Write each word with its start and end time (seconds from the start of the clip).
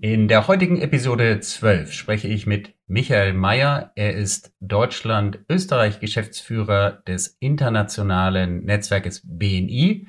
In 0.00 0.28
der 0.28 0.46
heutigen 0.46 0.80
Episode 0.80 1.40
12 1.40 1.92
spreche 1.92 2.28
ich 2.28 2.46
mit 2.46 2.72
Michael 2.86 3.32
Mayer. 3.32 3.90
Er 3.96 4.14
ist 4.14 4.54
Deutschland-Österreich-Geschäftsführer 4.60 7.02
des 7.08 7.36
internationalen 7.40 8.64
Netzwerkes 8.64 9.22
BNI 9.24 10.06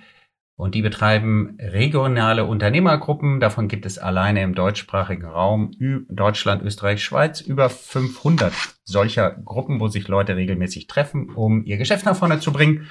und 0.56 0.76
die 0.76 0.84
betreiben 0.84 1.58
regionale 1.60 2.46
Unternehmergruppen. 2.46 3.40
Davon 3.40 3.68
gibt 3.68 3.88
es 3.88 3.98
alleine 3.98 4.44
im 4.44 4.54
deutschsprachigen 4.54 5.26
Raum 5.26 5.72
Deutschland, 6.08 6.62
Österreich, 6.62 7.04
Schweiz 7.04 7.42
über 7.42 7.72
500 7.72 8.54
solcher 8.84 9.32
Gruppen, 9.44 9.80
wo 9.80 9.88
sich 9.88 10.08
Leute 10.08 10.36
regelmäßig 10.36 10.86
treffen, 10.86 11.32
um 11.34 11.66
ihr 11.66 11.78
Geschäft 11.78 12.06
nach 12.06 12.16
vorne 12.16 12.40
zu 12.40 12.54
bringen. 12.54 12.86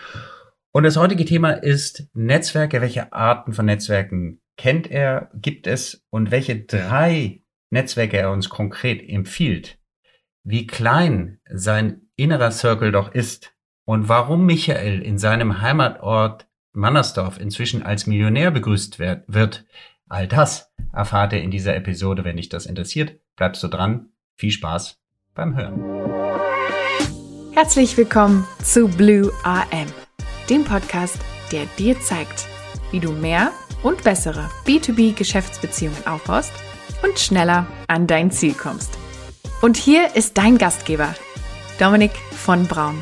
Und 0.73 0.83
das 0.83 0.97
heutige 0.97 1.25
Thema 1.25 1.53
ist 1.53 2.09
Netzwerke. 2.13 2.81
Welche 2.81 3.13
Arten 3.13 3.53
von 3.53 3.67
Netzwerken 3.67 4.41
kennt 4.59 4.91
er, 4.91 5.31
gibt 5.35 5.67
es 5.67 6.05
und 6.11 6.31
welche 6.31 6.61
drei 6.65 7.41
Netzwerke 7.71 8.19
er 8.19 8.31
uns 8.31 8.51
konkret 8.51 9.09
empfiehlt, 9.09 9.79
wie 10.43 10.67
klein 10.67 11.41
sein 11.51 12.03
innerer 12.17 12.51
Circle 12.51 12.93
doch 12.93 13.13
ist 13.13 13.55
und 13.87 14.09
warum 14.09 14.45
Michael 14.45 15.01
in 15.01 15.17
seinem 15.17 15.63
Heimatort 15.63 16.47
Mannersdorf 16.73 17.41
inzwischen 17.41 17.83
als 17.83 18.07
Millionär 18.07 18.51
begrüßt 18.51 18.99
wird, 18.99 19.65
all 20.09 20.29
das 20.29 20.71
erfahrt 20.93 21.33
ihr 21.33 21.43
in 21.43 21.51
dieser 21.51 21.75
Episode. 21.75 22.25
Wenn 22.25 22.37
dich 22.37 22.49
das 22.49 22.67
interessiert, 22.67 23.19
bleibst 23.37 23.63
du 23.63 23.69
dran. 23.69 24.11
Viel 24.37 24.53
Spaß 24.53 25.01
beim 25.35 25.57
Hören. 25.57 25.83
Herzlich 27.53 27.97
willkommen 27.97 28.47
zu 28.63 28.89
Blue 28.89 29.33
AM, 29.45 29.87
dem 30.49 30.65
Podcast, 30.65 31.19
der 31.51 31.67
dir 31.79 31.99
zeigt, 32.01 32.47
wie 32.93 33.01
du 33.01 33.13
mehr 33.13 33.53
und 33.83 34.05
bessere 34.05 34.51
B2B-Geschäftsbeziehungen 34.67 36.07
aufbaust 36.07 36.53
und 37.03 37.19
schneller 37.19 37.67
an 37.87 38.07
dein 38.07 38.31
Ziel 38.31 38.55
kommst. 38.55 38.99
Und 39.63 39.77
hier 39.77 40.15
ist 40.15 40.39
dein 40.39 40.59
Gastgeber, 40.59 41.15
Dominik 41.79 42.13
von 42.13 42.67
Braun. 42.67 43.01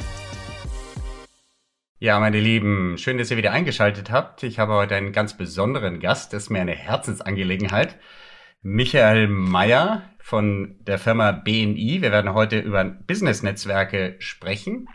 Ja, 1.98 2.20
meine 2.20 2.40
Lieben, 2.40 2.98
schön, 2.98 3.16
dass 3.16 3.30
ihr 3.30 3.38
wieder 3.38 3.52
eingeschaltet 3.52 4.10
habt. 4.10 4.42
Ich 4.42 4.58
habe 4.58 4.74
heute 4.74 4.96
einen 4.96 5.12
ganz 5.12 5.36
besonderen 5.36 5.98
Gast. 5.98 6.32
Das 6.32 6.44
ist 6.44 6.50
mir 6.50 6.60
eine 6.60 6.74
Herzensangelegenheit. 6.74 7.96
Michael 8.60 9.28
Meyer 9.28 10.10
von 10.18 10.76
der 10.80 10.98
Firma 10.98 11.32
BNI. 11.32 12.02
Wir 12.02 12.12
werden 12.12 12.34
heute 12.34 12.58
über 12.58 12.84
Business-Netzwerke 12.84 14.16
sprechen. 14.18 14.88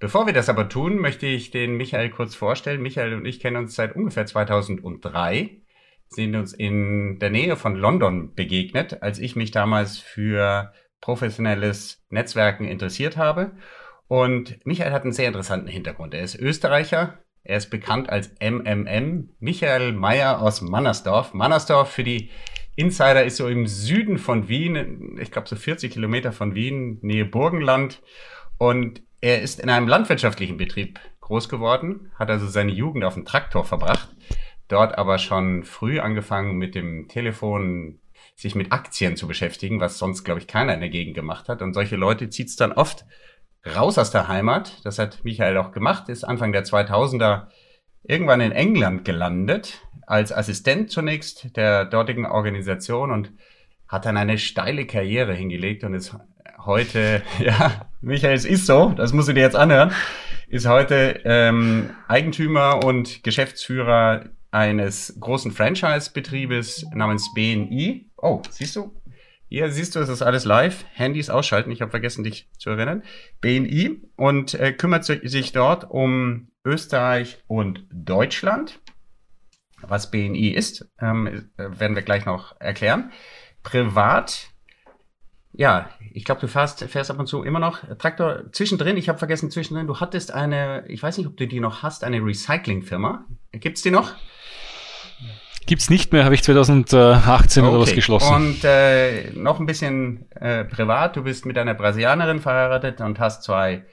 Bevor 0.00 0.24
wir 0.24 0.32
das 0.32 0.48
aber 0.48 0.70
tun, 0.70 0.98
möchte 0.98 1.26
ich 1.26 1.50
den 1.50 1.76
Michael 1.76 2.08
kurz 2.08 2.34
vorstellen. 2.34 2.80
Michael 2.80 3.12
und 3.12 3.26
ich 3.26 3.38
kennen 3.38 3.58
uns 3.58 3.74
seit 3.74 3.94
ungefähr 3.94 4.24
2003, 4.24 5.60
sind 6.08 6.34
uns 6.34 6.54
in 6.54 7.18
der 7.18 7.28
Nähe 7.28 7.54
von 7.54 7.76
London 7.76 8.34
begegnet, 8.34 9.02
als 9.02 9.18
ich 9.18 9.36
mich 9.36 9.50
damals 9.50 9.98
für 9.98 10.72
professionelles 11.02 12.02
Netzwerken 12.08 12.64
interessiert 12.66 13.18
habe. 13.18 13.52
Und 14.08 14.64
Michael 14.64 14.90
hat 14.90 15.02
einen 15.02 15.12
sehr 15.12 15.28
interessanten 15.28 15.68
Hintergrund. 15.68 16.14
Er 16.14 16.22
ist 16.22 16.34
Österreicher, 16.34 17.18
er 17.44 17.58
ist 17.58 17.68
bekannt 17.68 18.08
als 18.08 18.34
MMM, 18.40 19.34
Michael 19.38 19.92
Meyer 19.92 20.40
aus 20.40 20.62
Mannersdorf. 20.62 21.34
Mannersdorf 21.34 21.90
für 21.90 22.04
die 22.04 22.30
Insider 22.74 23.22
ist 23.22 23.36
so 23.36 23.48
im 23.48 23.66
Süden 23.66 24.16
von 24.16 24.48
Wien, 24.48 25.18
ich 25.20 25.30
glaube 25.30 25.46
so 25.46 25.56
40 25.56 25.92
Kilometer 25.92 26.32
von 26.32 26.54
Wien, 26.54 27.00
Nähe 27.02 27.26
Burgenland. 27.26 28.00
Und 28.56 29.02
er 29.20 29.42
ist 29.42 29.60
in 29.60 29.70
einem 29.70 29.88
landwirtschaftlichen 29.88 30.56
Betrieb 30.56 31.00
groß 31.20 31.48
geworden, 31.48 32.10
hat 32.18 32.30
also 32.30 32.46
seine 32.46 32.72
Jugend 32.72 33.04
auf 33.04 33.14
dem 33.14 33.24
Traktor 33.24 33.64
verbracht, 33.64 34.08
dort 34.68 34.96
aber 34.98 35.18
schon 35.18 35.64
früh 35.64 36.00
angefangen 36.00 36.56
mit 36.56 36.74
dem 36.74 37.08
Telefon 37.08 38.00
sich 38.36 38.54
mit 38.54 38.72
Aktien 38.72 39.16
zu 39.16 39.28
beschäftigen, 39.28 39.80
was 39.80 39.98
sonst, 39.98 40.24
glaube 40.24 40.40
ich, 40.40 40.46
keiner 40.46 40.74
in 40.74 40.80
der 40.80 40.88
Gegend 40.88 41.14
gemacht 41.14 41.48
hat. 41.48 41.62
Und 41.62 41.74
solche 41.74 41.96
Leute 41.96 42.30
zieht's 42.30 42.56
dann 42.56 42.72
oft 42.72 43.04
raus 43.66 43.98
aus 43.98 44.10
der 44.10 44.28
Heimat. 44.28 44.84
Das 44.84 44.98
hat 44.98 45.24
Michael 45.24 45.58
auch 45.58 45.72
gemacht, 45.72 46.08
ist 46.08 46.24
Anfang 46.24 46.52
der 46.52 46.64
2000er 46.64 47.48
irgendwann 48.02 48.40
in 48.40 48.52
England 48.52 49.04
gelandet, 49.04 49.86
als 50.06 50.32
Assistent 50.32 50.90
zunächst 50.90 51.56
der 51.56 51.84
dortigen 51.84 52.26
Organisation 52.26 53.10
und 53.10 53.32
hat 53.86 54.06
dann 54.06 54.16
eine 54.16 54.38
steile 54.38 54.86
Karriere 54.86 55.34
hingelegt 55.34 55.84
und 55.84 55.94
ist 55.94 56.16
heute, 56.64 57.22
ja, 57.38 57.89
Michael, 58.02 58.34
es 58.34 58.46
ist 58.46 58.64
so, 58.64 58.94
das 58.96 59.12
musst 59.12 59.28
du 59.28 59.34
dir 59.34 59.42
jetzt 59.42 59.56
anhören, 59.56 59.92
ist 60.48 60.66
heute 60.66 61.20
ähm, 61.24 61.90
Eigentümer 62.08 62.82
und 62.82 63.22
Geschäftsführer 63.22 64.30
eines 64.50 65.18
großen 65.20 65.52
Franchise-Betriebes 65.52 66.86
namens 66.94 67.28
BNI. 67.34 68.10
Oh, 68.16 68.40
siehst 68.48 68.76
du? 68.76 68.98
Hier 69.50 69.70
siehst 69.70 69.94
du, 69.94 70.00
es 70.00 70.08
ist 70.08 70.22
alles 70.22 70.46
live. 70.46 70.86
Handys 70.94 71.28
ausschalten. 71.28 71.70
Ich 71.72 71.82
habe 71.82 71.90
vergessen, 71.90 72.24
dich 72.24 72.48
zu 72.56 72.70
erinnern. 72.70 73.02
BNI 73.42 74.00
und 74.16 74.54
äh, 74.54 74.72
kümmert 74.72 75.04
sich 75.04 75.52
dort 75.52 75.90
um 75.90 76.48
Österreich 76.64 77.42
und 77.48 77.84
Deutschland. 77.92 78.80
Was 79.82 80.10
BNI 80.10 80.48
ist, 80.48 80.88
ähm, 81.02 81.50
werden 81.56 81.96
wir 81.96 82.02
gleich 82.02 82.24
noch 82.24 82.58
erklären. 82.60 83.12
Privat 83.62 84.49
ja, 85.52 85.90
ich 86.12 86.24
glaube, 86.24 86.40
du 86.40 86.48
fährst, 86.48 86.82
fährst 86.84 87.10
ab 87.10 87.18
und 87.18 87.26
zu 87.26 87.42
immer 87.42 87.58
noch 87.58 87.80
Traktor 87.98 88.52
zwischendrin. 88.52 88.96
Ich 88.96 89.08
habe 89.08 89.18
vergessen 89.18 89.50
zwischendrin. 89.50 89.86
Du 89.86 89.98
hattest 89.98 90.32
eine, 90.32 90.84
ich 90.88 91.02
weiß 91.02 91.18
nicht, 91.18 91.26
ob 91.26 91.36
du 91.36 91.46
die 91.46 91.60
noch 91.60 91.82
hast, 91.82 92.04
eine 92.04 92.18
Recyclingfirma. 92.18 93.24
Gibt's 93.52 93.82
die 93.82 93.90
noch? 93.90 94.14
Gibt's 95.66 95.90
nicht 95.90 96.12
mehr, 96.12 96.24
habe 96.24 96.34
ich 96.34 96.42
2018 96.42 97.62
okay. 97.62 97.72
oder 97.72 97.82
was 97.82 97.94
geschlossen. 97.94 98.34
Und 98.34 98.64
äh, 98.64 99.30
noch 99.34 99.60
ein 99.60 99.66
bisschen 99.66 100.30
äh, 100.32 100.64
privat. 100.64 101.16
Du 101.16 101.22
bist 101.22 101.46
mit 101.46 101.58
einer 101.58 101.74
Brasilianerin 101.74 102.40
verheiratet 102.40 103.00
und 103.00 103.20
hast 103.20 103.42
zwei 103.44 103.84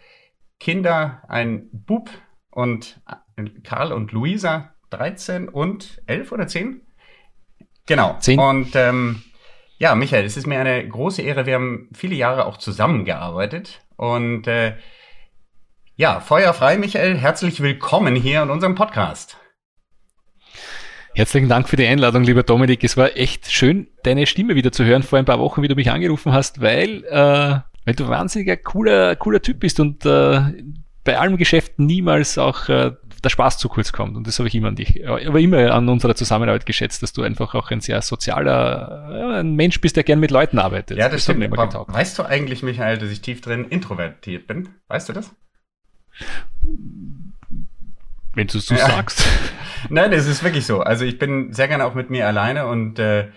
Kinder, 0.60 1.22
ein 1.28 1.70
Bub 1.72 2.10
und 2.50 3.00
äh, 3.36 3.44
Karl 3.64 3.92
und 3.92 4.12
Luisa, 4.12 4.74
13 4.90 5.50
und 5.50 6.02
11 6.08 6.32
oder 6.32 6.48
10? 6.48 6.82
Genau. 7.86 8.18
10. 8.20 8.40
Und 8.40 8.76
ähm, 8.76 9.24
ja, 9.78 9.94
Michael, 9.96 10.26
es 10.26 10.38
ist 10.38 10.48
mir 10.48 10.60
eine 10.60 10.88
große 10.88 11.22
Ehre. 11.22 11.46
Wir 11.46 11.56
haben 11.56 11.90
viele 11.94 12.16
Jahre 12.16 12.46
auch 12.46 12.58
zusammengearbeitet. 12.58 13.82
Und 13.96 14.48
äh, 14.48 14.76
ja, 15.96 16.20
feuerfrei, 16.20 16.78
Michael, 16.78 17.18
herzlich 17.18 17.62
willkommen 17.62 18.16
hier 18.16 18.42
in 18.42 18.50
unserem 18.50 18.76
Podcast. 18.76 19.38
Herzlichen 21.14 21.50
Dank 21.50 21.70
für 21.70 21.76
die 21.76 21.86
Einladung, 21.86 22.24
lieber 22.24 22.44
Dominik. 22.44 22.84
Es 22.84 22.98
war 22.98 23.16
echt 23.18 23.52
schön, 23.52 23.88
deine 24.04 24.26
Stimme 24.26 24.56
wieder 24.56 24.72
zu 24.72 24.84
hören 24.84 25.04
vor 25.04 25.20
ein 25.20 25.26
paar 25.26 25.40
Wochen, 25.40 25.62
wie 25.62 25.68
du 25.68 25.76
mich 25.76 25.92
angerufen 25.92 26.34
hast, 26.34 26.62
weil, 26.62 27.04
äh, 27.06 27.60
weil 27.86 27.96
du 27.96 28.08
wahnsinniger 28.08 28.58
cooler, 28.58 29.16
cooler 29.16 29.42
Typ 29.42 29.60
bist 29.60 29.80
und 29.80 30.06
äh, 30.06 30.42
bei 31.04 31.18
allem 31.18 31.38
Geschäft 31.38 31.80
niemals 31.80 32.38
auch 32.38 32.68
äh, 32.70 32.92
der 33.24 33.30
Spaß 33.30 33.58
zu 33.58 33.70
kurz 33.70 33.92
kommt. 33.92 34.16
Und 34.16 34.28
das 34.28 34.40
habe 34.40 34.48
ich 34.48 34.56
immer 34.56 34.70
an 34.70 34.76
dich, 34.76 35.08
aber 35.08 35.40
immer 35.40 35.72
an 35.74 35.90
unserer 35.90 36.16
Zusammenarbeit 36.16 36.66
geschätzt, 36.66 37.04
dass 37.04 37.14
du 37.14 37.24
einfach 37.24 37.56
auch 37.56 37.72
ein 37.72 37.82
sehr 37.82 38.02
sozialer 38.02 39.38
ein 39.40 39.56
Mensch 39.56 39.82
bist, 39.82 39.96
der 39.96 40.04
gern 40.04 40.20
mit 40.20 40.32
Leuten 40.32 40.60
arbeitet. 40.60 40.98
Ja, 40.98 41.06
das, 41.06 41.14
das 41.14 41.24
stimmt. 41.24 41.44
Immer 41.44 41.66
getaugt. 41.66 41.94
Weißt 41.94 42.18
du 42.18 42.24
eigentlich, 42.24 42.64
Michael, 42.64 42.98
dass 42.98 43.10
ich 43.10 43.22
tief 43.22 43.42
drin 43.42 43.66
introvertiert 43.66 44.48
bin? 44.48 44.70
Weißt 44.88 45.10
du 45.10 45.14
das? 45.14 45.32
Wenn 48.34 48.48
du 48.48 48.58
es 48.58 48.66
so 48.66 48.76
ja. 48.76 48.88
sagst. 48.88 49.26
Nein, 49.90 50.14
es 50.14 50.28
ist 50.28 50.44
wirklich 50.44 50.66
so. 50.66 50.82
Also 50.82 51.06
ich 51.06 51.18
bin 51.18 51.54
sehr 51.54 51.68
gerne 51.68 51.86
auch 51.86 51.96
mit 51.96 52.10
mir 52.10 52.28
alleine 52.28 52.68
und 52.68 53.00
äh, 53.00 53.30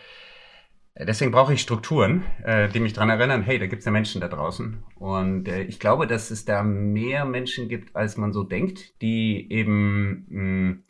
Deswegen 0.99 1.31
brauche 1.31 1.55
ich 1.55 1.63
Strukturen, 1.63 2.25
äh, 2.45 2.69
die 2.69 2.81
mich 2.81 2.93
dran 2.93 3.11
erinnern, 3.11 3.43
hey, 3.43 3.59
da 3.59 3.67
gibt 3.67 3.81
es 3.81 3.87
ja 3.87 3.93
Menschen 3.93 4.21
da 4.21 4.29
draußen. 4.29 4.83
Und 4.97 5.49
äh, 5.49 5.63
ich 5.63 5.79
glaube, 5.79 6.07
dass 6.07 6.31
es 6.31 6.45
da 6.45 6.63
mehr 6.63 7.25
Menschen 7.25 7.69
gibt, 7.69 7.95
als 7.97 8.17
man 8.17 8.33
so 8.33 8.43
denkt, 8.43 9.01
die 9.01 9.51
eben, 9.51 10.27
mh, 10.29 10.43
mm, 10.43 10.85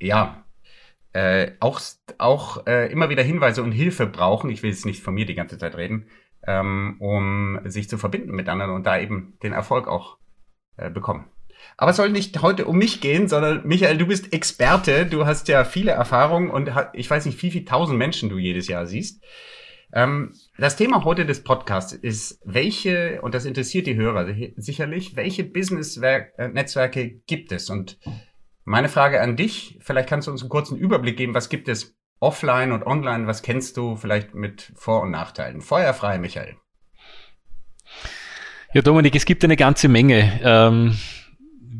ja, 0.00 0.44
äh, 1.12 1.52
auch, 1.60 1.80
auch 2.18 2.66
äh, 2.66 2.90
immer 2.92 3.08
wieder 3.08 3.22
Hinweise 3.22 3.62
und 3.62 3.72
Hilfe 3.72 4.06
brauchen. 4.06 4.50
Ich 4.50 4.62
will 4.62 4.70
jetzt 4.70 4.86
nicht 4.86 5.02
von 5.02 5.14
mir 5.14 5.26
die 5.26 5.34
ganze 5.34 5.58
Zeit 5.58 5.76
reden, 5.76 6.06
ähm, 6.46 6.96
um 7.00 7.60
sich 7.64 7.88
zu 7.88 7.98
verbinden 7.98 8.32
mit 8.32 8.48
anderen 8.48 8.72
und 8.72 8.86
da 8.86 8.98
eben 8.98 9.38
den 9.42 9.52
Erfolg 9.52 9.88
auch 9.88 10.18
äh, 10.76 10.90
bekommen. 10.90 11.26
Aber 11.80 11.92
es 11.92 11.96
soll 11.96 12.10
nicht 12.10 12.42
heute 12.42 12.66
um 12.66 12.76
mich 12.76 13.00
gehen, 13.00 13.26
sondern 13.26 13.66
Michael, 13.66 13.96
du 13.96 14.04
bist 14.04 14.34
Experte, 14.34 15.06
du 15.06 15.24
hast 15.24 15.48
ja 15.48 15.64
viele 15.64 15.92
Erfahrungen 15.92 16.50
und 16.50 16.70
ich 16.92 17.08
weiß 17.08 17.24
nicht, 17.24 17.42
wie 17.42 17.50
viele 17.50 17.64
tausend 17.64 17.96
Menschen 17.96 18.28
du 18.28 18.36
jedes 18.36 18.68
Jahr 18.68 18.84
siehst. 18.84 19.24
Ähm, 19.94 20.34
das 20.58 20.76
Thema 20.76 21.04
heute 21.04 21.24
des 21.24 21.42
Podcasts 21.42 21.94
ist, 21.94 22.38
welche, 22.44 23.22
und 23.22 23.34
das 23.34 23.46
interessiert 23.46 23.86
die 23.86 23.96
Hörer 23.96 24.28
sicherlich, 24.56 25.16
welche 25.16 25.42
Business-Netzwerke 25.42 27.22
gibt 27.26 27.50
es? 27.50 27.70
Und 27.70 27.98
meine 28.64 28.90
Frage 28.90 29.22
an 29.22 29.36
dich, 29.36 29.78
vielleicht 29.80 30.10
kannst 30.10 30.28
du 30.28 30.32
uns 30.32 30.42
einen 30.42 30.50
kurzen 30.50 30.76
Überblick 30.76 31.16
geben, 31.16 31.32
was 31.32 31.48
gibt 31.48 31.66
es 31.66 31.96
offline 32.18 32.72
und 32.72 32.86
online, 32.86 33.26
was 33.26 33.40
kennst 33.40 33.78
du 33.78 33.96
vielleicht 33.96 34.34
mit 34.34 34.70
Vor- 34.76 35.00
und 35.00 35.12
Nachteilen? 35.12 35.62
Feuerfrei, 35.62 36.18
Michael. 36.18 36.56
Ja, 38.74 38.82
Dominik, 38.82 39.16
es 39.16 39.24
gibt 39.24 39.42
eine 39.44 39.56
ganze 39.56 39.88
Menge. 39.88 40.40
Ähm 40.44 40.98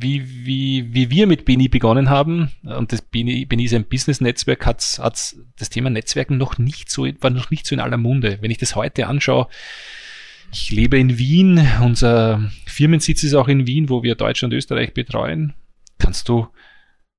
wie, 0.00 0.46
wie, 0.46 0.94
wie 0.94 1.10
wir 1.10 1.26
mit 1.26 1.44
Beni 1.44 1.68
begonnen 1.68 2.10
haben, 2.10 2.50
und 2.62 2.92
das 2.92 3.02
Beni, 3.02 3.44
Beni 3.44 3.64
ist 3.64 3.74
ein 3.74 3.84
Business-Netzwerk, 3.84 4.66
hat, 4.66 4.82
hat 5.02 5.36
das 5.58 5.70
Thema 5.70 5.90
Netzwerken 5.90 6.38
noch 6.38 6.58
nicht 6.58 6.90
so, 6.90 7.06
war 7.20 7.30
noch 7.30 7.50
nicht 7.50 7.66
so 7.66 7.74
in 7.74 7.80
aller 7.80 7.96
Munde. 7.96 8.38
Wenn 8.40 8.50
ich 8.50 8.58
das 8.58 8.76
heute 8.76 9.06
anschaue, 9.06 9.48
ich 10.52 10.70
lebe 10.70 10.98
in 10.98 11.18
Wien, 11.18 11.66
unser 11.82 12.50
Firmensitz 12.66 13.22
ist 13.22 13.34
auch 13.34 13.48
in 13.48 13.66
Wien, 13.66 13.88
wo 13.88 14.02
wir 14.02 14.14
Deutschland 14.14 14.52
und 14.52 14.58
Österreich 14.58 14.94
betreuen. 14.94 15.54
Kannst 15.98 16.28
du, 16.28 16.48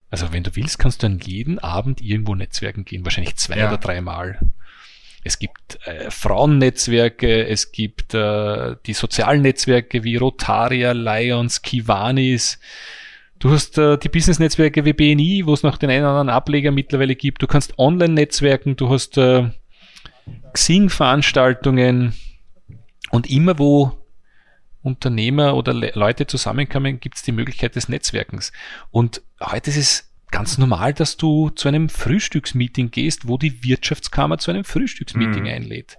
also 0.09 0.33
wenn 0.33 0.43
du 0.43 0.55
willst, 0.55 0.79
kannst 0.79 1.03
du 1.03 1.07
an 1.07 1.19
jeden 1.19 1.59
Abend 1.59 2.01
irgendwo 2.01 2.35
Netzwerken 2.35 2.83
gehen, 2.83 3.05
wahrscheinlich 3.05 3.35
zwei 3.35 3.57
ja. 3.57 3.69
oder 3.69 3.77
dreimal. 3.77 4.39
Es 5.23 5.37
gibt 5.37 5.79
äh, 5.85 6.09
Frauennetzwerke, 6.09 7.47
es 7.47 7.71
gibt 7.71 8.13
äh, 8.13 8.75
die 8.85 8.93
sozialen 8.93 9.41
Netzwerke 9.41 10.03
wie 10.03 10.15
Rotaria, 10.15 10.93
Lions, 10.93 11.61
Kiwanis. 11.61 12.59
Du 13.37 13.51
hast 13.51 13.77
äh, 13.77 13.97
die 13.97 14.09
Business-Netzwerke 14.09 14.85
wie 14.85 14.93
BNI, 14.93 15.43
wo 15.45 15.53
es 15.53 15.63
noch 15.63 15.77
den 15.77 15.89
einen 15.89 16.03
oder 16.03 16.11
anderen 16.11 16.29
Ableger 16.29 16.71
mittlerweile 16.71 17.15
gibt. 17.15 17.41
Du 17.41 17.47
kannst 17.47 17.77
Online-Netzwerken, 17.77 18.75
du 18.75 18.89
hast 18.89 19.17
äh, 19.17 19.49
Xing-Veranstaltungen 20.53 22.13
und 23.11 23.29
immer 23.29 23.57
wo 23.59 23.97
Unternehmer 24.83 25.55
oder 25.55 25.73
Le 25.73 25.91
Leute 25.93 26.25
zusammenkommen, 26.25 26.99
gibt 26.99 27.17
es 27.17 27.23
die 27.23 27.31
Möglichkeit 27.31 27.75
des 27.75 27.89
Netzwerkens. 27.89 28.51
Und 28.89 29.21
heute 29.39 29.69
ist 29.69 29.77
es 29.77 30.10
ganz 30.31 30.57
normal, 30.57 30.93
dass 30.93 31.17
du 31.17 31.49
zu 31.49 31.67
einem 31.67 31.89
Frühstücksmeeting 31.89 32.91
gehst, 32.91 33.27
wo 33.27 33.37
die 33.37 33.63
Wirtschaftskammer 33.63 34.37
zu 34.37 34.51
einem 34.51 34.63
Frühstücksmeeting 34.63 35.43
mhm. 35.43 35.49
einlädt. 35.49 35.97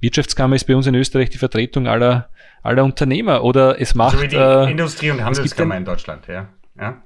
Wirtschaftskammer 0.00 0.56
ist 0.56 0.64
bei 0.64 0.74
uns 0.74 0.86
in 0.86 0.94
Österreich 0.94 1.30
die 1.30 1.38
Vertretung 1.38 1.86
aller, 1.86 2.30
aller 2.62 2.84
Unternehmer 2.84 3.44
oder 3.44 3.80
es 3.80 3.94
macht. 3.94 4.14
Also 4.14 4.24
wie 4.24 4.28
die 4.28 4.36
äh, 4.36 4.70
Industrie- 4.70 5.10
und 5.10 5.24
Handelskammer 5.24 5.74
ein, 5.74 5.82
in 5.82 5.84
Deutschland, 5.84 6.26
ja. 6.26 6.48
ja. 6.78 7.02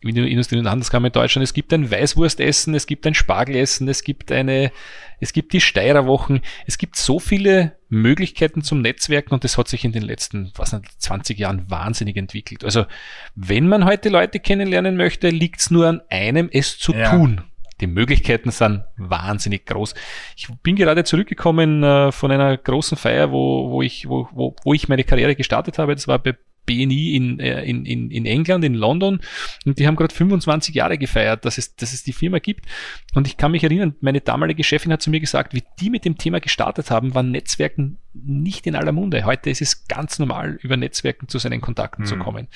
Wie 0.00 0.12
die 0.12 0.30
Industrie- 0.30 0.58
und 0.58 0.68
Handelskammer 0.68 1.08
in 1.08 1.12
Deutschland. 1.12 1.44
Es 1.44 1.52
gibt 1.52 1.72
ein 1.72 1.90
Weißwurstessen, 1.90 2.74
es 2.74 2.86
gibt 2.86 3.06
ein 3.06 3.14
Spargelessen, 3.14 3.88
es 3.88 4.02
gibt 4.02 4.32
eine, 4.32 4.72
es 5.18 5.32
gibt 5.32 5.52
die 5.52 5.60
Steirerwochen. 5.60 6.40
Es 6.66 6.78
gibt 6.78 6.96
so 6.96 7.18
viele 7.18 7.76
Möglichkeiten 7.90 8.62
zum 8.62 8.80
Netzwerken 8.80 9.34
und 9.34 9.44
das 9.44 9.58
hat 9.58 9.68
sich 9.68 9.84
in 9.84 9.92
den 9.92 10.02
letzten, 10.02 10.52
was 10.56 10.72
nicht, 10.72 11.02
20 11.02 11.38
Jahren 11.38 11.70
wahnsinnig 11.70 12.16
entwickelt. 12.16 12.64
Also, 12.64 12.86
wenn 13.34 13.68
man 13.68 13.84
heute 13.84 14.08
Leute 14.08 14.40
kennenlernen 14.40 14.96
möchte, 14.96 15.28
liegt 15.28 15.60
es 15.60 15.70
nur 15.70 15.88
an 15.88 16.00
einem, 16.08 16.48
es 16.52 16.78
zu 16.78 16.94
ja. 16.94 17.10
tun. 17.10 17.42
Die 17.80 17.86
Möglichkeiten 17.86 18.50
sind 18.50 18.84
wahnsinnig 18.96 19.66
groß. 19.66 19.94
Ich 20.36 20.48
bin 20.62 20.76
gerade 20.76 21.02
zurückgekommen 21.04 21.82
äh, 21.82 22.12
von 22.12 22.30
einer 22.30 22.56
großen 22.56 22.96
Feier, 22.96 23.32
wo, 23.32 23.70
wo, 23.70 23.82
ich, 23.82 24.08
wo, 24.08 24.28
wo, 24.32 24.54
wo 24.64 24.74
ich 24.74 24.88
meine 24.88 25.04
Karriere 25.04 25.34
gestartet 25.34 25.78
habe. 25.78 25.94
Das 25.94 26.06
war 26.06 26.18
bei 26.18 26.36
BNI 26.70 27.16
in, 27.16 27.40
äh, 27.40 27.64
in, 27.64 27.84
in, 27.84 28.10
in 28.12 28.26
England, 28.26 28.64
in 28.64 28.74
London. 28.74 29.20
Und 29.66 29.78
die 29.78 29.86
haben 29.88 29.96
gerade 29.96 30.14
25 30.14 30.74
Jahre 30.74 30.98
gefeiert, 30.98 31.44
dass 31.44 31.58
es, 31.58 31.74
dass 31.74 31.92
es 31.92 32.04
die 32.04 32.12
Firma 32.12 32.38
gibt. 32.38 32.66
Und 33.14 33.26
ich 33.26 33.36
kann 33.36 33.50
mich 33.50 33.64
erinnern, 33.64 33.96
meine 34.00 34.20
damalige 34.20 34.62
Chefin 34.62 34.92
hat 34.92 35.02
zu 35.02 35.10
mir 35.10 35.18
gesagt, 35.18 35.52
wie 35.52 35.64
die 35.80 35.90
mit 35.90 36.04
dem 36.04 36.16
Thema 36.16 36.38
gestartet 36.38 36.92
haben, 36.92 37.14
waren 37.14 37.32
Netzwerken 37.32 37.98
nicht 38.14 38.68
in 38.68 38.76
aller 38.76 38.92
Munde. 38.92 39.24
Heute 39.24 39.50
ist 39.50 39.62
es 39.62 39.88
ganz 39.88 40.20
normal, 40.20 40.58
über 40.62 40.76
Netzwerken 40.76 41.26
zu 41.26 41.38
seinen 41.38 41.60
Kontakten 41.60 42.04
mhm. 42.04 42.08
zu 42.08 42.16
kommen. 42.16 42.46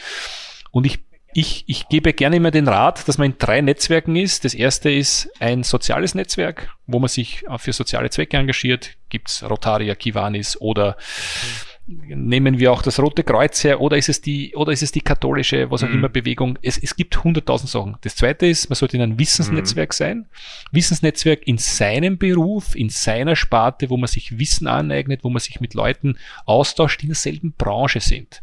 Und 0.70 0.86
ich 0.86 1.00
ich, 1.36 1.64
ich 1.66 1.88
gebe 1.88 2.12
gerne 2.12 2.36
immer 2.36 2.52
den 2.52 2.68
Rat, 2.68 3.08
dass 3.08 3.18
man 3.18 3.32
in 3.32 3.38
drei 3.38 3.60
Netzwerken 3.60 4.14
ist. 4.14 4.44
Das 4.44 4.54
erste 4.54 4.88
ist 4.88 5.28
ein 5.40 5.64
soziales 5.64 6.14
Netzwerk, 6.14 6.70
wo 6.86 7.00
man 7.00 7.08
sich 7.08 7.42
für 7.56 7.72
soziale 7.72 8.08
Zwecke 8.10 8.36
engagiert. 8.36 8.92
Gibt's 9.08 9.42
Rotaria, 9.42 9.96
Kiwanis 9.96 10.56
oder 10.60 10.96
mhm 10.96 11.73
nehmen 11.86 12.58
wir 12.58 12.72
auch 12.72 12.80
das 12.80 12.98
Rote 12.98 13.22
Kreuz 13.24 13.62
her 13.62 13.80
oder 13.80 13.98
ist 13.98 14.08
es 14.08 14.22
die, 14.22 14.54
oder 14.54 14.72
ist 14.72 14.82
es 14.82 14.90
die 14.90 15.02
katholische, 15.02 15.70
was 15.70 15.82
auch 15.82 15.88
mhm. 15.88 15.94
immer 15.94 16.08
Bewegung? 16.08 16.58
Es, 16.62 16.78
es 16.78 16.96
gibt 16.96 17.22
hunderttausend 17.22 17.70
Sachen. 17.70 17.96
Das 18.00 18.16
zweite 18.16 18.46
ist, 18.46 18.70
man 18.70 18.76
sollte 18.76 18.96
in 18.96 19.02
einem 19.02 19.18
Wissensnetzwerk 19.18 19.90
mhm. 19.90 19.94
sein. 19.94 20.26
Wissensnetzwerk 20.72 21.46
in 21.46 21.58
seinem 21.58 22.16
Beruf, 22.16 22.74
in 22.74 22.88
seiner 22.88 23.36
Sparte, 23.36 23.90
wo 23.90 23.98
man 23.98 24.06
sich 24.06 24.38
Wissen 24.38 24.66
aneignet, 24.66 25.24
wo 25.24 25.30
man 25.30 25.40
sich 25.40 25.60
mit 25.60 25.74
Leuten 25.74 26.16
austauscht, 26.46 27.02
die 27.02 27.06
in 27.06 27.10
derselben 27.10 27.52
Branche 27.52 28.00
sind. 28.00 28.42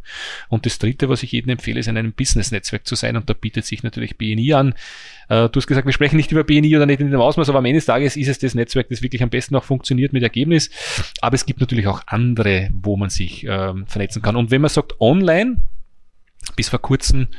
Und 0.50 0.68
das 0.68 0.78
dritte, 0.78 1.10
was 1.10 1.24
ich 1.24 1.32
jedem 1.32 1.50
empfehle, 1.50 1.80
ist 1.80 1.88
in 1.88 1.98
einem 1.98 2.14
Business-Netzwerk 2.14 2.86
zu 2.86 2.94
sein 2.94 3.18
und 3.18 3.28
da 3.28 3.34
bietet 3.34 3.66
sich 3.66 3.82
natürlich 3.82 4.18
BNI 4.18 4.54
an. 4.54 4.76
Äh, 5.32 5.48
du 5.50 5.60
hast 5.60 5.68
gesagt, 5.68 5.86
wir 5.86 5.94
sprechen 5.94 6.18
nicht 6.18 6.32
über 6.34 6.44
BNI 6.44 6.76
oder 6.76 6.86
nicht 6.86 7.00
in 7.00 7.10
dem 7.10 7.22
Ausmaß, 7.22 7.48
aber 7.48 7.60
am 7.60 7.66
Ende 7.66 7.78
des 7.78 7.86
Tages 7.86 8.18
ist 8.18 8.28
es 8.28 8.40
das 8.40 8.54
Netzwerk, 8.54 8.90
das 8.90 9.02
wirklich 9.02 9.24
am 9.24 9.30
besten 9.30 9.56
auch 9.56 9.64
funktioniert 9.64 10.12
mit 10.12 10.24
Ergebnis. 10.24 10.70
Aber 11.22 11.36
es 11.36 11.46
gibt 11.46 11.62
natürlich 11.62 11.88
auch 11.88 12.02
andere, 12.08 12.70
wo 12.74 12.98
man 12.98 13.10
sich 13.10 13.46
ähm, 13.48 13.88
vernetzen 13.88 14.22
kann. 14.22 14.36
Und 14.36 14.52
wenn 14.52 14.60
man 14.60 14.70
sagt 14.70 15.00
online, 15.00 15.62
bis 16.58 16.68
vor 16.68 16.80
kurzem 16.80 17.30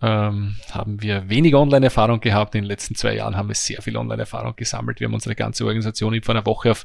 ähm, 0.00 0.54
haben 0.70 1.02
wir 1.02 1.28
wenig 1.28 1.56
Online-Erfahrung 1.56 2.20
gehabt. 2.20 2.54
In 2.54 2.62
den 2.62 2.68
letzten 2.68 2.94
zwei 2.94 3.16
Jahren 3.16 3.36
haben 3.36 3.48
wir 3.48 3.56
sehr 3.56 3.82
viel 3.82 3.96
Online-Erfahrung 3.96 4.54
gesammelt. 4.54 5.00
Wir 5.00 5.08
haben 5.08 5.14
unsere 5.14 5.34
ganze 5.34 5.64
Organisation 5.64 6.20
vor 6.22 6.34
einer 6.34 6.46
Woche 6.46 6.70
auf 6.70 6.84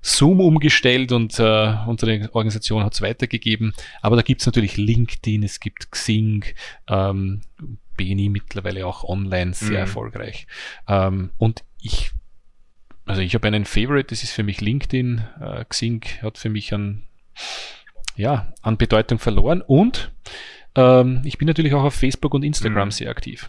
Zoom 0.00 0.40
umgestellt 0.40 1.12
und 1.12 1.38
äh, 1.38 1.74
unsere 1.86 2.28
Organisation 2.32 2.82
hat 2.82 2.94
es 2.94 3.02
weitergegeben. 3.02 3.72
Aber 4.02 4.16
da 4.16 4.22
gibt 4.22 4.40
es 4.40 4.46
natürlich 4.46 4.76
LinkedIn, 4.76 5.44
es 5.44 5.60
gibt 5.60 5.92
Xing, 5.92 6.44
ähm, 6.88 7.42
Beni 7.96 8.28
mittlerweile 8.28 8.86
auch 8.86 9.04
online 9.04 9.54
sehr 9.54 9.70
mhm. 9.70 9.76
erfolgreich. 9.76 10.46
Ähm, 10.88 11.30
und 11.38 11.64
ich, 11.80 12.12
also 13.04 13.20
ich 13.20 13.34
habe 13.34 13.46
einen 13.46 13.64
Favorite, 13.64 14.08
das 14.08 14.22
ist 14.22 14.32
für 14.32 14.42
mich 14.42 14.60
LinkedIn. 14.60 15.22
Äh, 15.40 15.64
Xing 15.68 16.04
hat 16.22 16.38
für 16.38 16.48
mich 16.48 16.72
an, 16.72 17.04
ja, 18.16 18.52
an 18.62 18.76
Bedeutung 18.76 19.18
verloren. 19.18 19.62
Und 19.62 20.12
ähm, 20.74 21.22
ich 21.24 21.38
bin 21.38 21.46
natürlich 21.46 21.74
auch 21.74 21.84
auf 21.84 21.94
Facebook 21.94 22.34
und 22.34 22.42
Instagram 22.42 22.88
mhm. 22.88 22.92
sehr 22.92 23.10
aktiv 23.10 23.48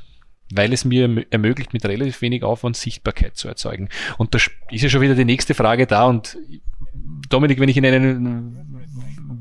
weil 0.53 0.73
es 0.73 0.85
mir 0.85 1.25
ermöglicht, 1.31 1.73
mit 1.73 1.85
relativ 1.85 2.21
wenig 2.21 2.43
Aufwand 2.43 2.77
Sichtbarkeit 2.77 3.35
zu 3.35 3.47
erzeugen. 3.47 3.89
Und 4.17 4.33
da 4.33 4.39
ist 4.69 4.81
ja 4.81 4.89
schon 4.89 5.01
wieder 5.01 5.15
die 5.15 5.25
nächste 5.25 5.53
Frage 5.53 5.87
da 5.87 6.05
und 6.05 6.37
Dominik, 7.29 7.59
wenn 7.59 7.69
ich 7.69 7.77
in 7.77 7.85
einen 7.85 8.64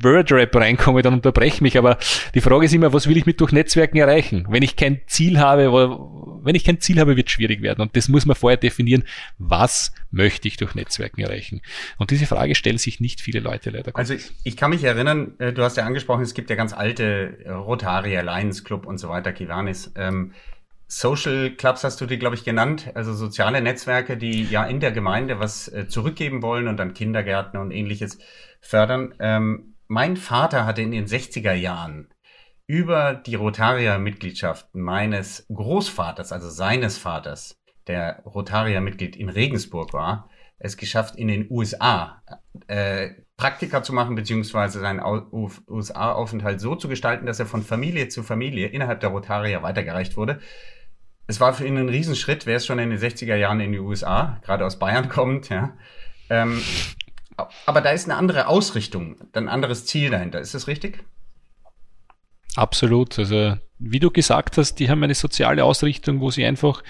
Word-Rap 0.05 0.55
reinkomme, 0.55 1.03
dann 1.03 1.15
unterbreche 1.15 1.63
mich. 1.63 1.79
Aber 1.79 1.99
die 2.35 2.41
Frage 2.41 2.67
ist 2.67 2.75
immer, 2.75 2.93
was 2.93 3.09
will 3.09 3.17
ich 3.17 3.27
mit 3.27 3.41
durch 3.41 3.53
Netzwerken 3.53 3.97
erreichen? 3.99 4.47
Wenn 4.49 4.63
ich 4.63 4.77
kein 4.77 5.01
Ziel 5.07 5.39
habe, 5.39 5.73
wenn 6.45 6.55
ich 6.55 6.65
kein 6.65 6.81
Ziel 6.81 7.01
habe, 7.01 7.17
wird 7.17 7.29
es 7.29 7.33
schwierig 7.33 7.63
werden. 7.63 7.81
Und 7.81 7.97
das 7.97 8.09
muss 8.09 8.27
man 8.27 8.37
vorher 8.37 8.59
definieren. 8.59 9.05
Was 9.39 9.93
möchte 10.11 10.47
ich 10.47 10.57
durch 10.57 10.75
Netzwerken 10.75 11.23
erreichen? 11.23 11.63
Und 11.99 12.11
diese 12.11 12.27
Frage 12.27 12.55
stellen 12.55 12.79
sich 12.79 13.01
nicht 13.01 13.21
viele 13.21 13.41
Leute 13.41 13.71
leider. 13.71 13.93
Also 13.95 14.15
ich 14.45 14.57
kann 14.57 14.71
mich 14.71 14.85
erinnern, 14.85 15.35
äh, 15.39 15.53
du 15.53 15.63
hast 15.63 15.77
ja 15.77 15.85
angesprochen, 15.85 16.23
es 16.23 16.35
gibt 16.35 16.51
ja 16.51 16.57
ganz 16.57 16.73
alte 16.73 17.39
äh, 17.45 17.51
Rotary 17.51 18.17
Alliance 18.17 18.63
Club 18.63 18.87
und 18.87 18.99
so 18.99 19.09
weiter, 19.09 19.33
Kiwanis. 19.33 19.93
Ähm, 19.97 20.33
Social 20.87 21.51
Clubs 21.51 21.83
hast 21.83 22.01
du 22.01 22.07
die, 22.07 22.19
glaube 22.19 22.37
ich, 22.37 22.45
genannt, 22.45 22.93
also 22.95 23.15
soziale 23.15 23.61
Netzwerke, 23.61 24.17
die 24.17 24.45
ja 24.45 24.65
in 24.65 24.81
der 24.81 24.93
Gemeinde 24.93 25.41
was 25.41 25.69
äh, 25.69 25.89
zurückgeben 25.89 26.43
wollen 26.43 26.69
und 26.69 26.77
dann 26.77 26.95
Kindergärten 26.95 27.59
und 27.59 27.71
ähnliches 27.71 28.19
fördern. 28.61 29.15
Ähm, 29.19 29.74
mein 29.95 30.17
Vater 30.17 30.67
hatte 30.67 30.83
in 30.83 30.91
den 30.91 31.07
60er 31.07 31.53
Jahren 31.53 32.09
über 32.67 33.15
die 33.15 33.37
Rotaria-Mitgliedschaft 33.37 34.75
meines 34.75 35.47
Großvaters, 35.55 36.33
also 36.33 36.51
seines 36.51 36.99
Vaters, 36.99 37.57
der 37.87 38.21
Rotaria-Mitglied 38.25 39.15
in 39.15 39.29
Regensburg 39.29 39.93
war, 39.93 40.29
es 40.59 40.77
geschafft, 40.77 41.15
in 41.15 41.29
den 41.29 41.47
USA 41.49 42.23
äh, 42.67 43.11
Praktika 43.37 43.85
zu 43.85 43.93
machen, 43.93 44.17
beziehungsweise 44.17 44.81
seinen 44.81 45.01
USA-Aufenthalt 45.69 46.61
so 46.61 46.75
zu 46.75 46.89
gestalten, 46.89 47.27
dass 47.27 47.39
er 47.39 47.47
von 47.47 47.63
Familie 47.63 48.09
zu 48.09 48.25
Familie 48.25 48.67
innerhalb 48.67 48.99
der 48.99 49.11
Rotaria 49.11 49.63
weitergereicht 49.63 50.17
wurde. 50.17 50.41
Es 51.29 51.39
war 51.39 51.55
für 51.55 51.69
ihn 51.69 51.79
ein 51.79 51.89
Riesenschritt, 51.89 52.47
wer 52.47 52.57
es 52.57 52.67
schon 52.67 52.81
in 52.81 52.91
den 52.91 52.99
60er 52.99 53.37
Jahren 53.37 53.61
in 53.61 53.71
die 53.71 53.79
USA, 53.79 54.41
gerade 54.43 54.67
aus 54.67 54.81
Bayern 54.81 55.09
kommt, 55.19 55.51
ja. 55.51 55.77
Ähm, 56.31 56.61
aber 57.67 57.81
da 57.81 57.91
ist 57.91 58.05
eine 58.05 58.17
andere 58.17 58.47
Ausrichtung, 58.47 59.17
ein 59.33 59.49
anderes 59.49 59.87
Ziel 59.87 60.11
dahinter. 60.11 60.41
Ist 60.41 60.55
das 60.55 60.67
richtig? 60.67 61.05
Absolut. 62.57 63.19
Also, 63.19 63.57
wie 63.79 64.01
du 64.01 64.11
gesagt 64.11 64.59
hast, 64.59 64.77
die 64.77 64.89
haben 64.89 65.03
eine 65.03 65.15
soziale 65.15 65.65
Ausrichtung, 65.65 66.21
wo 66.21 66.31
sie 66.31 66.45
einfach 66.45 66.83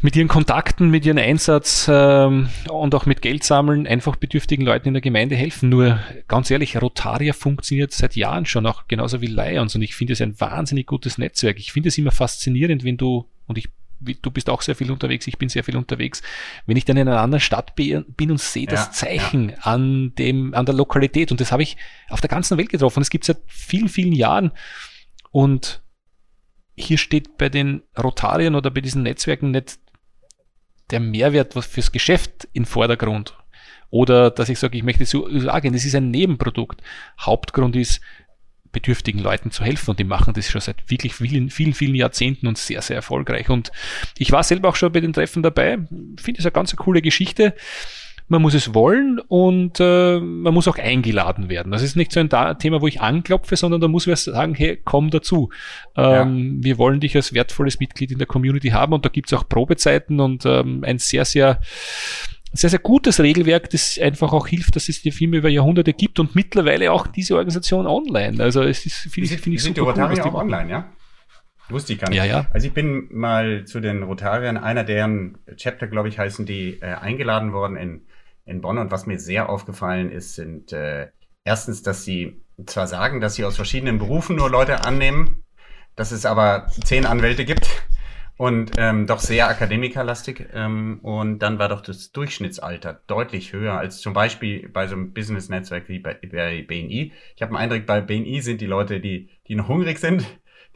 mit 0.00 0.16
ihren 0.16 0.28
Kontakten, 0.28 0.90
mit 0.90 1.06
ihrem 1.06 1.16
Einsatz 1.16 1.88
ähm, 1.90 2.50
und 2.68 2.94
auch 2.94 3.06
mit 3.06 3.22
Geld 3.22 3.42
sammeln 3.42 3.86
einfach 3.86 4.16
bedürftigen 4.16 4.66
Leuten 4.66 4.88
in 4.88 4.94
der 4.94 5.00
Gemeinde 5.00 5.34
helfen. 5.34 5.70
Nur 5.70 5.98
ganz 6.28 6.50
ehrlich, 6.50 6.80
Rotaria 6.80 7.32
funktioniert 7.32 7.90
seit 7.92 8.14
Jahren 8.14 8.44
schon, 8.44 8.66
auch 8.66 8.86
genauso 8.86 9.22
wie 9.22 9.28
Lions 9.28 9.74
und 9.74 9.80
ich 9.80 9.94
finde 9.94 10.12
es 10.12 10.20
ein 10.20 10.38
wahnsinnig 10.38 10.86
gutes 10.86 11.16
Netzwerk. 11.16 11.58
Ich 11.58 11.72
finde 11.72 11.88
es 11.88 11.96
immer 11.96 12.10
faszinierend, 12.10 12.84
wenn 12.84 12.98
du, 12.98 13.30
und 13.46 13.56
ich 13.56 13.70
du 14.04 14.30
bist 14.30 14.50
auch 14.50 14.62
sehr 14.62 14.76
viel 14.76 14.90
unterwegs, 14.90 15.26
ich 15.26 15.38
bin 15.38 15.48
sehr 15.48 15.64
viel 15.64 15.76
unterwegs. 15.76 16.22
Wenn 16.66 16.76
ich 16.76 16.84
dann 16.84 16.96
in 16.96 17.08
einer 17.08 17.20
anderen 17.20 17.40
Stadt 17.40 17.74
bin 17.74 18.04
und 18.18 18.40
sehe 18.40 18.66
das 18.66 18.86
ja, 18.86 18.92
Zeichen 18.92 19.50
ja. 19.50 19.56
an 19.62 20.14
dem, 20.16 20.54
an 20.54 20.66
der 20.66 20.74
Lokalität, 20.74 21.30
und 21.30 21.40
das 21.40 21.52
habe 21.52 21.62
ich 21.62 21.76
auf 22.08 22.20
der 22.20 22.30
ganzen 22.30 22.58
Welt 22.58 22.68
getroffen, 22.68 23.00
das 23.00 23.10
gibt 23.10 23.24
es 23.24 23.28
seit 23.28 23.42
vielen, 23.46 23.88
vielen 23.88 24.12
Jahren. 24.12 24.52
Und 25.30 25.82
hier 26.76 26.98
steht 26.98 27.38
bei 27.38 27.48
den 27.48 27.82
Rotarien 28.00 28.54
oder 28.54 28.70
bei 28.70 28.80
diesen 28.80 29.02
Netzwerken 29.02 29.50
nicht 29.50 29.78
der 30.90 31.00
Mehrwert 31.00 31.54
fürs 31.54 31.92
Geschäft 31.92 32.48
im 32.52 32.64
Vordergrund. 32.64 33.36
Oder 33.90 34.30
dass 34.30 34.48
ich 34.48 34.58
sage, 34.58 34.76
ich 34.76 34.82
möchte 34.82 35.06
so 35.06 35.24
gehen, 35.24 35.72
das 35.72 35.84
ist 35.84 35.94
ein 35.94 36.10
Nebenprodukt. 36.10 36.82
Hauptgrund 37.20 37.76
ist, 37.76 38.00
bedürftigen 38.74 39.22
Leuten 39.22 39.50
zu 39.50 39.64
helfen. 39.64 39.90
Und 39.90 39.98
die 39.98 40.04
machen 40.04 40.34
das 40.34 40.50
schon 40.50 40.60
seit 40.60 40.90
wirklich 40.90 41.14
vielen, 41.14 41.48
vielen, 41.48 41.72
vielen 41.72 41.94
Jahrzehnten 41.94 42.46
und 42.46 42.58
sehr, 42.58 42.82
sehr 42.82 42.96
erfolgreich. 42.96 43.48
Und 43.48 43.72
ich 44.18 44.32
war 44.32 44.42
selber 44.42 44.68
auch 44.68 44.76
schon 44.76 44.92
bei 44.92 45.00
den 45.00 45.14
Treffen 45.14 45.42
dabei. 45.42 45.78
Finde 46.16 46.40
es 46.40 46.44
eine 46.44 46.52
ganz 46.52 46.76
coole 46.76 47.00
Geschichte. 47.00 47.54
Man 48.26 48.40
muss 48.40 48.54
es 48.54 48.72
wollen 48.72 49.18
und 49.18 49.80
äh, 49.80 50.18
man 50.18 50.54
muss 50.54 50.66
auch 50.66 50.78
eingeladen 50.78 51.50
werden. 51.50 51.72
Das 51.72 51.82
ist 51.82 51.94
nicht 51.94 52.10
so 52.10 52.20
ein 52.20 52.58
Thema, 52.58 52.80
wo 52.80 52.86
ich 52.86 53.02
anklopfe, 53.02 53.54
sondern 53.54 53.82
da 53.82 53.88
muss 53.88 54.06
wer 54.06 54.16
sagen, 54.16 54.54
hey, 54.54 54.80
komm 54.82 55.10
dazu. 55.10 55.50
Ähm, 55.94 56.56
ja. 56.56 56.64
Wir 56.64 56.78
wollen 56.78 57.00
dich 57.00 57.14
als 57.16 57.34
wertvolles 57.34 57.80
Mitglied 57.80 58.12
in 58.12 58.18
der 58.18 58.26
Community 58.26 58.70
haben 58.70 58.94
und 58.94 59.04
da 59.04 59.10
gibt's 59.10 59.34
auch 59.34 59.46
Probezeiten 59.46 60.20
und 60.20 60.46
ähm, 60.46 60.84
ein 60.84 60.98
sehr, 60.98 61.26
sehr 61.26 61.60
sehr, 62.54 62.70
sehr 62.70 62.78
gutes 62.78 63.20
Regelwerk, 63.20 63.70
das 63.70 63.98
einfach 63.98 64.32
auch 64.32 64.46
hilft, 64.46 64.76
dass 64.76 64.88
es 64.88 65.02
die 65.02 65.10
Firma 65.10 65.36
über 65.36 65.48
Jahrhunderte 65.48 65.92
gibt 65.92 66.18
und 66.20 66.34
mittlerweile 66.34 66.92
auch 66.92 67.06
diese 67.06 67.34
Organisation 67.34 67.86
online. 67.86 68.42
Also 68.42 68.62
es 68.62 68.86
ist, 68.86 69.08
finde 69.10 69.32
ich, 69.32 69.40
finde 69.40 69.56
ich 69.56 69.62
super 69.62 69.74
die 69.74 69.80
Rotarier 69.80 70.24
cool, 70.24 70.30
auch 70.30 70.34
online, 70.34 70.70
ja? 70.70 70.92
Wusste 71.68 71.94
ich 71.94 71.98
gar 71.98 72.10
nicht. 72.10 72.18
Ja, 72.18 72.24
ja. 72.24 72.46
Also 72.52 72.66
ich 72.66 72.74
bin 72.74 73.08
mal 73.10 73.64
zu 73.64 73.80
den 73.80 74.02
Rotariern, 74.02 74.56
einer 74.56 74.84
deren 74.84 75.38
Chapter, 75.56 75.86
glaube 75.86 76.08
ich, 76.08 76.18
heißen 76.18 76.46
die, 76.46 76.78
äh, 76.80 76.94
eingeladen 76.94 77.52
worden 77.52 77.76
in, 77.76 78.02
in 78.44 78.60
Bonn. 78.60 78.78
Und 78.78 78.90
was 78.90 79.06
mir 79.06 79.18
sehr 79.18 79.48
aufgefallen 79.48 80.10
ist, 80.10 80.34
sind 80.34 80.72
äh, 80.72 81.08
erstens, 81.42 81.82
dass 81.82 82.04
sie 82.04 82.42
zwar 82.66 82.86
sagen, 82.86 83.20
dass 83.20 83.34
sie 83.34 83.44
aus 83.44 83.56
verschiedenen 83.56 83.98
Berufen 83.98 84.36
nur 84.36 84.50
Leute 84.50 84.84
annehmen, 84.84 85.42
dass 85.96 86.12
es 86.12 86.26
aber 86.26 86.66
zehn 86.84 87.06
Anwälte 87.06 87.44
gibt 87.44 87.68
und 88.36 88.72
ähm, 88.78 89.06
doch 89.06 89.20
sehr 89.20 89.48
akademikerlastig. 89.48 90.48
Ähm, 90.52 90.98
und 91.02 91.38
dann 91.38 91.58
war 91.58 91.68
doch 91.68 91.80
das 91.80 92.12
Durchschnittsalter 92.12 93.00
deutlich 93.06 93.52
höher 93.52 93.74
als 93.74 94.00
zum 94.00 94.12
Beispiel 94.12 94.68
bei 94.68 94.86
so 94.86 94.94
einem 94.94 95.12
Business-Netzwerk 95.12 95.88
wie 95.88 96.00
bei, 96.00 96.14
bei 96.14 96.62
BNI. 96.62 97.12
Ich 97.36 97.42
habe 97.42 97.52
den 97.52 97.58
Eindruck, 97.58 97.86
bei 97.86 98.00
BNI 98.00 98.40
sind 98.40 98.60
die 98.60 98.66
Leute, 98.66 99.00
die, 99.00 99.30
die 99.46 99.54
noch 99.54 99.68
hungrig 99.68 99.98
sind, 99.98 100.26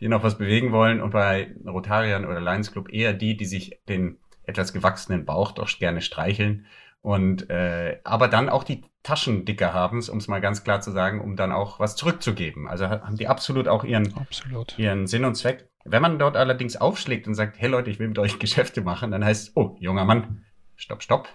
die 0.01 0.09
noch 0.09 0.23
was 0.23 0.39
bewegen 0.39 0.73
wollen 0.73 1.01
und 1.01 1.11
bei 1.11 1.55
Rotariern 1.67 2.25
oder 2.25 2.41
Lions 2.41 2.73
Club 2.73 2.93
eher 2.93 3.13
die, 3.13 3.37
die 3.37 3.47
sich 3.47 3.81
den 3.89 4.19
etwas 4.45 4.73
gewachsenen 4.73 5.25
Bauch 5.25 5.53
doch 5.53 5.69
gerne 5.79 6.01
streicheln 6.01 6.67
und 7.01 7.49
äh, 7.49 8.01
aber 8.05 8.29
dann 8.29 8.49
auch 8.49 8.65
die 8.65 8.83
Taschen 9.03 9.45
dicker 9.45 9.73
haben, 9.73 10.03
um 10.11 10.19
es 10.19 10.29
mal 10.29 10.41
ganz 10.41 10.65
klar 10.65 10.81
zu 10.81 10.91
sagen, 10.91 11.21
um 11.21 11.37
dann 11.37 11.53
auch 11.53 11.81
was 11.81 11.97
zurückzugeben. 11.97 12.69
Also 12.69 12.89
haben 12.89 13.17
die 13.17 13.29
absolut 13.29 13.69
auch 13.69 13.85
ihren, 13.85 14.17
absolut. 14.17 14.79
ihren 14.79 15.07
Sinn 15.07 15.25
und 15.25 15.35
Zweck. 15.35 15.69
Wenn 15.91 16.03
man 16.03 16.19
dort 16.19 16.37
allerdings 16.37 16.77
aufschlägt 16.77 17.27
und 17.27 17.35
sagt, 17.35 17.59
hey 17.59 17.69
Leute, 17.69 17.91
ich 17.91 17.99
will 17.99 18.09
mit 18.09 18.19
euch 18.19 18.39
Geschäfte 18.41 18.83
machen, 18.83 19.11
dann 19.11 19.25
heißt, 19.25 19.53
oh, 19.57 19.77
junger 19.81 20.05
Mann, 20.05 20.45
stopp, 20.77 21.03
stopp. 21.03 21.29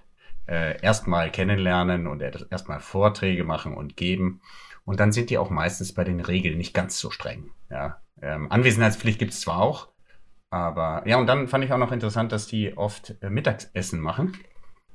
Äh, 0.45 0.81
erstmal 0.81 1.31
kennenlernen 1.31 2.05
und 2.05 2.21
erstmal 2.21 2.81
Vorträge 2.81 3.45
machen 3.45 3.73
und 3.73 3.95
geben. 3.95 4.41
Und 4.83 4.99
dann 4.99 5.13
sind 5.13 5.29
die 5.29 5.37
auch 5.37 5.49
meistens 5.49 5.93
bei 5.93 6.03
den 6.03 6.19
Regeln 6.19 6.57
nicht 6.57 6.73
ganz 6.73 6.99
so 6.99 7.11
streng. 7.11 7.51
Ja. 7.69 8.01
Ähm, 8.21 8.51
Anwesenheitspflicht 8.51 9.19
gibt's 9.19 9.39
zwar 9.39 9.59
auch, 9.59 9.87
aber 10.49 11.01
ja, 11.07 11.17
und 11.17 11.27
dann 11.27 11.47
fand 11.47 11.63
ich 11.63 11.71
auch 11.73 11.77
noch 11.77 11.91
interessant, 11.91 12.31
dass 12.31 12.45
die 12.45 12.77
oft 12.77 13.15
äh, 13.21 13.29
Mittagessen 13.29 13.99
machen. 13.99 14.37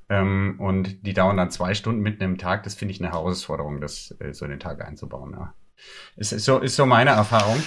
Ähm, 0.08 0.56
und 0.58 1.06
die 1.06 1.14
dauern 1.14 1.36
dann 1.36 1.50
zwei 1.50 1.74
Stunden 1.74 2.00
mitten 2.00 2.22
im 2.22 2.38
Tag. 2.38 2.62
Das 2.62 2.74
finde 2.74 2.94
ich 2.94 3.00
eine 3.00 3.12
Herausforderung, 3.12 3.80
das 3.80 4.14
äh, 4.20 4.32
so 4.32 4.44
in 4.44 4.52
den 4.52 4.60
Tag 4.60 4.84
einzubauen. 4.84 5.32
Ja. 5.32 5.54
Ist, 6.16 6.32
ist, 6.32 6.44
so, 6.44 6.58
ist 6.58 6.76
so 6.76 6.86
meine 6.86 7.10
Erfahrung. 7.10 7.60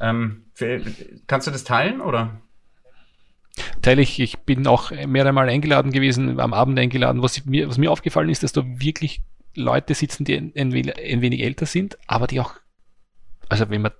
Ähm, 0.00 0.44
für, 0.54 0.82
kannst 1.26 1.46
du 1.46 1.50
das 1.50 1.64
teilen 1.64 2.00
oder? 2.00 2.40
Teile 3.82 4.02
ich. 4.02 4.20
Ich 4.20 4.38
bin 4.40 4.66
auch 4.66 4.90
mehrere 4.90 5.32
Mal 5.32 5.48
eingeladen 5.48 5.92
gewesen, 5.92 6.38
am 6.38 6.52
Abend 6.52 6.78
eingeladen. 6.78 7.22
Was 7.22 7.44
mir, 7.44 7.68
was 7.68 7.78
mir 7.78 7.90
aufgefallen 7.90 8.28
ist, 8.28 8.42
dass 8.42 8.52
da 8.52 8.62
wirklich 8.64 9.22
Leute 9.54 9.94
sitzen, 9.94 10.24
die 10.24 10.36
ein, 10.36 10.52
ein, 10.54 10.72
ein 10.72 11.20
wenig 11.20 11.42
älter 11.42 11.66
sind, 11.66 11.98
aber 12.06 12.26
die 12.26 12.40
auch, 12.40 12.54
also 13.48 13.68
wenn 13.70 13.82
man 13.82 13.92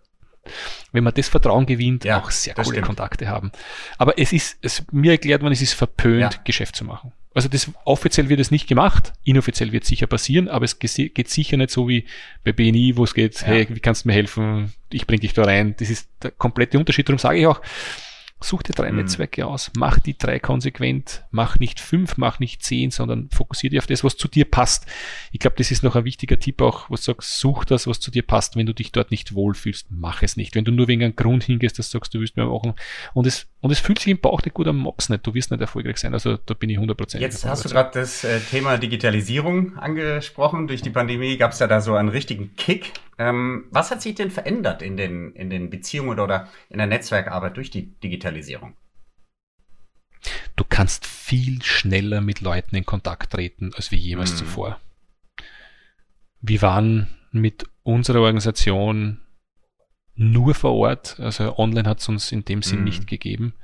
wenn 0.93 1.05
man 1.05 1.15
das 1.15 1.29
Vertrauen 1.29 1.67
gewinnt, 1.67 2.05
ja, 2.05 2.21
auch 2.21 2.31
sehr 2.31 2.55
coole 2.55 2.67
stimmt. 2.67 2.87
Kontakte 2.87 3.29
haben. 3.29 3.53
Aber 3.97 4.19
es 4.19 4.33
ist, 4.33 4.59
es, 4.63 4.85
mir 4.91 5.13
erklärt 5.13 5.43
man, 5.43 5.53
es 5.53 5.63
ist 5.63 5.75
verpönt, 5.75 6.35
ja. 6.35 6.41
Geschäft 6.45 6.77
zu 6.77 6.85
machen. 6.85 7.13
Also 7.35 7.49
das 7.49 7.71
offiziell 7.85 8.29
wird 8.29 8.41
es 8.41 8.51
nicht 8.51 8.67
gemacht, 8.67 9.13
inoffiziell 9.23 9.71
wird 9.71 9.85
es 9.85 9.89
sicher 9.89 10.07
passieren, 10.07 10.49
aber 10.49 10.65
es 10.65 10.79
geht 10.81 11.29
sicher 11.29 11.57
nicht 11.57 11.71
so 11.71 11.89
wie 11.89 12.05
bei 12.43 12.53
BNI, 12.53 12.97
wo 12.97 13.05
es 13.05 13.15
geht, 13.15 13.41
ja. 13.43 13.47
hey, 13.47 13.67
wie 13.71 13.81
kannst 13.81 14.05
du 14.05 14.09
mir 14.09 14.15
helfen? 14.15 14.73
Ich 14.91 15.07
bringe 15.07 15.21
dich 15.21 15.35
da 15.35 15.45
rein. 15.45 15.77
Das 15.79 15.91
ist 15.91 16.09
der 16.23 16.33
komplette 16.33 16.79
Unterschied. 16.79 17.09
Darum 17.09 17.19
sage 17.19 17.39
ich 17.39 17.47
auch, 17.47 17.61
Such 18.41 18.63
dir 18.63 18.73
drei 18.73 18.91
mhm. 18.93 18.99
Netzwerke 18.99 19.47
aus, 19.47 19.73
mach 19.77 19.99
die 19.99 20.17
drei 20.17 20.39
konsequent, 20.39 21.25
mach 21.33 21.59
nicht 21.59 21.81
fünf, 21.81 22.19
mach 22.19 22.39
nicht 22.39 22.63
zehn, 22.63 22.93
sondern 22.93 23.29
fokussiere 23.31 23.71
dich 23.71 23.79
auf 23.81 23.87
das, 23.87 24.05
was 24.05 24.17
zu 24.17 24.29
dir 24.29 24.45
passt. 24.45 24.87
Ich 25.33 25.41
glaube, 25.41 25.57
das 25.57 25.73
ist 25.73 25.83
noch 25.83 25.97
ein 25.97 26.05
wichtiger 26.05 26.39
Tipp 26.39 26.63
auch, 26.63 26.89
was 26.89 27.03
du 27.03 27.13
sagst, 27.13 27.39
such 27.39 27.65
das, 27.65 27.89
was 27.89 27.99
zu 27.99 28.13
dir 28.13 28.23
passt. 28.23 28.55
Wenn 28.55 28.67
du 28.67 28.75
dich 28.75 28.93
dort 28.93 29.11
nicht 29.11 29.35
wohlfühlst, 29.35 29.89
mach 29.91 30.23
es 30.23 30.37
nicht. 30.37 30.55
Wenn 30.55 30.65
du 30.65 30.71
nur 30.71 30.87
wegen 30.87 31.03
einem 31.03 31.17
Grund 31.17 31.43
hingehst, 31.43 31.79
dass 31.79 31.91
du 31.91 31.99
sagst, 31.99 32.15
du 32.15 32.21
willst 32.21 32.37
mehr 32.37 32.47
machen 32.47 32.75
und 33.13 33.27
es, 33.27 33.49
und 33.61 33.73
es 33.73 33.81
fühlt 33.81 33.99
sich 33.99 34.13
im 34.13 34.21
Bauch 34.21 34.41
nicht 34.43 34.55
gut 34.55 34.69
am 34.69 34.77
Mops 34.77 35.09
nicht, 35.09 35.27
du 35.27 35.35
wirst 35.35 35.51
nicht 35.51 35.61
erfolgreich 35.61 35.97
sein. 35.97 36.15
Also 36.15 36.37
da 36.37 36.55
bin 36.55 36.71
ich 36.71 36.79
100%. 36.79 37.19
Jetzt 37.19 37.45
hast 37.45 37.65
du 37.65 37.69
gerade 37.69 37.91
das 37.93 38.23
äh, 38.23 38.39
Thema 38.39 38.79
Digitalisierung 38.79 39.77
angesprochen. 39.77 40.69
Durch 40.69 40.83
die 40.83 40.91
Pandemie 40.91 41.37
gab 41.37 41.53
es 41.53 41.59
ja 41.59 41.67
da 41.67 41.81
so 41.81 41.95
einen 41.95 42.09
richtigen 42.09 42.55
Kick. 42.57 42.93
Ähm, 43.19 43.65
was 43.73 43.91
hat 43.91 44.01
sich 44.01 44.15
denn 44.15 44.31
verändert 44.31 44.81
in 44.81 44.97
den, 44.97 45.33
in 45.33 45.51
den 45.51 45.71
Beziehungen 45.71 46.21
oder 46.21 46.49
in 46.71 46.79
der 46.79 46.87
Netzwerkarbeit 46.87 47.57
durch 47.57 47.71
die 47.71 47.87
Digitalisierung? 48.01 48.28
Du 50.57 50.65
kannst 50.65 51.07
viel 51.07 51.63
schneller 51.63 52.21
mit 52.21 52.41
Leuten 52.41 52.75
in 52.77 52.85
Kontakt 52.85 53.33
treten 53.33 53.73
als 53.75 53.91
wie 53.91 53.97
jemals 53.97 54.33
hm. 54.33 54.37
zuvor. 54.39 54.81
Wir 56.41 56.63
waren 56.63 57.09
mit 57.31 57.65
unserer 57.83 58.21
Organisation 58.21 59.21
nur 60.15 60.55
vor 60.55 60.75
Ort, 60.75 61.21
also 61.21 61.57
online 61.59 61.89
hat 61.89 62.01
es 62.01 62.09
uns 62.09 62.33
in 62.33 62.45
dem 62.45 62.63
Sinn 62.63 62.79
hm. 62.79 62.85
nicht 62.85 63.07
gegeben. 63.07 63.55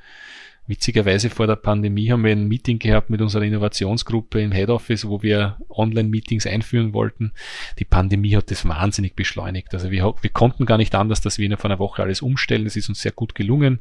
Witzigerweise 0.67 1.29
vor 1.29 1.47
der 1.47 1.57
Pandemie 1.57 2.11
haben 2.11 2.25
wir 2.25 2.33
ein 2.33 2.49
Meeting 2.49 2.79
gehabt 2.79 3.11
mit 3.11 3.21
unserer 3.21 3.43
Innovationsgruppe 3.43 4.41
im 4.41 4.53
Head 4.53 4.71
Office, 4.71 5.07
wo 5.07 5.23
wir 5.23 5.59
Online-Meetings 5.69 6.47
einführen 6.47 6.95
wollten. 6.95 7.33
Die 7.79 7.85
Pandemie 7.85 8.35
hat 8.35 8.51
das 8.51 8.67
wahnsinnig 8.67 9.15
beschleunigt. 9.15 9.75
Also 9.75 9.91
wir, 9.91 10.15
wir 10.21 10.31
konnten 10.31 10.65
gar 10.65 10.79
nicht 10.79 10.95
anders, 10.95 11.21
dass 11.21 11.37
wir 11.37 11.45
innerhalb 11.45 11.67
einer 11.67 11.79
Woche 11.79 12.03
alles 12.03 12.23
umstellen. 12.23 12.65
Das 12.65 12.77
ist 12.77 12.89
uns 12.89 13.03
sehr 13.03 13.13
gut 13.13 13.35
gelungen. 13.35 13.81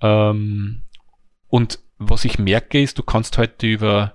Ähm, 0.00 0.82
und 1.48 1.80
was 1.98 2.24
ich 2.24 2.38
merke 2.38 2.80
ist, 2.80 2.98
du 2.98 3.02
kannst 3.02 3.36
heute 3.36 3.66
über 3.66 4.14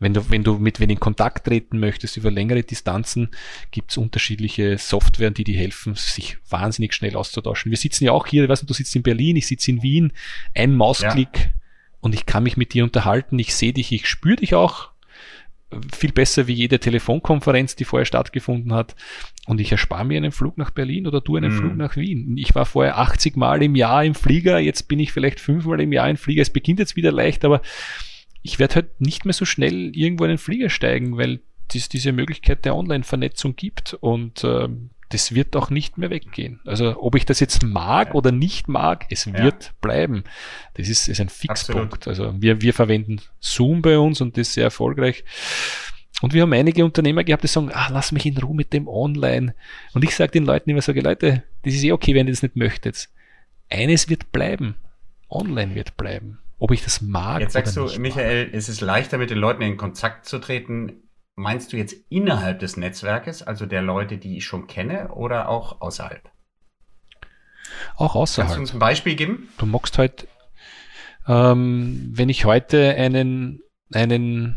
wenn 0.00 0.14
du, 0.14 0.30
wenn 0.30 0.42
du 0.42 0.58
mit 0.58 0.80
wen 0.80 0.90
in 0.90 0.98
Kontakt 0.98 1.46
treten 1.46 1.78
möchtest 1.78 2.16
über 2.16 2.30
längere 2.30 2.62
Distanzen, 2.62 3.28
gibt 3.70 3.90
es 3.92 3.98
unterschiedliche 3.98 4.78
Software, 4.78 5.30
die 5.30 5.44
dir 5.44 5.58
helfen, 5.58 5.94
sich 5.94 6.38
wahnsinnig 6.48 6.94
schnell 6.94 7.14
auszutauschen. 7.14 7.70
Wir 7.70 7.78
sitzen 7.78 8.04
ja 8.04 8.12
auch 8.12 8.26
hier, 8.26 8.44
ich 8.44 8.48
weiß 8.48 8.62
nicht, 8.62 8.70
du 8.70 8.74
sitzt 8.74 8.96
in 8.96 9.02
Berlin, 9.02 9.36
ich 9.36 9.46
sitze 9.46 9.70
in 9.70 9.82
Wien, 9.82 10.12
ein 10.54 10.74
Mausklick 10.74 11.38
ja. 11.38 11.50
und 12.00 12.14
ich 12.14 12.26
kann 12.26 12.42
mich 12.42 12.56
mit 12.56 12.74
dir 12.74 12.82
unterhalten, 12.82 13.38
ich 13.38 13.54
sehe 13.54 13.72
dich, 13.74 13.92
ich 13.92 14.08
spüre 14.08 14.36
dich 14.36 14.54
auch 14.54 14.90
viel 15.94 16.12
besser 16.12 16.46
wie 16.46 16.52
jede 16.52 16.80
Telefonkonferenz, 16.80 17.76
die 17.76 17.84
vorher 17.84 18.04
stattgefunden 18.04 18.72
hat. 18.72 18.96
Und 19.46 19.60
ich 19.60 19.70
erspare 19.70 20.04
mir 20.04 20.16
einen 20.16 20.32
Flug 20.32 20.58
nach 20.58 20.70
Berlin 20.70 21.06
oder 21.06 21.20
du 21.20 21.36
einen 21.36 21.54
mm. 21.54 21.58
Flug 21.58 21.76
nach 21.76 21.96
Wien. 21.96 22.36
Ich 22.36 22.54
war 22.54 22.66
vorher 22.66 22.98
80 22.98 23.36
Mal 23.36 23.62
im 23.62 23.76
Jahr 23.76 24.04
im 24.04 24.14
Flieger, 24.14 24.58
jetzt 24.58 24.88
bin 24.88 24.98
ich 24.98 25.12
vielleicht 25.12 25.38
fünfmal 25.38 25.80
im 25.80 25.92
Jahr 25.92 26.10
im 26.10 26.16
Flieger. 26.16 26.42
Es 26.42 26.50
beginnt 26.50 26.80
jetzt 26.80 26.96
wieder 26.96 27.12
leicht, 27.12 27.44
aber 27.44 27.62
ich 28.42 28.58
werde 28.58 28.76
halt 28.76 29.00
nicht 29.00 29.24
mehr 29.24 29.34
so 29.34 29.44
schnell 29.44 29.94
irgendwo 29.94 30.24
in 30.24 30.30
den 30.30 30.38
Flieger 30.38 30.70
steigen, 30.70 31.16
weil 31.16 31.40
es 31.74 31.88
diese 31.88 32.12
Möglichkeit 32.12 32.64
der 32.64 32.74
Online-Vernetzung 32.74 33.54
gibt 33.54 33.94
und 33.94 34.42
äh, 34.44 34.68
das 35.10 35.34
wird 35.34 35.56
auch 35.56 35.70
nicht 35.70 35.98
mehr 35.98 36.10
weggehen. 36.10 36.60
Also 36.64 37.00
ob 37.00 37.16
ich 37.16 37.26
das 37.26 37.40
jetzt 37.40 37.62
mag 37.64 38.08
ja. 38.08 38.14
oder 38.14 38.32
nicht 38.32 38.68
mag, 38.68 39.06
es 39.10 39.24
ja. 39.24 39.34
wird 39.34 39.72
bleiben. 39.80 40.24
Das 40.74 40.88
ist, 40.88 41.08
ist 41.08 41.20
ein 41.20 41.28
Fixpunkt. 41.28 42.06
Also 42.06 42.32
wir, 42.40 42.60
wir 42.60 42.72
verwenden 42.72 43.20
Zoom 43.40 43.82
bei 43.82 43.98
uns 43.98 44.20
und 44.20 44.36
das 44.36 44.48
ist 44.48 44.54
sehr 44.54 44.64
erfolgreich. 44.64 45.24
Und 46.22 46.32
wir 46.32 46.42
haben 46.42 46.52
einige 46.52 46.84
Unternehmer 46.84 47.24
gehabt, 47.24 47.42
die 47.42 47.48
sagen, 47.48 47.70
ah, 47.72 47.88
lass 47.90 48.12
mich 48.12 48.26
in 48.26 48.36
Ruhe 48.36 48.54
mit 48.54 48.72
dem 48.72 48.86
Online. 48.86 49.54
Und 49.94 50.04
ich 50.04 50.14
sage 50.14 50.32
den 50.32 50.44
Leuten 50.44 50.70
immer, 50.70 50.82
sage, 50.82 51.00
Leute, 51.00 51.42
das 51.64 51.74
ist 51.74 51.82
eh 51.82 51.92
okay, 51.92 52.14
wenn 52.14 52.26
ihr 52.26 52.32
das 52.32 52.42
nicht 52.42 52.56
möchtet. 52.56 53.08
Eines 53.68 54.08
wird 54.08 54.30
bleiben. 54.30 54.76
Online 55.28 55.74
wird 55.74 55.96
bleiben 55.96 56.38
ob 56.60 56.70
ich 56.70 56.84
das 56.84 57.00
mag. 57.00 57.40
Jetzt 57.40 57.54
sagst 57.54 57.76
du, 57.76 57.86
Michael, 57.98 58.46
mag. 58.46 58.54
ist 58.54 58.68
es 58.68 58.80
leichter, 58.80 59.18
mit 59.18 59.30
den 59.30 59.38
Leuten 59.38 59.62
in 59.62 59.76
Kontakt 59.76 60.26
zu 60.26 60.38
treten. 60.38 61.08
Meinst 61.34 61.72
du 61.72 61.78
jetzt 61.78 61.96
innerhalb 62.10 62.60
des 62.60 62.76
Netzwerkes, 62.76 63.42
also 63.42 63.64
der 63.64 63.80
Leute, 63.80 64.18
die 64.18 64.36
ich 64.36 64.44
schon 64.44 64.66
kenne, 64.66 65.08
oder 65.08 65.48
auch 65.48 65.80
außerhalb? 65.80 66.30
Auch 67.96 68.14
außerhalb. 68.14 68.48
Kannst 68.48 68.56
du 68.56 68.60
uns 68.60 68.72
ein 68.74 68.78
Beispiel 68.78 69.14
geben? 69.14 69.48
Du 69.56 69.64
magst 69.64 69.96
halt, 69.96 70.28
ähm, 71.26 72.10
wenn 72.12 72.28
ich 72.28 72.44
heute 72.44 72.94
einen, 72.94 73.62
einen 73.92 74.56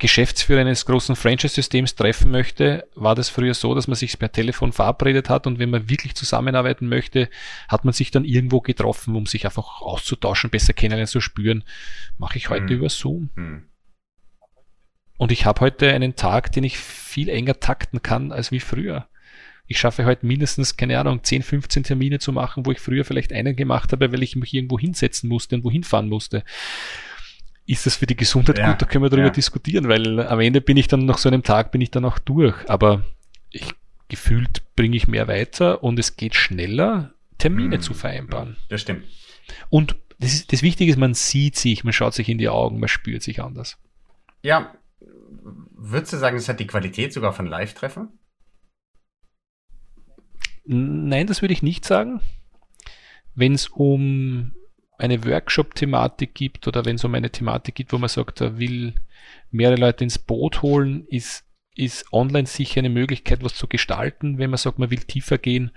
Geschäftsführer 0.00 0.62
eines 0.62 0.86
großen 0.86 1.14
Franchise-Systems 1.14 1.94
treffen 1.94 2.30
möchte, 2.32 2.88
war 2.94 3.14
das 3.14 3.28
früher 3.28 3.54
so, 3.54 3.74
dass 3.74 3.86
man 3.86 3.94
sich 3.94 4.18
per 4.18 4.32
Telefon 4.32 4.72
verabredet 4.72 5.28
hat 5.28 5.46
und 5.46 5.58
wenn 5.58 5.70
man 5.70 5.88
wirklich 5.88 6.16
zusammenarbeiten 6.16 6.88
möchte, 6.88 7.28
hat 7.68 7.84
man 7.84 7.92
sich 7.92 8.10
dann 8.10 8.24
irgendwo 8.24 8.60
getroffen, 8.60 9.14
um 9.14 9.26
sich 9.26 9.44
einfach 9.44 9.82
auszutauschen, 9.82 10.50
besser 10.50 10.72
kennenlernen 10.72 11.06
zu 11.06 11.20
spüren. 11.20 11.64
Mache 12.18 12.38
ich 12.38 12.50
heute 12.50 12.68
hm. 12.68 12.76
über 12.76 12.88
Zoom. 12.88 13.30
Hm. 13.36 13.68
Und 15.18 15.30
ich 15.30 15.44
habe 15.44 15.60
heute 15.60 15.92
einen 15.92 16.16
Tag, 16.16 16.50
den 16.52 16.64
ich 16.64 16.78
viel 16.78 17.28
enger 17.28 17.60
takten 17.60 18.02
kann 18.02 18.32
als 18.32 18.50
wie 18.50 18.60
früher. 18.60 19.06
ich 19.66 19.78
schaffe 19.78 20.04
heute 20.06 20.26
mindestens, 20.26 20.76
keine 20.76 20.98
Ahnung, 20.98 21.22
10, 21.22 21.42
15 21.42 21.84
Termine 21.84 22.18
zu 22.18 22.32
machen, 22.32 22.66
wo 22.66 22.72
ich 22.72 22.80
früher 22.80 23.04
vielleicht 23.04 23.32
einen 23.32 23.54
gemacht 23.54 23.92
habe, 23.92 24.10
weil 24.12 24.22
ich 24.22 24.34
mich 24.34 24.52
irgendwo 24.54 24.78
hinsetzen 24.78 25.28
musste 25.28 25.54
und 25.54 25.62
wohin 25.62 25.84
fahren 25.84 26.08
musste. 26.08 26.42
Ist 27.66 27.86
das 27.86 27.96
für 27.96 28.06
die 28.06 28.16
Gesundheit 28.16 28.58
ja, 28.58 28.70
gut? 28.70 28.82
Da 28.82 28.86
können 28.86 29.04
wir 29.04 29.10
darüber 29.10 29.28
ja. 29.28 29.32
diskutieren, 29.32 29.88
weil 29.88 30.26
am 30.26 30.40
Ende 30.40 30.60
bin 30.60 30.76
ich 30.76 30.88
dann 30.88 31.04
nach 31.04 31.18
so 31.18 31.28
einem 31.28 31.42
Tag 31.42 31.70
bin 31.72 31.80
ich 31.80 31.90
dann 31.90 32.04
auch 32.04 32.18
durch. 32.18 32.68
Aber 32.68 33.04
ich 33.50 33.74
gefühlt 34.08 34.62
bringe 34.76 34.96
ich 34.96 35.08
mehr 35.08 35.28
weiter 35.28 35.82
und 35.82 35.98
es 35.98 36.16
geht 36.16 36.34
schneller, 36.34 37.14
Termine 37.38 37.76
hm, 37.76 37.82
zu 37.82 37.94
vereinbaren. 37.94 38.56
Das 38.68 38.82
stimmt. 38.82 39.04
Und 39.70 39.96
das, 40.18 40.34
ist, 40.34 40.52
das 40.52 40.62
Wichtige 40.62 40.90
ist, 40.90 40.98
man 40.98 41.14
sieht 41.14 41.56
sich, 41.56 41.84
man 41.84 41.92
schaut 41.92 42.12
sich 42.12 42.28
in 42.28 42.38
die 42.38 42.48
Augen, 42.48 42.78
man 42.78 42.88
spürt 42.88 43.22
sich 43.22 43.42
anders. 43.42 43.78
Ja, 44.42 44.74
würdest 45.72 46.12
du 46.12 46.18
sagen, 46.18 46.36
es 46.36 46.48
hat 46.48 46.60
die 46.60 46.66
Qualität 46.66 47.12
sogar 47.12 47.32
von 47.32 47.46
Live-Treffen? 47.46 48.08
Nein, 50.64 51.26
das 51.26 51.40
würde 51.40 51.54
ich 51.54 51.62
nicht 51.62 51.84
sagen. 51.84 52.20
Wenn 53.34 53.54
es 53.54 53.68
um 53.68 54.52
eine 55.00 55.24
Workshop-Thematik 55.24 56.34
gibt 56.34 56.68
oder 56.68 56.84
wenn 56.84 56.96
es 56.96 57.04
um 57.04 57.14
eine 57.14 57.30
Thematik 57.30 57.74
gibt, 57.74 57.92
wo 57.92 57.98
man 57.98 58.08
sagt, 58.08 58.40
da 58.40 58.58
will 58.58 58.94
mehrere 59.50 59.80
Leute 59.80 60.04
ins 60.04 60.18
Boot 60.18 60.62
holen, 60.62 61.06
ist, 61.08 61.44
ist 61.74 62.12
online 62.12 62.46
sicher 62.46 62.80
eine 62.80 62.90
Möglichkeit, 62.90 63.42
was 63.42 63.54
zu 63.54 63.66
gestalten. 63.66 64.38
Wenn 64.38 64.50
man 64.50 64.58
sagt, 64.58 64.78
man 64.78 64.90
will 64.90 65.00
tiefer 65.00 65.38
gehen, 65.38 65.70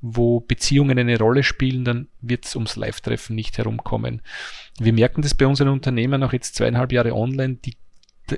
wo 0.00 0.40
Beziehungen 0.40 0.98
eine 0.98 1.18
Rolle 1.18 1.42
spielen, 1.42 1.84
dann 1.84 2.08
wird 2.20 2.44
es 2.44 2.54
ums 2.54 2.76
Live-Treffen 2.76 3.34
nicht 3.34 3.56
herumkommen. 3.58 4.22
Wir 4.78 4.92
merken 4.92 5.22
das 5.22 5.34
bei 5.34 5.46
unseren 5.46 5.68
Unternehmen 5.68 6.22
auch 6.22 6.32
jetzt 6.32 6.56
zweieinhalb 6.56 6.92
Jahre 6.92 7.14
online, 7.14 7.56
die 7.64 7.76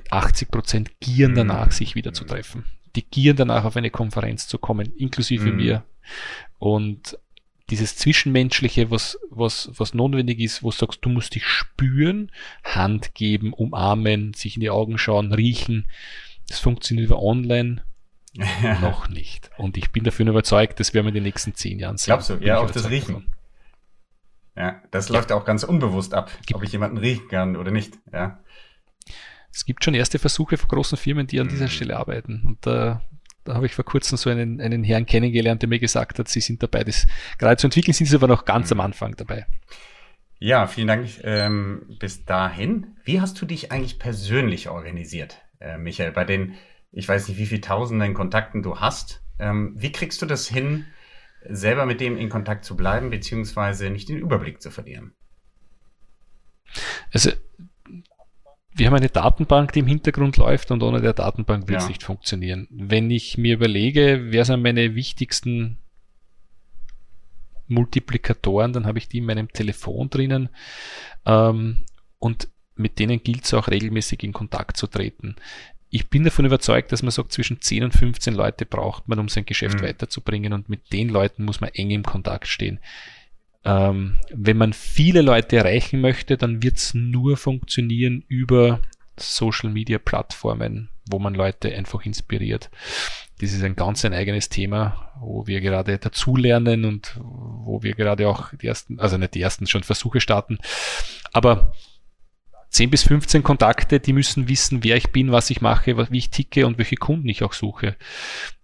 80 0.09 0.51
Prozent 0.51 0.99
gieren 0.99 1.31
mhm. 1.31 1.37
danach, 1.37 1.71
sich 1.71 1.95
wieder 1.95 2.13
zu 2.13 2.23
treffen. 2.23 2.65
Die 2.95 3.03
gieren 3.03 3.37
danach 3.37 3.65
auf 3.65 3.75
eine 3.75 3.89
Konferenz 3.89 4.47
zu 4.47 4.57
kommen, 4.57 4.93
inklusive 4.97 5.51
mhm. 5.51 5.55
mir. 5.55 5.83
Und 6.57 7.17
dieses 7.69 7.95
Zwischenmenschliche, 7.95 8.91
was, 8.91 9.17
was, 9.29 9.71
was 9.77 9.93
notwendig 9.93 10.39
ist, 10.39 10.63
wo 10.63 10.71
du 10.71 10.75
sagst, 10.75 10.99
du 11.01 11.09
musst 11.09 11.35
dich 11.35 11.45
spüren, 11.45 12.31
Hand 12.63 13.13
geben, 13.13 13.53
umarmen, 13.53 14.33
sich 14.33 14.55
in 14.55 14.61
die 14.61 14.69
Augen 14.69 14.97
schauen, 14.97 15.33
riechen, 15.33 15.87
das 16.47 16.59
funktioniert 16.59 17.07
über 17.07 17.21
online 17.21 17.83
noch 18.81 19.09
nicht. 19.09 19.51
Und 19.57 19.77
ich 19.77 19.91
bin 19.91 20.03
dafür 20.03 20.27
überzeugt, 20.27 20.79
das 20.79 20.93
werden 20.93 21.05
wir 21.05 21.09
in 21.09 21.15
den 21.15 21.23
nächsten 21.23 21.55
zehn 21.55 21.79
Jahren 21.79 21.97
sehen. 21.97 22.11
Glaubst 22.11 22.29
du? 22.29 22.35
Ja, 22.35 22.59
auch 22.59 22.71
das 22.71 22.89
Riechen. 22.89 23.15
Davon. 23.15 23.33
Ja, 24.55 24.81
das 24.91 25.09
ja. 25.09 25.15
läuft 25.15 25.31
auch 25.31 25.45
ganz 25.45 25.63
unbewusst 25.63 26.13
ab, 26.13 26.31
Gibt 26.45 26.55
ob 26.55 26.63
ich 26.63 26.71
jemanden 26.71 26.97
riechen 26.97 27.27
kann 27.29 27.55
oder 27.55 27.71
nicht. 27.71 27.97
Ja. 28.11 28.39
Es 29.51 29.65
gibt 29.65 29.83
schon 29.83 29.93
erste 29.93 30.19
Versuche 30.19 30.57
von 30.57 30.69
großen 30.69 30.97
Firmen, 30.97 31.27
die 31.27 31.39
an 31.39 31.47
dieser 31.47 31.65
mhm. 31.65 31.69
Stelle 31.69 31.97
arbeiten. 31.97 32.43
Und 32.45 32.65
da, 32.65 33.01
da 33.49 33.55
habe 33.55 33.65
ich 33.65 33.73
vor 33.73 33.85
kurzem 33.85 34.17
so 34.17 34.29
einen, 34.29 34.61
einen 34.61 34.83
Herrn 34.83 35.05
kennengelernt, 35.05 35.63
der 35.63 35.69
mir 35.69 35.79
gesagt 35.79 36.19
hat, 36.19 36.27
sie 36.27 36.39
sind 36.39 36.61
dabei, 36.61 36.83
das 36.83 37.07
gerade 37.39 37.57
zu 37.57 37.67
entwickeln, 37.67 37.93
sind 37.93 38.05
sie 38.05 38.15
aber 38.15 38.27
noch 38.27 38.45
ganz 38.45 38.69
mhm. 38.69 38.79
am 38.79 38.85
Anfang 38.85 39.15
dabei. 39.15 39.47
Ja, 40.37 40.67
vielen 40.67 40.87
Dank 40.87 41.09
ähm, 41.23 41.97
bis 41.99 42.25
dahin. 42.25 42.95
Wie 43.03 43.19
hast 43.19 43.41
du 43.41 43.45
dich 43.45 43.71
eigentlich 43.71 43.99
persönlich 43.99 44.69
organisiert, 44.69 45.41
äh, 45.59 45.77
Michael, 45.77 46.11
bei 46.11 46.25
den, 46.25 46.53
ich 46.91 47.09
weiß 47.09 47.27
nicht, 47.27 47.37
wie 47.39 47.47
viele 47.47 47.61
tausenden 47.61 48.13
Kontakten 48.13 48.61
du 48.61 48.79
hast? 48.79 49.21
Ähm, 49.39 49.73
wie 49.75 49.91
kriegst 49.91 50.21
du 50.21 50.25
das 50.25 50.47
hin, 50.47 50.85
selber 51.43 51.85
mit 51.85 52.01
dem 52.01 52.17
in 52.17 52.29
Kontakt 52.29 52.65
zu 52.65 52.77
bleiben, 52.77 53.09
beziehungsweise 53.09 53.89
nicht 53.89 54.09
den 54.09 54.19
Überblick 54.19 54.61
zu 54.61 54.69
verlieren? 54.69 55.13
Also 57.11 57.31
wir 58.73 58.87
haben 58.87 58.95
eine 58.95 59.09
Datenbank, 59.09 59.73
die 59.73 59.79
im 59.79 59.87
Hintergrund 59.87 60.37
läuft 60.37 60.71
und 60.71 60.83
ohne 60.83 61.01
der 61.01 61.13
Datenbank 61.13 61.67
wird 61.67 61.79
es 61.79 61.85
ja. 61.85 61.89
nicht 61.89 62.03
funktionieren. 62.03 62.67
Wenn 62.69 63.09
ich 63.11 63.37
mir 63.37 63.55
überlege, 63.55 64.27
wer 64.29 64.45
sind 64.45 64.61
meine 64.61 64.95
wichtigsten 64.95 65.77
Multiplikatoren, 67.67 68.73
dann 68.73 68.85
habe 68.85 68.97
ich 68.97 69.07
die 69.07 69.19
in 69.19 69.25
meinem 69.25 69.51
Telefon 69.51 70.09
drinnen 70.09 70.49
ähm, 71.25 71.83
und 72.19 72.47
mit 72.75 72.99
denen 72.99 73.21
gilt 73.21 73.43
es 73.43 73.53
auch 73.53 73.67
regelmäßig 73.67 74.23
in 74.23 74.33
Kontakt 74.33 74.77
zu 74.77 74.87
treten. 74.87 75.35
Ich 75.89 76.09
bin 76.09 76.23
davon 76.23 76.45
überzeugt, 76.45 76.91
dass 76.91 77.01
man 77.01 77.11
sagt, 77.11 77.33
zwischen 77.33 77.61
10 77.61 77.83
und 77.83 77.93
15 77.93 78.33
Leute 78.33 78.65
braucht 78.65 79.07
man, 79.07 79.19
um 79.19 79.27
sein 79.27 79.45
Geschäft 79.45 79.81
mhm. 79.81 79.85
weiterzubringen 79.85 80.53
und 80.53 80.69
mit 80.69 80.93
den 80.93 81.09
Leuten 81.09 81.43
muss 81.43 81.61
man 81.61 81.71
eng 81.73 81.89
im 81.89 82.03
Kontakt 82.03 82.47
stehen. 82.47 82.79
Ähm, 83.65 84.17
wenn 84.31 84.57
man 84.57 84.73
viele 84.73 85.21
Leute 85.21 85.57
erreichen 85.57 86.01
möchte, 86.01 86.37
dann 86.37 86.63
wird 86.63 86.77
es 86.77 86.93
nur 86.93 87.37
funktionieren 87.37 88.23
über 88.27 88.81
Social 89.17 89.69
Media 89.69 89.97
Plattformen, 89.97 90.89
wo 91.09 91.19
man 91.19 91.33
Leute 91.33 91.75
einfach 91.75 92.05
inspiriert. 92.05 92.69
Das 93.39 93.53
ist 93.53 93.63
ein 93.63 93.75
ganz 93.75 94.05
ein 94.05 94.13
eigenes 94.13 94.49
Thema, 94.49 95.11
wo 95.19 95.47
wir 95.47 95.61
gerade 95.61 95.97
dazulernen 95.97 96.85
und 96.85 97.19
wo 97.21 97.83
wir 97.83 97.95
gerade 97.95 98.27
auch 98.27 98.53
die 98.53 98.67
ersten, 98.67 98.99
also 98.99 99.17
nicht 99.17 99.35
die 99.35 99.41
ersten 99.41 99.67
schon 99.67 99.83
Versuche 99.83 100.21
starten. 100.21 100.57
Aber 101.31 101.73
10 102.69 102.89
bis 102.91 103.03
15 103.03 103.43
Kontakte, 103.43 103.99
die 103.99 104.13
müssen 104.13 104.47
wissen, 104.47 104.83
wer 104.83 104.95
ich 104.95 105.11
bin, 105.11 105.31
was 105.31 105.49
ich 105.49 105.61
mache, 105.61 105.97
wie 106.11 106.17
ich 106.17 106.29
ticke 106.29 106.67
und 106.67 106.77
welche 106.77 106.97
Kunden 106.97 107.27
ich 107.27 107.43
auch 107.43 107.53
suche. 107.53 107.95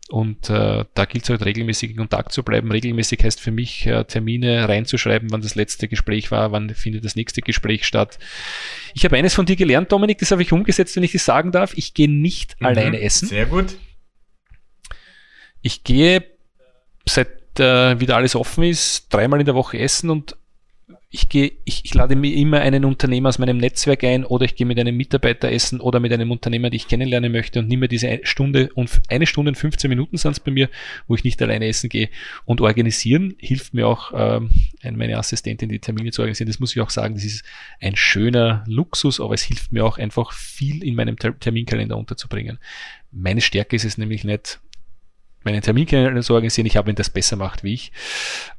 Und 0.09 0.51
äh, 0.51 0.85
da 0.93 1.05
gilt 1.05 1.23
es 1.23 1.29
halt 1.31 1.43
regelmäßig 1.45 1.91
in 1.91 1.97
Kontakt 1.97 2.31
zu 2.31 2.43
bleiben. 2.43 2.71
Regelmäßig 2.71 3.23
heißt 3.23 3.41
für 3.41 3.51
mich, 3.51 3.87
äh, 3.87 4.03
Termine 4.03 4.69
reinzuschreiben, 4.69 5.31
wann 5.31 5.41
das 5.41 5.55
letzte 5.55 5.87
Gespräch 5.87 6.29
war, 6.29 6.51
wann 6.51 6.69
findet 6.75 7.03
das 7.05 7.15
nächste 7.15 7.41
Gespräch 7.41 7.85
statt. 7.85 8.19
Ich 8.93 9.03
habe 9.03 9.17
eines 9.17 9.33
von 9.33 9.47
dir 9.47 9.55
gelernt, 9.55 9.91
Dominik, 9.91 10.19
das 10.19 10.29
habe 10.29 10.43
ich 10.43 10.51
umgesetzt, 10.51 10.95
wenn 10.95 11.03
ich 11.03 11.13
das 11.13 11.25
sagen 11.25 11.51
darf. 11.51 11.73
Ich 11.75 11.95
gehe 11.95 12.09
nicht 12.09 12.59
mhm, 12.59 12.67
alleine 12.67 13.01
essen. 13.01 13.27
Sehr 13.27 13.47
gut. 13.47 13.77
Ich 15.63 15.83
gehe, 15.83 16.23
seit 17.07 17.59
äh, 17.59 17.99
wieder 17.99 18.15
alles 18.15 18.35
offen 18.35 18.63
ist, 18.63 19.11
dreimal 19.11 19.39
in 19.39 19.47
der 19.47 19.55
Woche 19.55 19.79
essen 19.79 20.11
und 20.11 20.37
ich 21.09 21.29
gehe, 21.29 21.53
ich, 21.63 21.85
ich 21.85 21.93
lade 21.93 22.15
mir 22.15 22.33
immer 22.33 22.59
einen 22.59 22.83
Unternehmer 22.83 23.29
aus 23.29 23.39
meinem 23.39 23.57
Netzwerk 23.57 24.03
ein 24.03 24.25
oder 24.25 24.45
ich 24.45 24.55
gehe 24.55 24.65
mit 24.65 24.79
einem 24.79 24.97
Mitarbeiter 24.97 25.51
essen 25.51 25.79
oder 25.79 25.99
mit 25.99 26.11
einem 26.11 26.31
Unternehmer, 26.31 26.69
den 26.69 26.77
ich 26.77 26.87
kennenlernen 26.87 27.31
möchte 27.31 27.59
und 27.59 27.67
nehme 27.67 27.87
diese 27.87 28.19
Stunde 28.23 28.69
und 28.73 29.01
eine 29.07 29.25
Stunde 29.25 29.49
und 29.49 29.55
15 29.55 29.87
Minuten 29.89 30.17
sind 30.17 30.31
es 30.31 30.39
bei 30.39 30.51
mir, 30.51 30.69
wo 31.07 31.15
ich 31.15 31.23
nicht 31.23 31.41
alleine 31.41 31.67
essen 31.67 31.89
gehe. 31.89 32.09
Und 32.43 32.59
organisieren 32.59 33.35
hilft 33.37 33.73
mir 33.73 33.87
auch 33.87 34.11
ähm, 34.15 34.49
meine 34.83 35.17
Assistentin, 35.17 35.69
die 35.69 35.79
Termine 35.79 36.11
zu 36.11 36.21
organisieren. 36.21 36.47
Das 36.47 36.59
muss 36.59 36.75
ich 36.75 36.81
auch 36.81 36.89
sagen, 36.89 37.15
das 37.15 37.23
ist 37.23 37.45
ein 37.79 37.95
schöner 37.95 38.63
Luxus, 38.67 39.21
aber 39.21 39.35
es 39.35 39.43
hilft 39.43 39.71
mir 39.71 39.85
auch 39.85 39.97
einfach 39.97 40.33
viel 40.33 40.83
in 40.83 40.95
meinem 40.95 41.17
Terminkalender 41.17 41.97
unterzubringen. 41.97 42.59
Meine 43.11 43.41
Stärke 43.41 43.75
ist 43.75 43.85
es 43.85 43.97
nämlich 43.97 44.23
nicht, 44.23 44.59
meinen 45.45 45.61
Terminkalender 45.61 46.21
zu 46.21 46.33
organisieren. 46.33 46.65
Ich 46.65 46.77
habe, 46.77 46.87
wenn 46.87 46.95
das 46.95 47.09
besser 47.09 47.35
macht 47.35 47.63
wie 47.63 47.73
ich. 47.73 47.91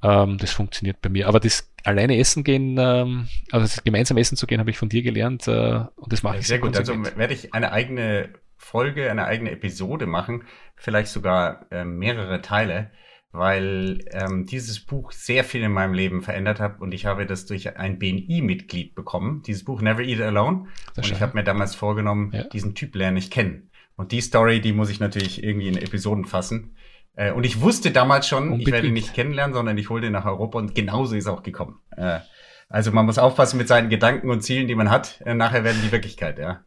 Ähm, 0.02 0.38
das 0.38 0.52
funktioniert 0.52 1.02
bei 1.02 1.08
mir. 1.08 1.28
Aber 1.28 1.40
das 1.40 1.70
alleine 1.84 2.18
essen 2.18 2.44
gehen, 2.44 2.76
ähm, 2.78 3.28
also 3.50 3.80
gemeinsam 3.84 4.16
essen 4.16 4.36
zu 4.36 4.46
gehen, 4.46 4.60
habe 4.60 4.70
ich 4.70 4.78
von 4.78 4.88
dir 4.88 5.02
gelernt 5.02 5.46
äh, 5.48 5.80
und 5.96 6.12
das 6.12 6.22
mache 6.22 6.34
ja, 6.34 6.40
ich 6.40 6.46
sehr 6.46 6.58
gut. 6.58 6.76
Also 6.76 6.94
werde 6.94 7.34
ich 7.34 7.54
eine 7.54 7.72
eigene 7.72 8.30
Folge, 8.56 9.10
eine 9.10 9.26
eigene 9.26 9.50
Episode 9.50 10.06
machen, 10.06 10.44
vielleicht 10.74 11.08
sogar 11.08 11.66
äh, 11.70 11.84
mehrere 11.84 12.40
Teile, 12.42 12.90
weil 13.30 14.00
ähm, 14.10 14.46
dieses 14.46 14.80
Buch 14.80 15.12
sehr 15.12 15.44
viel 15.44 15.62
in 15.62 15.72
meinem 15.72 15.92
Leben 15.92 16.22
verändert 16.22 16.58
hat 16.58 16.80
und 16.80 16.92
ich 16.92 17.06
habe 17.06 17.26
das 17.26 17.46
durch 17.46 17.76
ein 17.76 17.98
BNI-Mitglied 17.98 18.94
bekommen, 18.94 19.42
dieses 19.46 19.64
Buch 19.64 19.82
Never 19.82 20.02
Eat 20.02 20.20
Alone. 20.20 20.66
Und 20.96 21.10
ich 21.10 21.20
habe 21.20 21.36
mir 21.36 21.44
damals 21.44 21.74
vorgenommen, 21.74 22.32
ja. 22.32 22.44
diesen 22.44 22.74
Typ 22.74 22.94
lerne 22.94 23.18
ich 23.18 23.30
kennen. 23.30 23.70
Und 23.96 24.12
die 24.12 24.20
Story, 24.20 24.60
die 24.60 24.72
muss 24.72 24.90
ich 24.90 25.00
natürlich 25.00 25.42
irgendwie 25.42 25.68
in 25.68 25.76
Episoden 25.76 26.26
fassen. 26.26 26.76
Äh, 27.14 27.32
und 27.32 27.44
ich 27.44 27.60
wusste 27.60 27.90
damals 27.90 28.28
schon, 28.28 28.44
Unbedingt. 28.44 28.68
ich 28.68 28.72
werde 28.72 28.86
ihn 28.88 28.94
nicht 28.94 29.14
kennenlernen, 29.14 29.54
sondern 29.54 29.78
ich 29.78 29.88
hole 29.88 30.02
den 30.02 30.12
nach 30.12 30.26
Europa 30.26 30.58
und 30.58 30.74
genauso 30.74 31.14
ist 31.14 31.26
auch 31.26 31.42
gekommen. 31.42 31.78
Äh, 31.96 32.20
also 32.68 32.92
man 32.92 33.06
muss 33.06 33.18
aufpassen 33.18 33.58
mit 33.58 33.68
seinen 33.68 33.88
Gedanken 33.88 34.30
und 34.30 34.42
Zielen, 34.42 34.68
die 34.68 34.74
man 34.74 34.90
hat. 34.90 35.22
Äh, 35.24 35.34
nachher 35.34 35.64
werden 35.64 35.80
die 35.84 35.92
Wirklichkeit, 35.92 36.38
ja. 36.38 36.64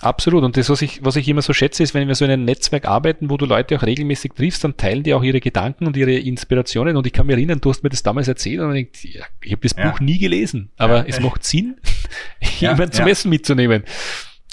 Absolut. 0.00 0.42
Und 0.42 0.56
das, 0.56 0.68
was 0.68 0.82
ich, 0.82 1.04
was 1.04 1.16
ich 1.16 1.28
immer 1.28 1.42
so 1.42 1.52
schätze, 1.52 1.82
ist, 1.82 1.94
wenn 1.94 2.08
wir 2.08 2.14
so 2.14 2.24
in 2.24 2.30
einem 2.30 2.44
Netzwerk 2.44 2.86
arbeiten, 2.86 3.30
wo 3.30 3.36
du 3.36 3.46
Leute 3.46 3.76
auch 3.76 3.82
regelmäßig 3.82 4.32
triffst, 4.32 4.64
dann 4.64 4.76
teilen 4.76 5.04
die 5.04 5.14
auch 5.14 5.22
ihre 5.22 5.40
Gedanken 5.40 5.86
und 5.86 5.96
ihre 5.96 6.14
Inspirationen. 6.14 6.96
Und 6.96 7.06
ich 7.06 7.12
kann 7.12 7.26
mich 7.26 7.36
erinnern, 7.36 7.60
du 7.60 7.70
hast 7.70 7.84
mir 7.84 7.90
das 7.90 8.02
damals 8.02 8.26
erzählt 8.26 8.60
und 8.60 8.74
ich, 8.74 8.90
denke, 8.90 9.18
ja, 9.18 9.24
ich 9.42 9.52
habe 9.52 9.62
das 9.62 9.76
ja. 9.76 9.88
Buch 9.88 10.00
nie 10.00 10.18
gelesen, 10.18 10.72
aber 10.76 10.98
ja. 10.98 11.04
es 11.06 11.20
macht 11.20 11.44
Sinn, 11.44 11.76
jemanden 12.58 12.92
zum 12.92 13.06
Essen 13.06 13.30
mitzunehmen. 13.30 13.84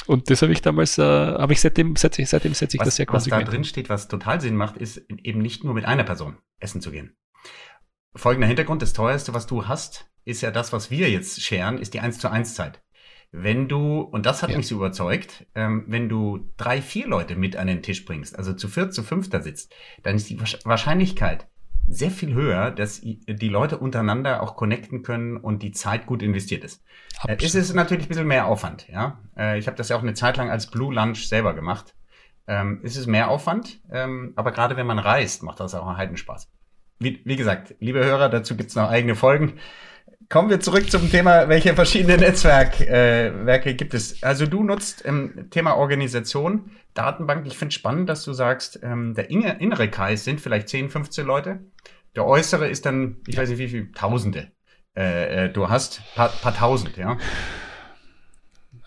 Und 0.08 0.30
das 0.30 0.42
habe 0.42 0.52
ich 0.52 0.62
damals, 0.62 0.98
äh, 0.98 1.04
habe 1.04 1.54
ich 1.54 1.62
seitdem, 1.62 1.96
seit, 1.96 2.16
seitdem 2.16 2.54
setze 2.54 2.76
ich 2.76 2.80
was, 2.80 2.88
das 2.88 2.96
sehr 2.96 3.06
konsequent. 3.06 3.42
Was 3.42 3.46
da 3.46 3.52
drin 3.52 3.64
steht, 3.64 3.90
was 3.90 4.08
total 4.08 4.42
Sinn 4.42 4.56
macht, 4.56 4.78
ist 4.78 5.06
eben 5.10 5.42
nicht 5.42 5.64
nur 5.64 5.74
mit 5.74 5.86
einer 5.86 6.04
Person 6.04 6.38
essen 6.60 6.82
zu 6.82 6.92
gehen. 6.92 7.16
Folgender 8.16 8.48
Hintergrund, 8.48 8.82
das 8.82 8.94
teuerste, 8.94 9.34
was 9.34 9.48
du 9.48 9.68
hast, 9.68 10.12
ist 10.26 10.42
ja 10.42 10.52
das, 10.52 10.74
was 10.74 10.92
wir 10.92 11.10
jetzt 11.10 11.42
scheren, 11.42 11.78
ist 11.78 11.94
die 11.94 12.00
1 12.00 12.20
zu 12.20 12.30
1 12.30 12.56
Zeit. 12.56 12.82
Wenn 13.32 13.70
du, 13.70 14.02
und 14.02 14.26
das 14.26 14.44
hat 14.44 14.50
ja. 14.50 14.58
mich 14.58 14.68
so 14.68 14.76
überzeugt, 14.76 15.48
ähm, 15.56 15.86
wenn 15.88 16.10
du 16.10 16.52
drei, 16.58 16.82
vier 16.82 17.08
Leute 17.08 17.38
mit 17.38 17.56
an 17.56 17.68
den 17.68 17.82
Tisch 17.82 18.04
bringst, 18.04 18.38
also 18.38 18.54
zu 18.54 18.68
viert, 18.68 18.94
zu 18.94 19.04
fünf 19.04 19.30
da 19.30 19.42
sitzt, 19.42 19.74
dann 20.04 20.16
ist 20.18 20.30
die 20.30 20.40
Wahrscheinlichkeit, 20.66 21.48
sehr 21.88 22.12
viel 22.12 22.34
höher, 22.34 22.72
dass 22.72 23.02
die 23.02 23.50
Leute 23.50 23.78
untereinander 23.78 24.42
auch 24.44 24.56
connecten 24.56 25.04
können 25.04 25.38
und 25.38 25.62
die 25.62 25.72
Zeit 25.72 26.06
gut 26.06 26.24
investiert 26.24 26.64
ist. 26.64 26.84
Absolut. 27.20 27.44
Es 27.44 27.56
ist 27.56 27.74
natürlich 27.74 28.06
ein 28.06 28.10
bisschen 28.10 28.28
mehr 28.28 28.46
Aufwand, 28.48 28.88
ja. 28.88 29.20
Äh, 29.38 29.60
ich 29.60 29.68
habe 29.68 29.78
das 29.78 29.90
ja 29.90 29.98
auch 29.98 30.02
eine 30.02 30.14
Zeit 30.14 30.38
lang 30.38 30.50
als 30.50 30.68
Blue 30.68 30.94
Lunch 30.94 31.28
selber 31.28 31.54
gemacht. 31.54 31.94
ähm, 32.48 32.80
ist 32.84 32.98
es 32.98 33.08
mehr 33.08 33.30
Aufwand. 33.30 33.80
Ähm, 33.92 34.34
aber 34.36 34.52
gerade 34.52 34.76
wenn 34.78 34.88
man 34.88 35.00
reist, 35.00 35.44
macht 35.44 35.60
das 35.60 35.76
auch 35.76 35.88
einen 35.88 35.98
Heidenspaß. 35.98 36.50
Wie, 37.00 37.22
wie 37.26 37.36
gesagt, 37.36 37.76
liebe 37.80 38.04
Hörer, 38.04 38.30
dazu 38.30 38.56
gibt's 38.56 38.76
noch 38.76 38.90
eigene 38.90 39.16
Folgen. 39.16 39.54
Kommen 40.32 40.50
wir 40.50 40.62
zurück 40.62 40.90
zum 40.90 41.12
Thema, 41.12 41.50
welche 41.50 41.74
verschiedenen 41.74 42.22
Netzwerke 42.22 42.88
äh, 42.88 43.74
gibt 43.74 43.94
es. 43.94 44.24
Also 44.24 44.46
du 44.46 44.64
nutzt 44.64 45.04
ähm, 45.06 45.50
Thema 45.50 45.76
Organisation, 45.76 46.72
Datenbank. 46.94 47.46
Ich 47.48 47.58
finde 47.58 47.74
spannend, 47.74 48.08
dass 48.08 48.24
du 48.24 48.32
sagst, 48.32 48.80
ähm, 48.82 49.14
der 49.14 49.30
innere 49.30 49.90
Kreis 49.90 50.24
sind 50.24 50.40
vielleicht 50.40 50.70
10, 50.70 50.90
15 50.90 51.26
Leute. 51.28 51.60
Der 52.16 52.26
äußere 52.26 52.70
ist 52.70 52.86
dann, 52.86 53.18
ich 53.28 53.36
weiß 53.36 53.50
nicht 53.50 53.60
wie 53.60 53.68
viel, 53.68 53.92
Tausende. 53.92 54.54
Äh, 54.96 55.48
äh, 55.48 55.50
du 55.50 55.68
hast 55.68 56.02
paar, 56.16 56.30
paar 56.30 56.56
Tausend, 56.56 56.96
ja. 56.96 57.18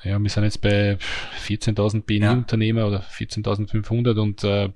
Ja, 0.03 0.19
wir 0.19 0.31
sind 0.31 0.45
jetzt 0.45 0.63
bei 0.63 0.97
14.000 1.47 2.05
BNI-Unternehmer 2.05 2.81
ja. 2.81 2.87
oder 2.87 3.01
14.500 3.01 4.19
und 4.19 4.45
äh, 4.45 4.71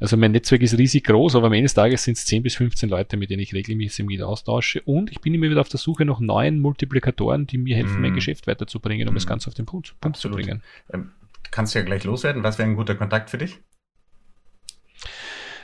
also 0.00 0.16
mein 0.16 0.32
Netzwerk 0.32 0.62
ist 0.62 0.78
riesig 0.78 1.04
groß, 1.04 1.36
aber 1.36 1.48
am 1.48 1.52
Ende 1.52 1.64
des 1.64 1.74
Tages 1.74 2.04
sind 2.04 2.16
es 2.16 2.24
10 2.24 2.42
bis 2.42 2.54
15 2.56 2.88
Leute, 2.88 3.16
mit 3.16 3.30
denen 3.30 3.42
ich 3.42 3.52
regelmäßig 3.52 4.06
mit 4.06 4.22
austausche 4.22 4.80
und 4.82 5.10
ich 5.10 5.20
bin 5.20 5.34
immer 5.34 5.50
wieder 5.50 5.60
auf 5.60 5.68
der 5.68 5.78
Suche 5.78 6.04
nach 6.04 6.20
neuen 6.20 6.60
Multiplikatoren, 6.60 7.46
die 7.46 7.58
mir 7.58 7.76
helfen, 7.76 7.98
mm. 7.98 8.02
mein 8.02 8.10
mhm. 8.12 8.16
Geschäft 8.16 8.46
weiterzubringen, 8.46 9.08
um 9.08 9.14
mm. 9.14 9.16
das 9.16 9.26
Ganze 9.26 9.48
auf 9.48 9.54
den 9.54 9.66
Punkt, 9.66 9.94
Punkt 10.00 10.18
zu 10.18 10.30
bringen. 10.30 10.62
Ähm, 10.92 11.10
kannst 11.50 11.74
du 11.74 11.80
ja 11.80 11.84
gleich 11.84 12.04
loswerden. 12.04 12.42
Was 12.42 12.58
wäre 12.58 12.68
ein 12.68 12.76
guter 12.76 12.94
Kontakt 12.94 13.30
für 13.30 13.38
dich? 13.38 13.58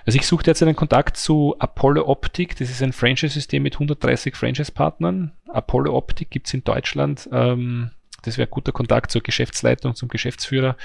Also 0.07 0.19
ich 0.19 0.27
suche 0.27 0.43
derzeit 0.43 0.69
einen 0.69 0.77
Kontakt 0.77 1.17
zu 1.17 1.57
Apollo 1.59 2.07
Optik. 2.07 2.57
Das 2.57 2.71
ist 2.71 2.83
ein 2.83 2.93
Franchise-System 2.93 3.63
mit 3.63 3.75
130 3.75 4.35
Franchise-Partnern. 4.35 5.33
Apollo 5.49 5.97
Optik 5.97 6.31
gibt 6.31 6.47
es 6.47 6.55
in 6.55 6.63
Deutschland. 6.63 7.29
Ähm, 7.33 7.91
das 8.23 8.37
wäre 8.37 8.49
ein 8.49 8.51
guter 8.51 8.73
Kontakt 8.73 9.11
zur 9.11 9.23
Geschäftsleitung, 9.23 9.95
zum 9.95 10.09
Geschäftsführer. 10.09 10.77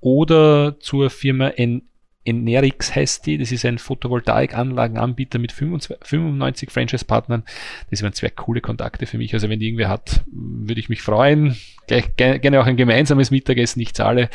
Oder 0.00 0.78
zur 0.80 1.10
Firma 1.10 1.48
N 1.48 1.87
Enerix 2.28 2.94
heißt 2.94 3.26
die. 3.26 3.38
Das 3.38 3.52
ist 3.52 3.64
ein 3.64 3.78
Photovoltaikanlagenanbieter 3.78 5.38
mit 5.38 5.52
95 5.52 6.70
Franchise-Partnern. 6.70 7.44
Das 7.90 8.02
wären 8.02 8.12
zwei 8.12 8.28
coole 8.28 8.60
Kontakte 8.60 9.06
für 9.06 9.18
mich. 9.18 9.32
Also 9.34 9.48
wenn 9.48 9.58
die 9.58 9.66
irgendwer 9.66 9.88
hat, 9.88 10.24
würde 10.30 10.80
ich 10.80 10.88
mich 10.88 11.02
freuen. 11.02 11.56
Gleich, 11.86 12.16
gerne 12.16 12.60
auch 12.60 12.66
ein 12.66 12.76
gemeinsames 12.76 13.30
Mittagessen, 13.30 13.78
nicht 13.78 13.96
zahle. 13.96 14.28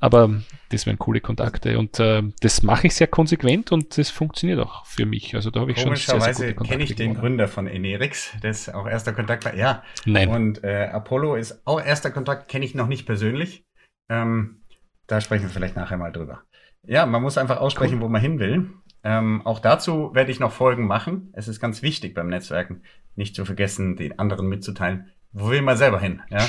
Aber 0.00 0.40
das 0.70 0.84
wären 0.86 0.98
coole 0.98 1.20
Kontakte. 1.20 1.78
Und 1.78 1.98
äh, 2.00 2.22
das 2.40 2.62
mache 2.62 2.88
ich 2.88 2.94
sehr 2.94 3.06
konsequent 3.06 3.72
und 3.72 3.96
das 3.96 4.10
funktioniert 4.10 4.60
auch 4.60 4.84
für 4.84 5.06
mich. 5.06 5.34
Also 5.34 5.50
da 5.50 5.60
habe 5.60 5.70
ich 5.70 5.80
schon 5.80 5.94
sehr, 5.96 6.34
sehr 6.34 6.54
gute 6.54 6.68
kenne 6.68 6.84
ich 6.84 6.94
den 6.94 7.14
Gründer 7.14 7.48
von 7.48 7.66
Enerix. 7.66 8.32
Das 8.42 8.60
ist 8.60 8.74
auch 8.74 8.86
erster 8.86 9.12
Kontakt. 9.12 9.44
Ja. 9.56 9.82
Nein. 10.04 10.28
Und 10.28 10.64
äh, 10.64 10.88
Apollo 10.92 11.36
ist 11.36 11.62
auch 11.66 11.80
erster 11.80 12.10
Kontakt, 12.10 12.48
kenne 12.48 12.64
ich 12.64 12.74
noch 12.74 12.88
nicht 12.88 13.06
persönlich. 13.06 13.64
Ähm, 14.10 14.62
da 15.06 15.20
sprechen 15.20 15.44
wir 15.44 15.50
vielleicht 15.50 15.76
nachher 15.76 15.96
mal 15.96 16.12
drüber. 16.12 16.42
Ja, 16.84 17.06
man 17.06 17.22
muss 17.22 17.38
einfach 17.38 17.58
aussprechen, 17.58 17.96
cool. 17.96 18.02
wo 18.02 18.08
man 18.08 18.20
hin 18.20 18.38
will. 18.38 18.70
Ähm, 19.04 19.46
auch 19.46 19.60
dazu 19.60 20.10
werde 20.14 20.30
ich 20.30 20.40
noch 20.40 20.52
Folgen 20.52 20.86
machen. 20.86 21.30
Es 21.32 21.48
ist 21.48 21.60
ganz 21.60 21.82
wichtig 21.82 22.14
beim 22.14 22.28
Netzwerken, 22.28 22.82
nicht 23.14 23.34
zu 23.34 23.44
vergessen, 23.44 23.96
den 23.96 24.18
anderen 24.18 24.48
mitzuteilen, 24.48 25.10
wo 25.32 25.50
will 25.50 25.62
man 25.62 25.76
selber 25.76 26.00
hin. 26.00 26.22
Ja? 26.30 26.46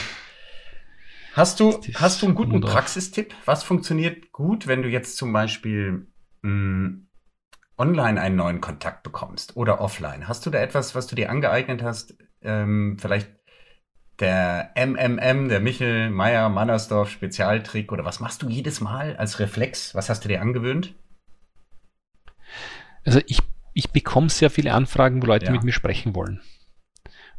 Hast 1.33 1.59
du, 1.59 1.79
hast 1.95 2.21
du 2.21 2.25
einen 2.25 2.35
guten 2.35 2.59
Praxistipp? 2.59 3.33
Was 3.45 3.63
funktioniert 3.63 4.31
gut, 4.31 4.67
wenn 4.67 4.81
du 4.81 4.89
jetzt 4.89 5.15
zum 5.15 5.31
Beispiel 5.31 6.07
mh, 6.41 6.49
mm, 6.51 7.07
online 7.77 8.19
einen 8.19 8.35
neuen 8.35 8.61
Kontakt 8.61 9.03
bekommst 9.03 9.55
oder 9.55 9.79
offline? 9.79 10.27
Hast 10.27 10.45
du 10.45 10.49
da 10.49 10.59
etwas, 10.59 10.95
was 10.95 11.07
du 11.07 11.15
dir 11.15 11.29
angeeignet 11.29 11.83
hast? 11.83 12.17
Ähm, 12.41 12.97
vielleicht 12.99 13.29
der 14.19 14.71
MMM, 14.75 15.49
der 15.49 15.59
Michel 15.59 16.09
Meier 16.09 16.49
Mannersdorf 16.49 17.09
Spezialtrick 17.09 17.91
oder 17.91 18.05
was 18.05 18.19
machst 18.19 18.41
du 18.41 18.49
jedes 18.49 18.81
Mal 18.81 19.15
als 19.17 19.39
Reflex? 19.39 19.95
Was 19.95 20.09
hast 20.09 20.23
du 20.23 20.29
dir 20.29 20.41
angewöhnt? 20.41 20.93
Also 23.05 23.21
ich, 23.27 23.39
ich 23.73 23.91
bekomme 23.91 24.29
sehr 24.29 24.49
viele 24.49 24.73
Anfragen, 24.73 25.21
wo 25.21 25.27
Leute 25.27 25.45
ja. 25.45 25.51
mit 25.51 25.63
mir 25.63 25.71
sprechen 25.71 26.15
wollen. 26.15 26.41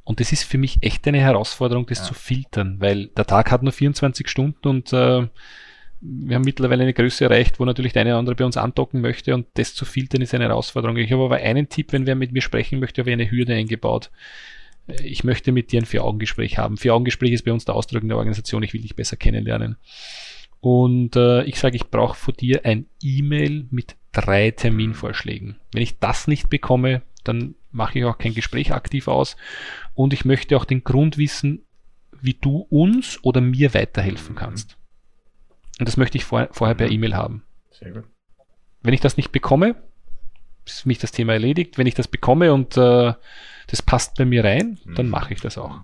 Und 0.04 0.20
das 0.20 0.32
ist 0.32 0.44
für 0.44 0.58
mich 0.58 0.82
echt 0.82 1.06
eine 1.06 1.20
Herausforderung, 1.20 1.86
das 1.86 1.98
ja. 1.98 2.04
zu 2.04 2.14
filtern, 2.14 2.80
weil 2.80 3.08
der 3.08 3.26
Tag 3.26 3.50
hat 3.50 3.62
nur 3.62 3.72
24 3.72 4.28
Stunden 4.28 4.66
und 4.66 4.92
äh, 4.92 5.28
wir 6.02 6.36
haben 6.36 6.44
mittlerweile 6.44 6.82
eine 6.82 6.94
Größe 6.94 7.24
erreicht, 7.24 7.60
wo 7.60 7.64
natürlich 7.66 7.92
der 7.92 8.00
eine 8.00 8.10
oder 8.12 8.18
andere 8.18 8.34
bei 8.34 8.44
uns 8.44 8.56
andocken 8.56 9.02
möchte 9.02 9.34
und 9.34 9.46
das 9.54 9.74
zu 9.74 9.84
filtern 9.84 10.22
ist 10.22 10.34
eine 10.34 10.44
Herausforderung. 10.44 10.96
Ich 10.96 11.12
habe 11.12 11.24
aber 11.24 11.36
einen 11.36 11.68
Tipp, 11.68 11.92
wenn 11.92 12.06
wer 12.06 12.14
mit 12.14 12.32
mir 12.32 12.40
sprechen 12.40 12.80
möchte, 12.80 13.02
habe 13.02 13.10
ich 13.10 13.14
eine 13.14 13.30
Hürde 13.30 13.54
eingebaut 13.54 14.10
ich 14.86 15.24
möchte 15.24 15.52
mit 15.52 15.72
dir 15.72 15.80
ein 15.80 15.86
Vier-Augen-Gespräch 15.86 16.58
haben. 16.58 16.76
Vier-Augen-Gespräch 16.76 17.32
ist 17.32 17.44
bei 17.44 17.52
uns 17.52 17.64
der 17.64 17.74
Ausdruck 17.74 18.02
in 18.02 18.08
der 18.08 18.18
Organisation, 18.18 18.62
ich 18.62 18.72
will 18.72 18.82
dich 18.82 18.96
besser 18.96 19.16
kennenlernen. 19.16 19.76
Und 20.60 21.16
äh, 21.16 21.42
ich 21.44 21.58
sage, 21.58 21.76
ich 21.76 21.88
brauche 21.88 22.16
von 22.16 22.34
dir 22.34 22.64
ein 22.64 22.86
E-Mail 23.02 23.66
mit 23.70 23.96
drei 24.12 24.50
Terminvorschlägen. 24.50 25.56
Wenn 25.72 25.82
ich 25.82 25.98
das 25.98 26.26
nicht 26.26 26.50
bekomme, 26.50 27.02
dann 27.24 27.54
mache 27.70 27.98
ich 27.98 28.04
auch 28.04 28.18
kein 28.18 28.34
Gespräch 28.34 28.72
aktiv 28.72 29.08
aus. 29.08 29.36
Und 29.94 30.12
ich 30.12 30.24
möchte 30.24 30.56
auch 30.56 30.64
den 30.64 30.84
Grund 30.84 31.16
wissen, 31.16 31.64
wie 32.20 32.34
du 32.34 32.66
uns 32.68 33.22
oder 33.22 33.40
mir 33.40 33.72
weiterhelfen 33.72 34.34
kannst. 34.34 34.76
Und 35.78 35.88
das 35.88 35.96
möchte 35.96 36.18
ich 36.18 36.24
vor, 36.24 36.48
vorher 36.52 36.74
per 36.74 36.90
E-Mail 36.90 37.16
haben. 37.16 37.42
Sehr 37.70 37.92
gut. 37.92 38.04
Wenn 38.82 38.94
ich 38.94 39.00
das 39.00 39.16
nicht 39.16 39.32
bekomme, 39.32 39.76
ist 40.66 40.80
für 40.80 40.88
mich 40.88 40.98
das 40.98 41.12
Thema 41.12 41.32
erledigt. 41.32 41.78
Wenn 41.78 41.86
ich 41.86 41.94
das 41.94 42.08
bekomme 42.08 42.52
und 42.52 42.76
äh, 42.76 43.14
das 43.70 43.82
passt 43.82 44.16
bei 44.16 44.24
mir 44.24 44.44
rein, 44.44 44.78
dann 44.96 45.06
mhm. 45.06 45.12
mache 45.12 45.34
ich 45.34 45.40
das 45.40 45.58
auch. 45.58 45.80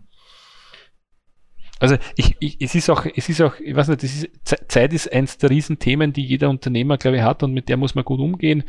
Also 1.79 1.97
ich, 2.17 2.37
ich, 2.39 2.57
es 2.59 2.75
ist 2.75 2.89
auch, 2.89 3.05
es 3.05 3.29
ist 3.29 3.43
auch, 3.43 3.61
ich 3.61 3.77
weiß 3.77 3.89
nicht, 3.89 4.03
das 4.03 4.15
ist, 4.15 4.31
Zeit 4.69 4.95
ist 4.95 5.13
eins 5.13 5.37
der 5.37 5.51
Riesenthemen, 5.51 6.15
die 6.15 6.25
jeder 6.25 6.49
Unternehmer, 6.49 6.97
glaube 6.97 7.19
ich, 7.19 7.23
hat 7.23 7.43
und 7.43 7.53
mit 7.53 7.69
der 7.69 7.77
muss 7.77 7.95
man 7.95 8.05
gut 8.05 8.19
umgehen. 8.19 8.65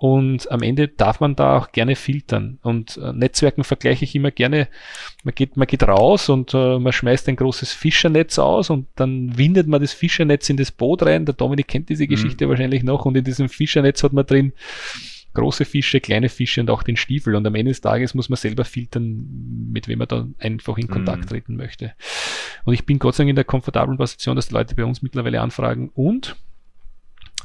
Und 0.00 0.50
am 0.50 0.62
Ende 0.62 0.88
darf 0.88 1.20
man 1.20 1.36
da 1.36 1.56
auch 1.56 1.70
gerne 1.70 1.94
filtern. 1.94 2.58
Und 2.62 2.96
äh, 2.96 3.12
Netzwerken 3.12 3.62
vergleiche 3.62 4.04
ich 4.04 4.16
immer 4.16 4.32
gerne. 4.32 4.66
Man 5.22 5.36
geht, 5.36 5.56
man 5.56 5.68
geht 5.68 5.84
raus 5.84 6.28
und 6.28 6.52
äh, 6.52 6.80
man 6.80 6.92
schmeißt 6.92 7.28
ein 7.28 7.36
großes 7.36 7.72
Fischernetz 7.72 8.40
aus 8.40 8.70
und 8.70 8.88
dann 8.96 9.38
windet 9.38 9.68
man 9.68 9.80
das 9.80 9.92
Fischernetz 9.92 10.50
in 10.50 10.56
das 10.56 10.72
Boot 10.72 11.04
rein. 11.04 11.26
Der 11.26 11.36
Dominik 11.36 11.68
kennt 11.68 11.90
diese 11.90 12.04
mhm. 12.04 12.08
Geschichte 12.08 12.46
mhm. 12.46 12.50
wahrscheinlich 12.50 12.82
noch 12.82 13.04
und 13.04 13.16
in 13.16 13.22
diesem 13.24 13.48
Fischernetz 13.48 14.02
hat 14.02 14.12
man 14.12 14.26
drin 14.26 14.52
große 15.38 15.64
Fische, 15.64 16.00
kleine 16.00 16.28
Fische 16.28 16.60
und 16.60 16.70
auch 16.70 16.82
den 16.82 16.96
Stiefel. 16.96 17.34
Und 17.34 17.46
am 17.46 17.54
Ende 17.54 17.70
des 17.70 17.80
Tages 17.80 18.14
muss 18.14 18.28
man 18.28 18.36
selber 18.36 18.64
filtern, 18.64 19.26
mit 19.72 19.88
wem 19.88 20.00
man 20.00 20.08
da 20.08 20.26
einfach 20.38 20.76
in 20.78 20.88
Kontakt 20.88 21.24
mhm. 21.24 21.28
treten 21.28 21.56
möchte. 21.56 21.94
Und 22.64 22.74
ich 22.74 22.84
bin 22.84 22.98
Gott 22.98 23.14
sei 23.14 23.22
Dank 23.22 23.30
in 23.30 23.36
der 23.36 23.44
komfortablen 23.44 23.96
Position, 23.96 24.36
dass 24.36 24.48
die 24.48 24.54
Leute 24.54 24.74
bei 24.74 24.84
uns 24.84 25.02
mittlerweile 25.02 25.40
anfragen 25.40 25.90
und 25.94 26.36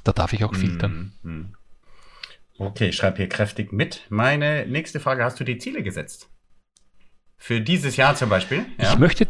da 0.04 0.12
darf 0.12 0.34
ich 0.34 0.44
auch 0.44 0.54
filtern. 0.54 1.14
Mhm. 1.24 1.32
mhm. 1.32 1.56
Okay, 2.60 2.90
ich 2.90 2.96
schreibe 2.96 3.18
hier 3.18 3.30
kräftig 3.30 3.74
mit. 3.74 4.06
Meine 4.10 4.68
nächste 4.68 5.00
Frage, 5.00 5.24
hast 5.24 5.40
du 5.40 5.44
die 5.44 5.58
Ziele 5.58 5.82
gesetzt? 5.82 6.30
Für 7.36 7.60
dieses 7.60 7.98
Jahr 7.98 8.16
zum 8.16 8.30
Beispiel? 8.30 8.66
Ja? 8.80 8.94
Ich 8.94 9.00
möchte, 9.00 9.28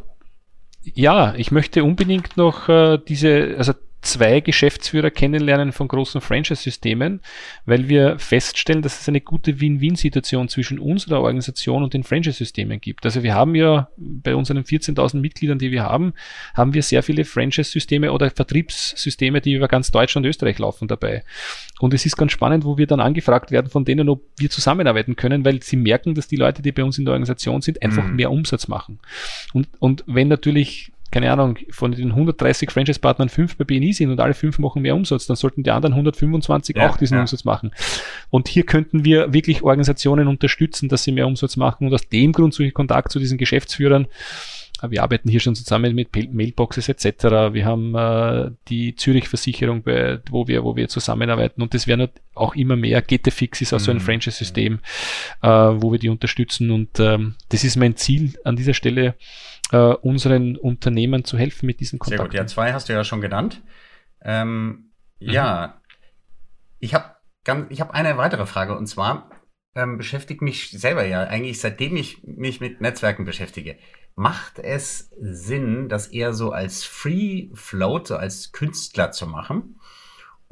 ja, 0.84 1.34
ich 1.36 1.52
möchte 1.52 1.84
unbedingt 1.86 2.36
noch 2.36 2.68
äh, 2.68 3.00
diese, 3.08 3.56
also 3.58 3.74
zwei 4.04 4.42
Geschäftsführer 4.42 5.10
kennenlernen 5.10 5.72
von 5.72 5.88
großen 5.88 6.22
Franchise-Systemen, 6.22 7.22
weil 7.66 7.90
wir 7.90 8.20
feststellen, 8.20 8.82
dass 8.82 9.02
es 9.02 9.08
eine 9.08 9.22
gute 9.22 9.60
Win-Win-Situation 9.60 10.50
zwischen 10.50 10.78
unserer 10.78 11.22
Organisation 11.22 11.84
und 11.84 11.94
den 11.94 12.04
Franchise-Systemen 12.04 12.80
gibt. 12.80 13.06
Also 13.06 13.24
wir 13.24 13.34
haben 13.34 13.56
ja 13.56 13.90
bei 13.98 14.36
unseren 14.36 14.60
14.000 14.60 15.20
Mitgliedern, 15.20 15.58
die 15.58 15.72
wir 15.72 15.84
haben, 15.84 16.14
haben 16.54 16.74
wir 16.74 16.84
sehr 16.84 17.04
viele 17.04 17.26
Franchise-Systeme 17.26 18.12
oder 18.12 18.30
Vertriebssysteme, 18.30 19.42
die 19.42 19.54
über 19.54 19.68
ganz 19.68 19.92
Deutschland 19.92 20.26
und 20.26 20.30
Österreich 20.30 20.60
laufen 20.60 20.88
dabei. 20.88 21.24
Und 21.80 21.94
es 21.94 22.06
ist 22.06 22.16
ganz 22.16 22.32
spannend, 22.32 22.66
wo 22.66 22.78
wir 22.78 22.88
dann 22.88 23.00
angefragt 23.00 23.52
werden 23.52 23.70
von 23.70 23.86
denen, 23.86 24.08
ob 24.10 24.24
wir 24.38 24.50
zusammenarbeiten 24.50 25.16
können, 25.16 25.44
weil 25.44 25.62
sie 25.64 25.76
merken, 25.76 26.16
dass 26.16 26.28
die 26.28 26.36
Leute, 26.36 26.62
die 26.62 26.72
bei 26.72 26.84
uns 26.84 26.98
in 26.98 27.06
der 27.06 27.14
Organisation 27.14 27.62
sind, 27.62 27.82
einfach 27.82 28.06
mhm. 28.06 28.16
mehr 28.16 28.32
Umsatz 28.32 28.68
machen. 28.68 29.00
Und, 29.54 29.68
und 29.80 30.04
wenn 30.08 30.28
natürlich 30.28 30.93
keine 31.14 31.32
Ahnung, 31.32 31.60
von 31.70 31.92
den 31.92 32.10
130 32.10 32.72
Franchise-Partnern 32.72 33.30
fünf 33.30 33.56
bei 33.56 33.66
BNI 33.66 33.94
sind 33.94 34.10
und 34.10 34.20
alle 34.20 34.34
fünf 34.34 34.58
machen 34.58 34.82
mehr 34.82 34.96
Umsatz, 34.96 35.28
dann 35.28 35.36
sollten 35.36 35.62
die 35.62 35.70
anderen 35.70 35.94
125 35.94 36.76
ja, 36.76 36.90
auch 36.90 36.98
diesen 36.98 37.16
ja. 37.16 37.22
Umsatz 37.22 37.44
machen. 37.44 37.70
Und 38.32 38.48
hier 38.48 38.66
könnten 38.66 39.06
wir 39.06 39.32
wirklich 39.32 39.62
Organisationen 39.62 40.28
unterstützen, 40.28 40.90
dass 40.90 41.04
sie 41.04 41.12
mehr 41.12 41.28
Umsatz 41.28 41.56
machen 41.56 41.86
und 41.86 41.94
aus 41.94 42.10
dem 42.10 42.32
Grund 42.32 42.56
suche 42.56 42.66
ich 42.66 42.74
Kontakt 42.74 43.12
zu 43.12 43.20
diesen 43.20 43.38
Geschäftsführern. 43.38 44.08
Wir 44.90 45.04
arbeiten 45.04 45.30
hier 45.30 45.40
schon 45.40 45.54
zusammen 45.54 45.94
mit 45.94 46.10
Mailboxes 46.34 46.90
etc. 46.90 47.54
Wir 47.54 47.66
haben 47.66 47.96
äh, 47.96 48.52
die 48.68 48.96
Zürich-Versicherung, 48.96 49.84
wo 50.30 50.48
wir, 50.48 50.64
wo 50.64 50.76
wir 50.76 50.90
zusammenarbeiten 50.90 51.62
und 51.62 51.76
das 51.76 51.86
werden 51.86 52.10
auch 52.34 52.56
immer 52.56 52.76
mehr. 52.76 53.04
GTFix 53.04 53.62
ist 53.62 53.74
auch 53.74 53.80
so 53.80 53.92
ein 53.92 53.98
mhm. 53.98 54.02
Franchise-System, 54.02 54.80
äh, 55.44 55.48
wo 55.48 55.92
wir 55.92 56.00
die 56.00 56.10
unterstützen 56.10 56.72
und 56.72 57.00
ähm, 57.00 57.36
das 57.50 57.64
ist 57.64 57.76
mein 57.76 57.96
Ziel 57.98 58.34
an 58.44 58.56
dieser 58.56 58.74
Stelle, 58.74 59.14
äh, 59.74 59.94
unseren 59.96 60.58
Unternehmen 60.58 61.26
zu 61.26 61.38
helfen 61.38 61.66
mit 61.66 61.80
diesen 61.80 62.00
Kontakten. 62.00 62.22
Sehr 62.22 62.30
gut, 62.30 62.36
ja, 62.36 62.48
zwei 62.48 62.74
hast 62.74 62.90
du 62.90 62.94
ja 62.94 63.04
schon 63.04 63.22
genannt. 63.22 63.62
Ähm, 64.22 64.92
mhm. 65.20 65.30
Ja, 65.30 65.82
ich 66.80 66.94
habe 66.94 67.16
ich 67.70 67.82
hab 67.82 67.92
eine 67.92 68.18
weitere 68.18 68.46
Frage 68.46 68.78
und 68.78 68.88
zwar 68.88 69.30
ähm, 69.76 69.98
beschäftigt 69.98 70.42
mich 70.42 70.72
selber 70.72 71.06
ja 71.06 71.24
eigentlich 71.24 71.60
seitdem 71.60 71.98
ich 71.98 72.24
mich 72.24 72.62
mit 72.62 72.80
Netzwerken 72.80 73.26
beschäftige. 73.26 73.78
Macht 74.16 74.60
es 74.60 75.10
Sinn, 75.20 75.90
das 75.90 76.08
eher 76.08 76.34
so 76.34 76.52
als 76.52 76.84
Free 76.84 77.50
Float, 77.54 78.08
so 78.08 78.16
als 78.16 78.52
Künstler 78.52 79.12
zu 79.12 79.28
machen? 79.28 79.80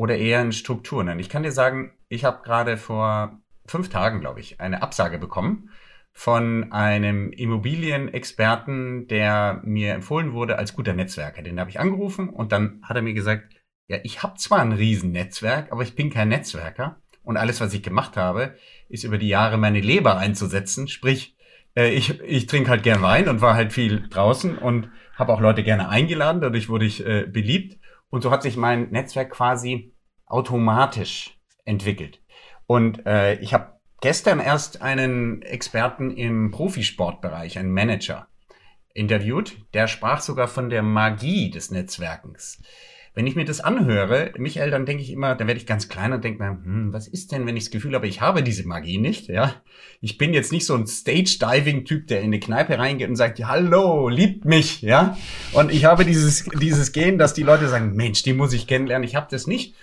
oder 0.02 0.18
eher 0.18 0.42
in 0.42 0.52
Strukturen? 0.52 1.20
Ich 1.20 1.30
kann 1.30 1.44
dir 1.44 1.52
sagen, 1.52 1.94
ich 2.10 2.26
habe 2.26 2.42
gerade 2.44 2.78
vor 2.78 3.40
fünf 3.68 3.90
Tagen, 3.90 4.20
glaube 4.20 4.40
ich, 4.40 4.60
eine 4.60 4.82
Absage 4.82 5.20
bekommen 5.20 5.70
von 6.14 6.72
einem 6.72 7.32
Immobilienexperten, 7.32 9.08
der 9.08 9.62
mir 9.64 9.94
empfohlen 9.94 10.34
wurde 10.34 10.58
als 10.58 10.76
guter 10.76 10.94
Netzwerker. 10.94 11.42
Den 11.42 11.60
habe 11.60 11.70
ich 11.70 11.80
angerufen 11.80 12.30
und 12.30 12.52
dann 12.52 12.82
hat 12.84 12.96
er 12.96 13.02
mir 13.02 13.14
gesagt, 13.14 13.54
ja, 13.88 13.98
ich 14.04 14.24
habe 14.24 14.38
zwar 14.38 14.60
ein 14.60 14.72
Riesennetzwerk, 14.72 15.72
aber 15.72 15.84
ich 15.84 15.96
bin 15.96 16.10
kein 16.10 16.30
Netzwerker. 16.30 17.02
Und 17.24 17.38
alles, 17.38 17.62
was 17.62 17.74
ich 17.74 17.84
gemacht 17.84 18.18
habe, 18.18 18.56
ist 18.90 19.04
über 19.04 19.18
die 19.18 19.28
Jahre 19.28 19.58
meine 19.58 19.80
Leber 19.80 20.18
einzusetzen. 20.18 20.88
Sprich, 20.88 21.36
äh, 21.76 21.90
ich, 21.90 22.20
ich 22.22 22.48
trinke 22.48 22.70
halt 22.70 22.84
gern 22.84 23.02
Wein 23.02 23.30
und 23.30 23.42
war 23.42 23.54
halt 23.54 23.74
viel 23.74 24.08
draußen 24.10 24.58
und 24.58 24.90
habe 25.16 25.34
auch 25.34 25.42
Leute 25.42 25.64
gerne 25.64 25.90
eingeladen. 25.90 26.42
Dadurch 26.42 26.70
wurde 26.70 26.86
ich 26.86 27.06
äh, 27.06 27.28
beliebt. 27.28 27.80
Und 28.10 28.22
so 28.22 28.32
hat 28.32 28.44
sich 28.44 28.58
mein 28.58 28.90
Netzwerk 28.90 29.32
quasi 29.32 29.94
automatisch 30.26 31.38
entwickelt. 31.66 32.22
Und 32.66 33.06
äh, 33.06 33.36
ich 33.40 33.54
habe 33.54 33.81
gestern 34.02 34.40
erst 34.40 34.82
einen 34.82 35.42
Experten 35.44 36.12
im 36.12 36.52
Profisportbereich, 36.52 37.58
einen 37.58 37.72
Manager, 37.72 38.28
interviewt. 38.94 39.58
Der 39.74 39.88
sprach 39.88 40.22
sogar 40.22 40.48
von 40.48 40.70
der 40.70 40.84
Magie 40.84 41.50
des 41.50 41.72
Netzwerkens. 41.72 42.62
Wenn 43.14 43.28
ich 43.28 43.36
mir 43.36 43.44
das 43.44 43.60
anhöre, 43.60 44.32
Michael, 44.38 44.72
dann 44.72 44.86
denke 44.86 45.04
ich 45.04 45.12
immer, 45.12 45.36
dann 45.36 45.48
werde 45.48 45.60
ich 45.60 45.66
ganz 45.66 45.90
klein 45.90 46.14
und 46.14 46.24
denke 46.24 46.42
mir, 46.42 46.52
hm, 46.52 46.94
was 46.94 47.10
ist 47.10 47.34
denn, 47.34 47.46
wenn 47.46 47.58
ich 47.58 47.66
das 47.66 47.72
Gefühl 47.72 47.94
habe, 47.94 48.08
ich 48.08 48.22
habe 48.22 48.42
diese 48.42 48.66
Magie 48.66 49.00
nicht, 49.00 49.28
ja? 49.28 49.56
Ich 50.00 50.18
bin 50.18 50.34
jetzt 50.34 50.54
nicht 50.54 50.66
so 50.66 50.76
ein 50.76 50.88
Stage-Diving-Typ, 50.88 52.08
der 52.08 52.20
in 52.20 52.28
eine 52.28 52.40
Kneipe 52.40 52.78
reingeht 52.78 53.10
und 53.10 53.18
sagt, 53.18 53.44
hallo, 53.44 54.08
liebt 54.08 54.46
mich, 54.46 54.82
ja? 54.82 55.18
Und 55.52 55.74
ich 55.74 55.84
habe 55.84 56.06
dieses, 56.06 56.46
dieses 56.58 56.94
Gehen, 56.94 57.18
dass 57.18 57.34
die 57.34 57.44
Leute 57.44 57.68
sagen, 57.68 57.98
Mensch, 57.98 58.24
die 58.24 58.34
muss 58.34 58.54
ich 58.54 58.66
kennenlernen, 58.66 59.06
ich 59.06 59.16
habe 59.16 59.28
das 59.30 59.46
nicht. 59.46 59.76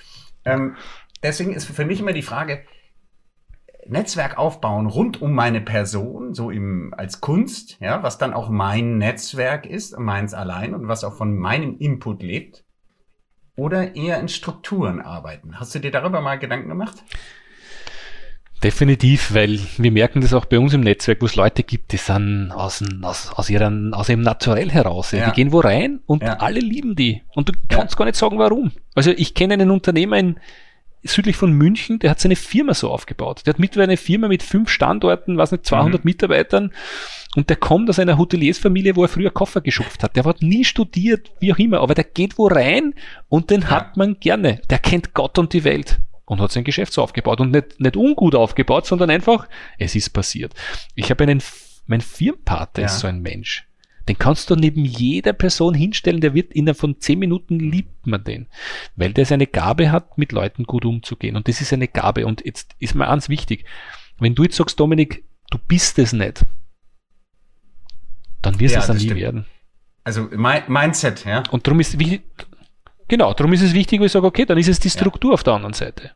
Ähm, 0.47 0.77
deswegen 1.23 1.53
ist 1.53 1.67
für 1.67 1.85
mich 1.85 2.01
immer 2.01 2.15
die 2.15 2.23
Frage, 2.23 2.63
Netzwerk 3.89 4.39
aufbauen 4.39 4.87
rund 4.87 5.21
um 5.23 5.33
meine 5.33 5.61
Person, 5.61 6.35
so 6.35 6.51
im, 6.51 6.95
als 6.97 7.21
Kunst, 7.21 7.79
ja, 7.81 8.03
was 8.03 8.19
dann 8.19 8.35
auch 8.35 8.49
mein 8.49 8.99
Netzwerk 8.99 9.67
ist, 9.67 9.99
meins 9.99 10.35
allein 10.35 10.75
und 10.75 10.89
was 10.89 11.05
auch 11.05 11.15
von 11.15 11.37
meinem 11.37 11.77
Input 11.79 12.23
lebt, 12.23 12.65
oder 13.57 13.97
eher 13.97 14.21
in 14.21 14.29
Strukturen 14.29 15.01
arbeiten. 15.01 15.59
Hast 15.59 15.75
du 15.75 15.81
dir 15.81 15.91
darüber 15.91 16.21
mal 16.21 16.39
Gedanken 16.39 16.69
gemacht? 16.69 17.03
Definitiv, 18.63 19.35
weil 19.35 19.61
wir 19.77 19.93
merken 19.93 20.21
das 20.21 20.35
auch 20.35 20.45
bei 20.45 20.59
uns 20.59 20.75
im 20.75 20.81
Netzwerk, 20.81 21.23
wo 21.23 21.27
es 21.27 21.37
Leute 21.37 21.63
gibt, 21.63 21.93
die 21.93 21.97
sind 21.97 22.51
aus, 22.51 22.83
aus, 23.03 23.33
aus, 23.33 23.51
ihren, 23.51 23.95
aus 23.95 24.09
ihrem 24.09 24.23
Naturell 24.23 24.71
heraus. 24.71 25.13
Ja. 25.13 25.27
Die 25.27 25.33
gehen 25.37 25.53
wo 25.53 25.61
rein 25.61 26.01
und 26.07 26.23
ja. 26.23 26.39
alle 26.39 26.59
lieben 26.59 26.97
die. 26.97 27.23
Und 27.35 27.49
du 27.49 27.53
kannst 27.69 27.95
ja. 27.95 27.99
gar 27.99 28.05
nicht 28.07 28.17
sagen, 28.17 28.39
warum. 28.39 28.73
Also 28.97 29.13
ich 29.13 29.35
kenne 29.35 29.55
einen 29.55 29.71
Unternehmer 29.71 30.19
in, 30.19 30.41
südlich 31.03 31.37
von 31.37 31.53
München, 31.53 31.99
der 31.99 32.11
hat 32.11 32.21
seine 32.21 32.37
Firma 32.37 32.75
so 32.75 32.91
aufgebaut. 32.91 33.43
Der 33.47 33.55
hat 33.55 33.61
mittlerweile 33.61 33.91
eine 33.91 33.97
Firma 33.97 34.29
mit 34.29 34.43
fünf 34.43 34.69
Standorten, 34.69 35.39
was 35.39 35.53
nicht, 35.53 35.67
200 35.67 36.05
mhm. 36.05 36.09
Mitarbeitern 36.09 36.73
und 37.37 37.51
der 37.51 37.57
kommt 37.57 37.89
aus 37.89 37.99
einer 37.99 38.19
Hoteliersfamilie, 38.19 38.97
wo 38.97 39.03
er 39.03 39.09
früher 39.09 39.31
Koffer 39.31 39.61
geschupft 39.61 40.03
hat. 40.03 40.17
Der 40.17 40.25
hat 40.25 40.43
nie 40.43 40.65
studiert, 40.65 41.31
wie 41.41 41.53
auch 41.53 41.59
immer, 41.59 41.81
aber 41.81 41.95
der 41.95 42.05
geht 42.05 42.39
wo 42.39 42.47
rein 42.47 42.95
und 43.29 43.51
den 43.51 43.63
ja. 43.63 43.71
hat 43.71 43.97
man 43.97 44.19
gerne. 44.19 44.61
Der 44.71 44.79
kennt 44.79 45.15
Gott 45.15 45.39
und 45.39 45.53
die 45.53 45.65
Welt 45.65 46.01
und 46.25 46.41
hat 46.41 46.53
sein 46.53 46.65
Geschäft 46.65 46.93
so 46.93 47.03
aufgebaut 47.03 47.41
und 47.41 47.53
nicht, 47.53 47.81
nicht 47.81 47.97
ungut 47.97 48.35
aufgebaut, 48.35 48.87
sondern 48.87 49.11
einfach, 49.11 49.49
es 49.79 49.95
ist 49.95 50.11
passiert. 50.11 50.55
Ich 50.95 51.11
habe 51.11 51.25
einen, 51.25 51.43
mein 51.87 52.01
Firmenpater 52.01 52.83
ja. 52.83 52.87
ist 52.87 52.99
so 52.99 53.07
ein 53.07 53.21
Mensch. 53.21 53.68
Den 54.09 54.19
kannst 54.19 54.49
du 54.49 54.57
neben 54.57 54.87
jeder 54.87 55.35
Person 55.35 55.75
hinstellen, 55.75 56.23
der 56.23 56.33
wird 56.33 56.55
innerhalb 56.55 56.79
von 56.79 56.99
zehn 56.99 57.19
Minuten 57.19 57.61
liebt 57.61 58.07
man 58.07 58.25
den. 58.25 58.47
Weil 58.97 59.13
der 59.13 59.27
seine 59.27 59.47
Gabe 59.47 59.93
hat, 59.93 60.17
mit 60.17 60.33
Leuten 60.33 60.65
gut 60.65 60.87
umzugehen. 60.87 61.37
Und 61.37 61.47
das 61.47 61.61
ist 61.61 61.75
eine 61.75 61.89
Gabe. 61.89 62.27
Und 62.27 62.45
jetzt 62.45 62.75
ist 62.79 62.95
mir 62.95 63.09
eins 63.09 63.29
wichtig. 63.29 63.67
Wenn 64.19 64.35
du 64.35 64.45
jetzt 64.45 64.57
sagst, 64.57 64.81
Dominik, 64.81 65.25
du 65.51 65.59
bist 65.59 65.99
es 65.99 66.15
nicht, 66.15 66.41
dann 68.41 68.59
wirst 68.59 68.75
du 68.75 68.79
ja, 68.79 68.81
es 68.81 68.87
dann 68.87 68.97
nie 68.97 69.05
stimmt. 69.05 69.21
werden. 69.21 69.47
Also 70.05 70.23
Mindset, 70.23 71.27
ja. 71.27 71.43
Und 71.51 71.67
darum 71.67 71.81
ist 71.81 71.99
wichtig, 71.99 72.23
genau, 73.09 73.35
darum 73.35 73.53
ist 73.53 73.61
es 73.61 73.75
wichtig, 73.75 74.01
wo 74.01 74.05
ich 74.05 74.13
sage, 74.13 74.27
okay, 74.27 74.47
dann 74.47 74.57
ist 74.57 74.69
es 74.69 74.81
die 74.81 74.89
Struktur 74.89 75.33
ja. 75.33 75.35
auf 75.35 75.43
der 75.43 75.53
anderen 75.53 75.75
Seite. 75.75 76.13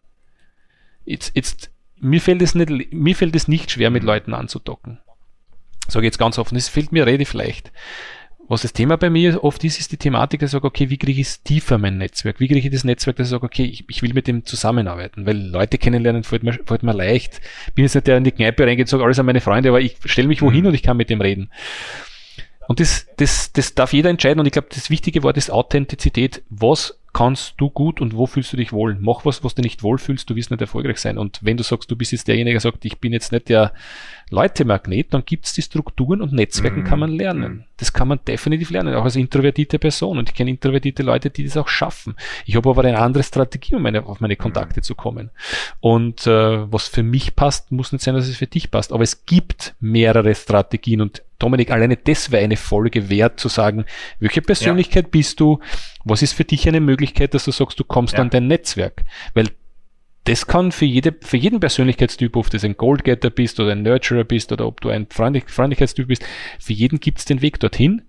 Jetzt, 1.05 1.37
jetzt, 1.37 1.70
mir 1.96 2.22
fällt 2.22 2.40
es 2.40 2.55
nicht, 2.55 2.92
mir 2.92 3.14
fällt 3.14 3.37
es 3.37 3.48
nicht 3.48 3.70
schwer, 3.70 3.90
mit 3.90 4.02
mhm. 4.02 4.09
Leuten 4.09 4.35
anzudocken 4.35 4.98
sage 5.88 6.07
jetzt 6.07 6.18
ganz 6.18 6.38
offen, 6.38 6.57
es 6.57 6.68
fällt 6.68 6.92
mir 6.92 7.07
relativ 7.07 7.33
leicht. 7.35 7.73
Was 8.49 8.62
das 8.62 8.73
Thema 8.73 8.97
bei 8.97 9.09
mir 9.09 9.45
oft 9.45 9.62
ist, 9.64 9.79
ist 9.79 9.92
die 9.92 9.97
Thematik, 9.97 10.40
dass 10.40 10.51
ich 10.51 10.53
sage, 10.53 10.66
okay, 10.66 10.90
wie 10.90 10.99
kriege 10.99 11.21
ich 11.21 11.29
es 11.29 11.42
tiefer, 11.42 11.79
mein 11.79 11.97
Netzwerk? 11.97 12.40
Wie 12.40 12.49
kriege 12.49 12.66
ich 12.66 12.71
das 12.71 12.85
Netzwerk, 12.85 13.16
dass 13.16 13.29
ich 13.29 13.31
sage, 13.31 13.47
okay, 13.47 13.64
ich, 13.64 13.85
ich 13.88 14.03
will 14.03 14.12
mit 14.12 14.27
dem 14.27 14.45
zusammenarbeiten? 14.45 15.27
Weil 15.27 15.38
Leute 15.38 15.79
kennenlernen 15.79 16.25
fällt 16.25 16.42
mir, 16.42 16.59
fällt 16.66 16.83
mir 16.83 16.92
leicht. 16.92 17.40
Bin 17.75 17.85
jetzt 17.85 17.95
nicht 17.95 18.07
der 18.07 18.16
in 18.16 18.25
die 18.25 18.33
Kneipe 18.33 18.66
reingeht 18.66 18.87
und 18.87 18.90
sage, 18.90 19.05
alles 19.05 19.18
an 19.18 19.27
meine 19.27 19.40
Freunde, 19.40 19.68
aber 19.68 19.81
ich 19.81 19.97
stelle 20.05 20.29
mich 20.29 20.42
wohin 20.42 20.62
mhm. 20.62 20.66
und 20.68 20.75
ich 20.75 20.83
kann 20.83 20.97
mit 20.97 21.09
dem 21.09 21.21
reden. 21.21 21.51
Und 22.68 22.81
das, 22.81 23.07
das, 23.16 23.53
das 23.53 23.75
darf 23.75 23.92
jeder 23.92 24.11
entscheiden. 24.11 24.40
Und 24.40 24.47
ich 24.47 24.53
glaube, 24.53 24.68
das 24.71 24.90
wichtige 24.90 25.23
Wort 25.23 25.37
ist 25.37 25.51
Authentizität. 25.51 26.42
Was 26.51 26.99
kannst 27.12 27.55
du 27.59 27.68
gut 27.68 28.01
und 28.01 28.16
wo 28.16 28.27
fühlst 28.27 28.53
du 28.53 28.57
dich 28.57 28.72
wohl? 28.72 28.96
Mach 28.98 29.25
was, 29.25 29.44
was 29.44 29.55
du 29.55 29.62
nicht 29.62 29.83
wohlfühlst, 29.83 30.29
du 30.31 30.37
wirst 30.37 30.51
nicht 30.51 30.61
erfolgreich 30.61 30.98
sein. 30.98 31.18
Und 31.18 31.40
wenn 31.42 31.59
du 31.59 31.62
sagst, 31.62 31.90
du 31.90 31.96
bist 31.96 32.12
jetzt 32.12 32.27
derjenige, 32.27 32.55
der 32.55 32.61
sagt, 32.61 32.85
ich 32.85 32.98
bin 32.98 33.12
jetzt 33.12 33.33
nicht 33.33 33.51
der 33.51 33.72
Leute-Magnet, 34.31 35.12
dann 35.12 35.25
gibt 35.25 35.44
es 35.44 35.53
die 35.53 35.61
Strukturen 35.61 36.22
und 36.22 36.33
Netzwerken 36.33 36.83
mm. 36.83 36.85
kann 36.85 37.01
man 37.01 37.11
lernen. 37.11 37.53
Mhm. 37.53 37.64
Das 37.77 37.92
kann 37.92 38.09
man 38.09 38.20
definitiv 38.27 38.70
lernen, 38.70 38.94
auch 38.94 39.05
als 39.05 39.16
introvertierte 39.16 39.79
Person. 39.79 40.18
Und 40.18 40.31
ich 40.31 40.35
kenne 40.35 40.51
introvertierte 40.51 41.03
Leute, 41.03 41.29
die 41.29 41.44
das 41.44 41.57
auch 41.59 41.68
schaffen. 41.68 42.16
Ich 42.46 42.57
habe 42.57 42.70
aber 42.70 42.83
eine 42.83 42.98
andere 42.98 43.22
Strategie, 43.22 43.75
um 43.75 43.83
meine, 43.83 44.07
auf 44.07 44.20
meine 44.20 44.37
Kontakte 44.37 44.81
mm. 44.81 44.83
zu 44.83 44.94
kommen. 44.94 45.31
Und 45.81 46.27
äh, 46.27 46.72
was 46.72 46.88
für 46.88 47.03
mich 47.03 47.37
passt, 47.37 47.72
muss 47.72 47.92
nicht 47.92 48.03
sein, 48.03 48.14
dass 48.14 48.27
es 48.27 48.37
für 48.37 48.46
dich 48.46 48.70
passt. 48.70 48.90
Aber 48.90 49.03
es 49.03 49.27
gibt 49.27 49.75
mehrere 49.81 50.35
Strategien 50.35 51.03
und 51.03 51.22
Dominik, 51.42 51.70
alleine 51.72 51.96
das 51.96 52.31
wäre 52.31 52.44
eine 52.44 52.57
Folge 52.57 53.11
wert, 53.11 53.40
zu 53.40 53.48
sagen, 53.48 53.85
welche 54.20 54.42
Persönlichkeit 54.42 55.07
ja. 55.07 55.11
bist 55.11 55.40
du? 55.40 55.59
Was 56.05 56.22
ist 56.22 56.35
für 56.35 56.44
dich 56.44 56.68
eine 56.68 56.81
Möglichkeit, 56.81 57.35
dass 57.35 57.44
du 57.44 57.50
sagst, 57.50 57.81
du 57.81 57.85
kommst 57.85 58.14
ja. 58.14 58.20
an 58.20 58.31
dein 58.31 58.46
Netzwerk? 58.46 59.02
Weil 59.35 59.48
das 60.24 60.46
kann 60.46 60.70
für, 60.70 60.85
jede, 60.85 61.14
für 61.20 61.37
jeden 61.37 61.59
Persönlichkeitstyp, 61.59 62.37
ob 62.37 62.48
du 62.48 62.59
ein 62.64 62.76
Goldgetter 62.76 63.31
bist 63.31 63.59
oder 63.59 63.72
ein 63.72 63.83
Nurturer 63.83 64.22
bist 64.22 64.52
oder 64.52 64.66
ob 64.66 64.81
du 64.81 64.88
ein 64.88 65.09
Freundlich 65.11 65.44
Freundlichkeitstyp 65.48 66.07
bist, 66.07 66.24
für 66.61 66.72
jeden 66.72 67.00
gibt 67.00 67.18
es 67.18 67.24
den 67.24 67.42
Weg 67.42 67.59
dorthin. 67.59 68.02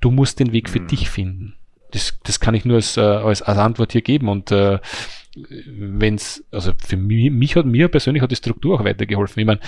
Du 0.00 0.12
musst 0.12 0.38
den 0.38 0.52
Weg 0.52 0.68
für 0.68 0.80
mhm. 0.80 0.86
dich 0.86 1.10
finden. 1.10 1.54
Das, 1.90 2.18
das 2.22 2.38
kann 2.38 2.54
ich 2.54 2.64
nur 2.64 2.76
als, 2.76 2.96
äh, 2.96 3.00
als, 3.00 3.42
als 3.42 3.58
Antwort 3.58 3.92
hier 3.92 4.02
geben. 4.02 4.28
Und 4.28 4.52
äh, 4.52 4.78
wenn's, 5.36 6.44
also 6.50 6.72
für 6.78 6.96
mich, 6.96 7.30
mich 7.30 7.56
hat 7.56 7.66
mir 7.66 7.88
persönlich 7.88 8.22
hat 8.22 8.30
die 8.30 8.36
Struktur 8.36 8.78
auch 8.78 8.84
weitergeholfen. 8.84 9.40
Ich 9.40 9.46
meine, 9.46 9.60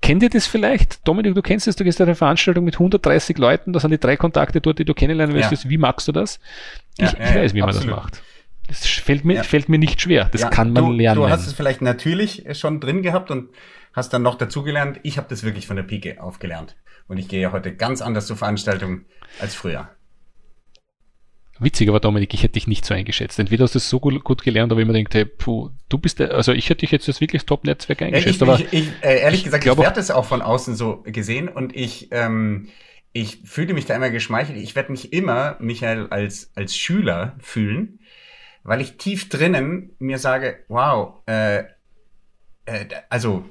kennt 0.00 0.22
ihr 0.22 0.30
das 0.30 0.46
vielleicht? 0.46 1.06
Dominik, 1.06 1.34
du 1.34 1.42
kennst 1.42 1.66
das, 1.66 1.76
du 1.76 1.84
gehst 1.84 2.00
auf 2.00 2.08
eine 2.08 2.14
Veranstaltung 2.14 2.64
mit 2.64 2.74
130 2.74 3.38
Leuten, 3.38 3.72
da 3.72 3.80
sind 3.80 3.90
die 3.90 3.98
drei 3.98 4.16
Kontakte 4.16 4.60
dort, 4.60 4.78
die 4.78 4.84
du 4.84 4.94
kennenlernen 4.94 5.34
willst. 5.34 5.50
Ja. 5.50 5.70
Wie 5.70 5.78
magst 5.78 6.08
du 6.08 6.12
das? 6.12 6.38
Ich, 6.96 7.10
ja, 7.12 7.18
ich 7.18 7.34
weiß, 7.34 7.54
wie 7.54 7.60
man 7.60 7.74
das 7.74 7.84
macht. 7.86 8.22
Das 8.68 8.86
fällt 8.86 9.24
mir, 9.24 9.34
ja. 9.34 9.42
fällt 9.42 9.68
mir 9.68 9.78
nicht 9.78 10.00
schwer. 10.00 10.28
Das 10.30 10.42
ja, 10.42 10.48
kann 10.48 10.72
man 10.72 10.84
du, 10.84 10.92
lernen. 10.92 11.20
Du 11.20 11.28
hast 11.28 11.46
es 11.46 11.52
vielleicht 11.52 11.82
natürlich 11.82 12.44
schon 12.52 12.78
drin 12.78 13.02
gehabt 13.02 13.32
und 13.32 13.50
hast 13.92 14.12
dann 14.12 14.22
noch 14.22 14.36
dazugelernt. 14.36 15.00
Ich 15.02 15.18
habe 15.18 15.26
das 15.28 15.42
wirklich 15.42 15.66
von 15.66 15.74
der 15.74 15.82
Pike 15.82 16.22
aufgelernt. 16.22 16.76
Und 17.08 17.18
ich 17.18 17.26
gehe 17.26 17.50
heute 17.50 17.74
ganz 17.74 18.00
anders 18.00 18.26
zur 18.26 18.36
Veranstaltung 18.36 19.06
als 19.40 19.56
früher. 19.56 19.88
Witzig, 21.60 21.90
aber 21.90 22.00
Dominik, 22.00 22.32
ich 22.32 22.42
hätte 22.42 22.54
dich 22.54 22.66
nicht 22.66 22.86
so 22.86 22.94
eingeschätzt. 22.94 23.38
Entweder 23.38 23.64
hast 23.64 23.74
du 23.74 23.78
es 23.78 23.90
so 23.90 24.00
gut, 24.00 24.24
gut 24.24 24.42
gelernt, 24.42 24.72
aber 24.72 24.80
ich 24.80 24.86
mir 24.86 24.94
denke, 24.94 25.18
hey, 25.18 25.24
puh, 25.26 25.70
du 25.90 25.98
bist 25.98 26.18
der, 26.18 26.32
also 26.32 26.52
ich 26.52 26.70
hätte 26.70 26.80
dich 26.80 26.90
jetzt 26.90 27.06
als 27.06 27.20
wirklich 27.20 27.44
Top-Netzwerk 27.44 28.00
eingeschätzt. 28.00 28.40
Ja, 28.40 28.46
ich, 28.46 28.64
aber 28.64 28.72
ich, 28.72 28.72
ich, 28.72 28.88
äh, 29.02 29.20
ehrlich 29.20 29.44
gesagt, 29.44 29.66
ich, 29.66 29.70
ich 29.70 29.78
werde 29.78 30.00
es 30.00 30.10
auch 30.10 30.24
von 30.24 30.40
außen 30.40 30.74
so 30.74 31.02
gesehen 31.04 31.48
und 31.48 31.76
ich, 31.76 32.08
ähm, 32.12 32.68
ich 33.12 33.42
fühle 33.44 33.74
mich 33.74 33.84
da 33.84 33.94
immer 33.94 34.08
geschmeichelt. 34.08 34.56
Ich 34.56 34.74
werde 34.74 34.90
mich 34.90 35.12
immer, 35.12 35.56
Michael, 35.60 36.06
als, 36.08 36.50
als 36.54 36.74
Schüler 36.74 37.36
fühlen, 37.40 38.00
weil 38.62 38.80
ich 38.80 38.96
tief 38.96 39.28
drinnen 39.28 39.90
mir 39.98 40.18
sage, 40.18 40.64
wow, 40.68 41.14
äh, 41.26 41.64
äh, 42.64 42.86
also, 43.10 43.44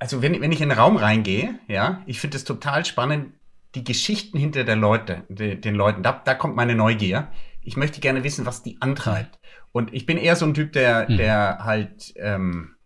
also 0.00 0.22
wenn, 0.22 0.40
wenn 0.40 0.52
ich 0.52 0.60
in 0.60 0.70
den 0.70 0.78
Raum 0.78 0.96
reingehe, 0.96 1.54
ja, 1.68 2.02
ich 2.06 2.20
finde 2.20 2.36
es 2.36 2.44
total 2.44 2.84
spannend, 2.84 3.32
die 3.74 3.84
Geschichten 3.84 4.38
hinter 4.38 4.64
der 4.64 4.76
Leute, 4.76 5.24
de, 5.28 5.56
den 5.56 5.74
Leuten, 5.74 6.02
da, 6.02 6.12
da 6.24 6.34
kommt 6.34 6.56
meine 6.56 6.74
Neugier. 6.74 7.28
Ich 7.62 7.76
möchte 7.76 8.00
gerne 8.00 8.24
wissen, 8.24 8.46
was 8.46 8.62
die 8.62 8.80
antreibt. 8.80 9.38
Und 9.72 9.92
ich 9.92 10.06
bin 10.06 10.16
eher 10.16 10.36
so 10.36 10.46
ein 10.46 10.54
Typ, 10.54 10.72
der, 10.72 11.08
mhm. 11.08 11.16
der 11.18 11.58
halt 11.64 12.14
ähm, 12.16 12.76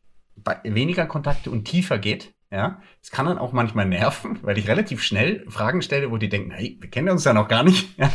weniger 0.64 1.06
Kontakte 1.06 1.50
und 1.50 1.64
tiefer 1.64 1.98
geht. 1.98 2.34
Ja, 2.50 2.82
es 3.00 3.10
kann 3.10 3.24
dann 3.24 3.38
auch 3.38 3.52
manchmal 3.52 3.86
nerven, 3.86 4.38
weil 4.42 4.58
ich 4.58 4.68
relativ 4.68 5.02
schnell 5.02 5.44
Fragen 5.48 5.80
stelle, 5.80 6.10
wo 6.10 6.18
die 6.18 6.28
denken, 6.28 6.50
hey, 6.50 6.76
wir 6.80 6.90
kennen 6.90 7.08
uns 7.08 7.24
ja 7.24 7.32
noch 7.32 7.48
gar 7.48 7.62
nicht. 7.62 7.88
Ja, 7.98 8.10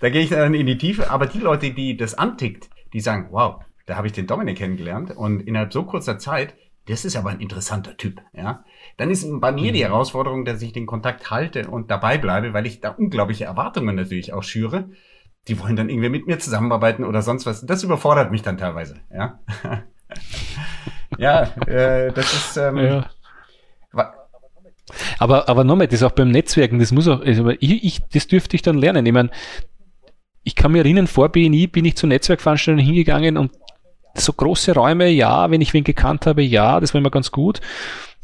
da 0.00 0.10
gehe 0.10 0.22
ich 0.22 0.30
dann 0.30 0.52
in 0.54 0.66
die 0.66 0.78
Tiefe. 0.78 1.10
Aber 1.10 1.26
die 1.26 1.38
Leute, 1.38 1.70
die 1.70 1.96
das 1.96 2.14
antickt, 2.14 2.68
die 2.92 3.00
sagen, 3.00 3.28
wow, 3.30 3.62
da 3.86 3.96
habe 3.96 4.06
ich 4.06 4.12
den 4.12 4.26
Dominik 4.26 4.58
kennengelernt 4.58 5.12
und 5.12 5.40
innerhalb 5.40 5.72
so 5.72 5.84
kurzer 5.84 6.18
Zeit, 6.18 6.54
das 6.88 7.04
ist 7.04 7.16
aber 7.16 7.30
ein 7.30 7.40
interessanter 7.40 7.96
Typ. 7.96 8.22
Ja, 8.32 8.64
dann 8.96 9.10
ist 9.10 9.26
bei 9.40 9.52
mir 9.52 9.72
die 9.72 9.80
mhm. 9.80 9.88
Herausforderung, 9.88 10.44
dass 10.44 10.62
ich 10.62 10.72
den 10.72 10.86
Kontakt 10.86 11.30
halte 11.30 11.68
und 11.68 11.90
dabei 11.90 12.18
bleibe, 12.18 12.54
weil 12.54 12.66
ich 12.66 12.80
da 12.80 12.90
unglaubliche 12.90 13.44
Erwartungen 13.44 13.94
natürlich 13.94 14.32
auch 14.32 14.42
schüre, 14.42 14.90
die 15.46 15.60
wollen 15.60 15.76
dann 15.76 15.88
irgendwie 15.88 16.08
mit 16.08 16.26
mir 16.26 16.38
zusammenarbeiten 16.38 17.04
oder 17.04 17.22
sonst 17.22 17.46
was. 17.46 17.64
Das 17.64 17.82
überfordert 17.82 18.30
mich 18.30 18.42
dann 18.42 18.58
teilweise, 18.58 18.96
ja. 19.12 19.38
ja, 21.18 21.42
äh, 21.66 22.12
das 22.12 22.32
ist. 22.34 22.56
Ähm, 22.56 22.78
ja. 22.78 23.10
Aber, 25.18 25.48
aber 25.48 25.64
nochmal, 25.64 25.86
das 25.86 26.00
ist 26.00 26.02
auch 26.02 26.12
beim 26.12 26.30
Netzwerken, 26.30 26.78
das 26.78 26.92
muss 26.92 27.08
auch, 27.08 27.20
also 27.20 27.50
ich, 27.50 27.84
ich, 27.84 28.00
das 28.08 28.26
dürfte 28.26 28.56
ich 28.56 28.62
dann 28.62 28.78
lernen. 28.78 29.04
Ich 29.04 29.12
meine, 29.12 29.30
ich 30.44 30.54
kann 30.54 30.72
mir 30.72 30.78
erinnern, 30.78 31.06
vor 31.06 31.28
BNI 31.28 31.66
bin 31.66 31.84
ich 31.84 31.96
zu 31.96 32.06
Netzwerkveranstaltungen 32.06 32.84
hingegangen 32.84 33.36
und 33.36 33.52
so 34.14 34.32
große 34.32 34.74
Räume, 34.74 35.08
ja, 35.08 35.50
wenn 35.50 35.60
ich 35.60 35.74
wen 35.74 35.84
gekannt 35.84 36.26
habe, 36.26 36.42
ja, 36.42 36.80
das 36.80 36.94
war 36.94 37.00
immer 37.00 37.10
ganz 37.10 37.30
gut. 37.30 37.60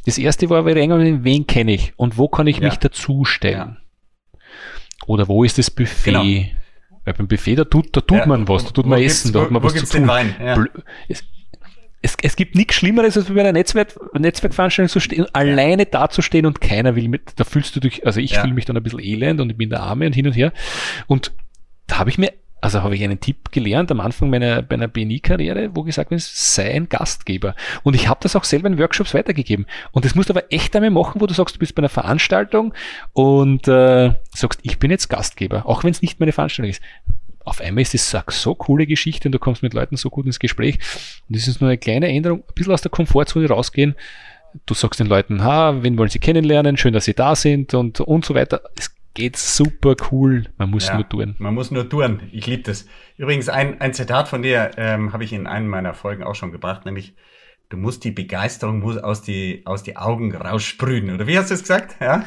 Das 0.07 0.19
erste 0.19 0.51
war, 0.51 0.67
wen 0.67 1.47
kenne 1.47 1.73
ich 1.73 1.93
und 1.97 2.19
wo 2.19 2.29
kann 2.29 2.47
ich 2.47 2.59
ja. 2.59 2.65
mich 2.65 2.77
dazustellen? 2.77 3.79
Ja. 3.79 4.39
Oder 5.07 5.29
wo 5.29 5.45
ist 5.45 5.59
das 5.59 5.71
Buffet? 5.71 6.13
Genau. 6.13 6.23
Weil 7.05 7.15
beim 7.15 7.29
Buffet, 7.29 7.57
da 7.57 7.65
tut, 7.65 7.95
da 7.95 8.01
tut 8.01 8.19
ja, 8.19 8.27
man 8.27 8.49
was, 8.49 8.65
da 8.65 8.71
tut 8.71 8.87
man 8.87 9.01
Essen, 9.01 9.33
da 9.33 9.43
hat 9.43 9.51
man 9.51 9.63
was 9.63 9.75
zu 9.75 9.99
tun. 9.99 10.09
Ja. 10.09 10.65
Es, 11.09 11.23
es, 12.01 12.17
es, 12.23 12.37
gibt 12.37 12.55
nichts 12.55 12.77
Schlimmeres, 12.77 13.17
als 13.17 13.27
bei 13.27 13.41
einer 13.41 13.53
Netzwerk, 13.53 13.95
Netzwerkveranstaltung 14.19 14.91
zu 14.91 15.01
stehen, 15.01 15.27
alleine 15.35 15.87
dazustehen 15.87 16.47
und 16.47 16.61
keiner 16.61 16.97
will 16.97 17.09
mit, 17.09 17.33
da 17.37 17.45
fühlst 17.45 17.77
du 17.77 17.81
dich, 17.81 18.07
also 18.07 18.21
ich 18.21 18.33
ja. 18.33 18.41
fühle 18.41 18.55
mich 18.55 18.65
dann 18.65 18.77
ein 18.77 18.83
bisschen 18.83 19.01
elend 19.01 19.41
und 19.41 19.51
ich 19.51 19.57
bin 19.57 19.71
der 19.71 19.81
Arme 19.81 20.07
und 20.07 20.15
hin 20.15 20.27
und 20.27 20.33
her. 20.33 20.53
Und 21.07 21.33
da 21.87 21.99
habe 21.99 22.11
ich 22.11 22.19
mir 22.19 22.33
also 22.65 22.83
habe 22.83 22.95
ich 22.95 23.05
einen 23.05 23.21
Tipp 23.21 23.53
gelernt 23.53 23.91
am 23.91 24.01
Anfang 24.01 24.31
meiner, 24.31 24.65
meiner 24.71 24.89
BNI-Karriere, 24.89 25.77
wo 25.77 25.83
gesagt 25.83 26.11
wird, 26.11 26.23
sei 26.23 26.73
ein 26.73 26.89
Gastgeber. 26.89 27.55
Und 27.83 27.93
ich 27.93 28.09
habe 28.09 28.21
das 28.23 28.37
auch 28.37 28.45
selber 28.45 28.69
in 28.69 28.79
Workshops 28.79 29.13
weitergegeben. 29.13 29.67
Und 29.93 30.07
das 30.07 30.15
musst 30.15 30.31
du 30.31 30.33
aber 30.33 30.51
echt 30.51 30.75
einmal 30.75 30.91
machen, 30.91 31.21
wo 31.21 31.27
du 31.27 31.35
sagst, 31.35 31.57
du 31.57 31.59
bist 31.59 31.75
bei 31.75 31.83
einer 31.83 31.91
Veranstaltung 31.91 32.73
und 33.13 33.69
äh, 33.69 34.15
sagst, 34.35 34.61
ich 34.63 34.79
bin 34.79 34.91
jetzt 34.91 35.09
Gastgeber, 35.09 35.67
auch 35.67 35.85
wenn 35.85 35.91
es 35.91 36.01
nicht 36.01 36.21
meine 36.21 36.33
Veranstaltung 36.33 36.71
ist. 36.71 36.81
Auf 37.45 37.61
einmal 37.61 37.83
ist 37.83 37.93
das 37.93 38.25
so 38.29 38.55
coole 38.55 38.87
Geschichte 38.87 39.29
und 39.29 39.33
du 39.33 39.39
kommst 39.39 39.63
mit 39.63 39.75
Leuten 39.75 39.99
so 39.99 40.09
gut 40.09 40.25
ins 40.25 40.39
Gespräch. 40.39 40.79
Und 41.29 41.37
das 41.37 41.47
ist 41.47 41.61
nur 41.61 41.69
eine 41.69 41.77
kleine 41.77 42.09
Änderung, 42.09 42.39
ein 42.39 42.55
bisschen 42.55 42.73
aus 42.73 42.81
der 42.81 42.91
Komfortzone 42.91 43.47
rausgehen. 43.47 43.95
Du 44.65 44.73
sagst 44.73 45.01
den 45.01 45.09
Leuten, 45.09 45.45
ha, 45.45 45.83
wen 45.83 45.99
wollen 45.99 46.09
sie 46.09 46.19
kennenlernen, 46.19 46.79
schön, 46.79 46.95
dass 46.95 47.05
sie 47.05 47.13
da 47.13 47.37
sind 47.37 47.75
und, 47.75 48.01
und 48.01 48.25
so 48.25 48.35
weiter. 48.35 48.63
Es 48.75 48.95
geht 49.15 49.37
super 49.37 49.95
cool. 50.11 50.45
Man 50.59 50.71
muss 50.71 50.89
ja, 50.89 50.97
nur 50.97 51.09
tun. 51.09 51.37
Man 51.39 51.55
muss 51.55 51.71
nur 51.71 51.89
tun. 51.89 52.21
Ich 52.33 52.47
liebe 52.47 52.65
das. 52.65 52.87
Übrigens, 53.17 53.49
ein, 53.49 53.81
ein 53.81 53.95
Zitat 53.95 54.29
von 54.29 54.43
dir 54.43 54.73
ähm, 54.77 55.13
habe 55.13 55.25
ich 55.25 55.33
in 55.33 55.47
einem 55.47 55.69
meiner 55.69 55.95
Folgen 55.95 56.25
auch 56.25 56.35
schon 56.35 56.53
gebracht, 56.53 56.85
nämlich 56.85 57.15
du 57.69 57.77
musst 57.77 58.05
die 58.05 58.11
Begeisterung 58.11 58.81
muss 58.81 58.99
aus 58.99 59.23
die, 59.23 59.63
aus 59.65 59.83
die 59.83 59.97
Augen 59.97 60.35
raussprühen. 60.35 61.15
Oder 61.15 61.27
wie 61.27 61.39
hast 61.39 61.51
du 61.51 61.55
es 61.55 61.63
gesagt? 61.63 61.97
Ja. 62.01 62.25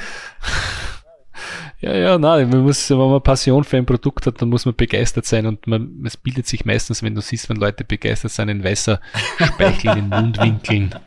Ja, 1.80 1.94
ja, 1.96 2.18
nein, 2.18 2.50
man 2.50 2.62
muss, 2.62 2.90
wenn 2.90 2.98
man 2.98 3.22
Passion 3.22 3.64
für 3.64 3.78
ein 3.78 3.86
Produkt 3.86 4.26
hat, 4.26 4.42
dann 4.42 4.50
muss 4.50 4.66
man 4.66 4.76
begeistert 4.76 5.26
sein 5.26 5.46
und 5.46 5.68
man, 5.68 6.04
es 6.06 6.18
bildet 6.18 6.48
sich 6.48 6.66
meistens, 6.66 7.04
wenn 7.04 7.14
du 7.14 7.22
siehst, 7.22 7.50
wenn 7.50 7.58
Leute 7.58 7.84
begeistert 7.84 8.32
sind, 8.32 8.50
ein 8.50 8.64
weißer 8.64 9.00
Speichel 9.40 9.92
in 9.92 10.10
den 10.10 10.10
Mundwinkeln. 10.10 10.96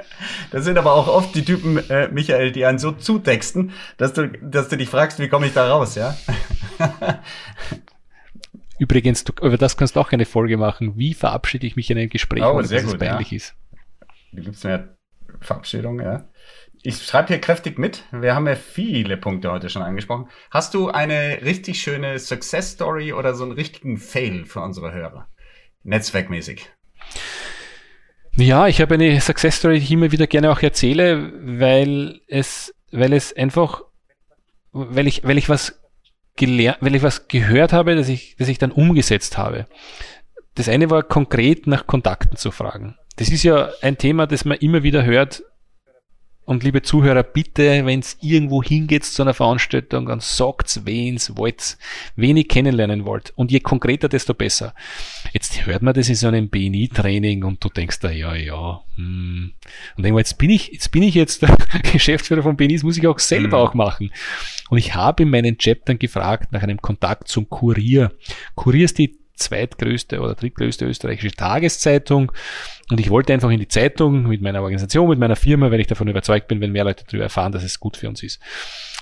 Das 0.51 0.65
sind 0.65 0.77
aber 0.77 0.93
auch 0.93 1.09
oft 1.09 1.35
die 1.35 1.45
Typen, 1.45 1.79
äh, 1.89 2.09
Michael, 2.09 2.53
die 2.53 2.67
einen 2.67 2.79
so 2.79 2.93
zutexten, 2.93 3.73
dass 3.97 4.13
du, 4.13 4.29
dass 4.43 4.69
du 4.69 4.77
dich 4.77 4.89
fragst, 4.89 5.19
wie 5.19 5.29
komme 5.29 5.47
ich 5.47 5.55
da 5.55 5.69
raus, 5.69 5.95
ja? 5.95 6.17
Übrigens, 8.79 9.25
du, 9.25 9.33
über 9.41 9.57
das 9.57 9.77
kannst 9.77 9.97
du 9.97 10.01
auch 10.01 10.13
eine 10.13 10.27
Folge 10.27 10.57
machen. 10.57 10.97
Wie 10.97 11.15
verabschiede 11.15 11.67
ich 11.67 11.77
mich 11.77 11.91
in 11.91 11.99
einem 11.99 12.11
Gespräch, 12.11 12.43
oh, 12.45 12.61
sehr 12.63 12.83
dass 12.83 12.93
gut, 12.93 13.01
es 13.01 13.09
peinlich 13.09 13.31
ja. 13.31 13.37
ist? 13.37 13.55
Du 14.33 14.43
gibst 14.43 14.65
mir 14.65 14.97
Verabschiedung, 15.41 16.01
ja 16.01 16.30
ich 16.83 17.03
schreibe 17.05 17.29
hier 17.29 17.41
kräftig 17.41 17.79
mit. 17.79 18.05
Wir 18.11 18.35
haben 18.35 18.47
ja 18.47 18.57
viele 18.57 19.17
Punkte 19.17 19.51
heute 19.51 19.69
schon 19.69 19.83
angesprochen. 19.83 20.29
Hast 20.51 20.75
du 20.75 20.89
eine 20.89 21.41
richtig 21.43 21.81
schöne 21.81 22.19
Success 22.19 22.73
Story 22.73 23.13
oder 23.13 23.35
so 23.35 23.45
einen 23.45 23.53
richtigen 23.53 23.99
Fail 23.99 24.45
für 24.47 24.61
unsere 24.61 24.93
Hörer? 24.93 25.29
Netzwerkmäßig. 25.83 26.71
Ja, 28.37 28.69
ich 28.69 28.81
habe 28.81 28.95
eine 28.95 29.21
Success 29.21 29.57
Story, 29.57 29.79
die 29.79 29.85
ich 29.85 29.93
immer 29.93 30.13
wieder 30.13 30.27
gerne 30.27 30.51
auch 30.51 30.63
erzähle, 30.63 31.33
weil 31.59 32.21
es, 32.29 32.75
weil 32.91 33.13
es 33.13 33.37
einfach, 33.37 33.83
weil 34.73 35.07
ich, 35.07 35.25
weil 35.25 35.37
ich 35.37 35.49
was 35.49 35.81
gelernt, 36.37 36.79
weil 36.81 36.95
ich 36.95 37.03
was 37.03 37.29
gehört 37.29 37.73
habe, 37.73 37.97
dass 37.97 38.09
ich, 38.09 38.37
dass 38.37 38.49
ich 38.49 38.59
dann 38.59 38.73
umgesetzt 38.73 39.37
habe. 39.37 39.67
Das 40.55 40.69
eine 40.69 40.89
war 40.89 41.03
konkret 41.03 41.67
nach 41.67 41.87
Kontakten 41.87 42.37
zu 42.37 42.51
fragen. 42.51 42.97
Das 43.17 43.29
ist 43.29 43.43
ja 43.43 43.71
ein 43.83 43.99
Thema, 43.99 44.27
das 44.27 44.45
man 44.45 44.59
immer 44.59 44.83
wieder 44.83 45.05
hört, 45.05 45.43
und 46.45 46.65
liebe 46.65 46.83
Zuhörer, 46.83 47.23
bitte, 47.23 47.87
wenn 47.87 48.01
es 48.01 48.17
irgendwo 48.21 48.63
hingeht 48.63 49.05
zu 49.05 49.23
einer 49.23 49.35
Veranstaltung, 49.35 50.07
dann 50.07 50.21
sagt's, 50.21 50.85
wen's 50.85 51.37
wollt, 51.37 51.79
wen 52.17 52.37
ihr 52.37 52.49
kennenlernen 52.49 53.05
wollt. 53.05 53.33
Und 53.37 53.53
je 53.53 53.61
konkreter, 53.61 54.09
desto 54.09 54.35
besser. 54.35 54.75
Jetzt 55.33 55.65
hört 55.67 55.83
man 55.83 55.95
das 55.95 56.09
in 56.09 56.17
so 56.17 56.27
einem 56.27 56.49
BNI-Training 56.49 57.45
und 57.45 57.63
du 57.65 57.69
denkst 57.69 58.01
da, 58.01 58.11
ja, 58.11 58.35
ja, 58.35 58.83
hm. 58.97 59.53
Und 59.97 60.03
denk 60.03 60.15
mal, 60.15 60.21
jetzt 60.21 60.39
bin 60.39 60.51
ich, 60.51 60.73
jetzt 60.73 60.91
bin 60.91 61.03
ich 61.03 61.15
jetzt 61.15 61.43
der 61.43 61.57
Geschäftsführer 61.93 62.43
von 62.43 62.57
BNI, 62.57 62.75
das 62.75 62.83
muss 62.83 62.99
ich 62.99 63.07
auch 63.07 63.19
selber 63.19 63.59
hm. 63.59 63.67
auch 63.67 63.75
machen. 63.75 64.11
Und 64.71 64.79
ich 64.79 64.95
habe 64.95 65.23
in 65.23 65.31
meinen 65.31 65.57
Chaptern 65.57 65.99
gefragt 65.99 66.53
nach 66.53 66.63
einem 66.63 66.81
Kontakt 66.81 67.29
zum 67.29 67.49
Kurier. 67.49 68.13
Kurier 68.57 68.87
ist 68.87 68.99
die 68.99 69.20
zweitgrößte 69.41 70.21
oder 70.21 70.35
drittgrößte 70.35 70.87
österreichische 70.87 71.35
Tageszeitung. 71.35 72.33
Und 72.91 73.01
ich 73.01 73.11
wollte 73.11 73.33
einfach 73.33 73.51
in 73.51 73.61
die 73.61 73.69
Zeitung 73.69 74.29
mit 74.29 74.43
meiner 74.43 74.63
Organisation, 74.63 75.09
mit 75.09 75.19
meiner 75.19 75.37
Firma, 75.37 75.71
weil 75.71 75.81
ich 75.81 75.87
davon 75.87 76.09
überzeugt 76.09 76.49
bin, 76.49 76.61
wenn 76.61 76.73
mehr 76.73 76.85
Leute 76.85 77.05
darüber 77.07 77.25
erfahren, 77.25 77.53
dass 77.53 77.65
es 77.65 77.81
gut 77.81 77.97
für 77.97 78.09
uns 78.09 78.23
ist. 78.23 78.41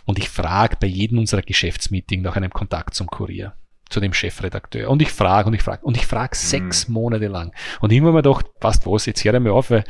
Und 0.04 0.18
ich 0.18 0.28
frage 0.28 0.76
bei 0.80 0.86
jedem 0.86 1.18
unserer 1.18 1.42
Geschäftsmeeting 1.42 2.22
nach 2.22 2.36
einem 2.36 2.50
Kontakt 2.50 2.94
zum 2.94 3.08
Kurier 3.08 3.54
zu 3.88 4.00
dem 4.00 4.12
Chefredakteur. 4.12 4.90
Und 4.90 5.02
ich 5.02 5.10
frage 5.10 5.48
und 5.48 5.54
ich 5.54 5.62
frage 5.62 5.84
und 5.84 5.96
ich 5.96 6.06
frage 6.06 6.36
mhm. 6.36 6.46
sechs 6.46 6.88
Monate 6.88 7.26
lang. 7.28 7.52
Und 7.80 7.92
irgendwann 7.92 8.14
mal 8.14 8.22
gedacht, 8.22 8.46
passt 8.60 8.86
was, 8.86 9.06
jetzt 9.06 9.24
hör 9.24 9.38
mir 9.40 9.52
auf, 9.52 9.70
weil 9.70 9.84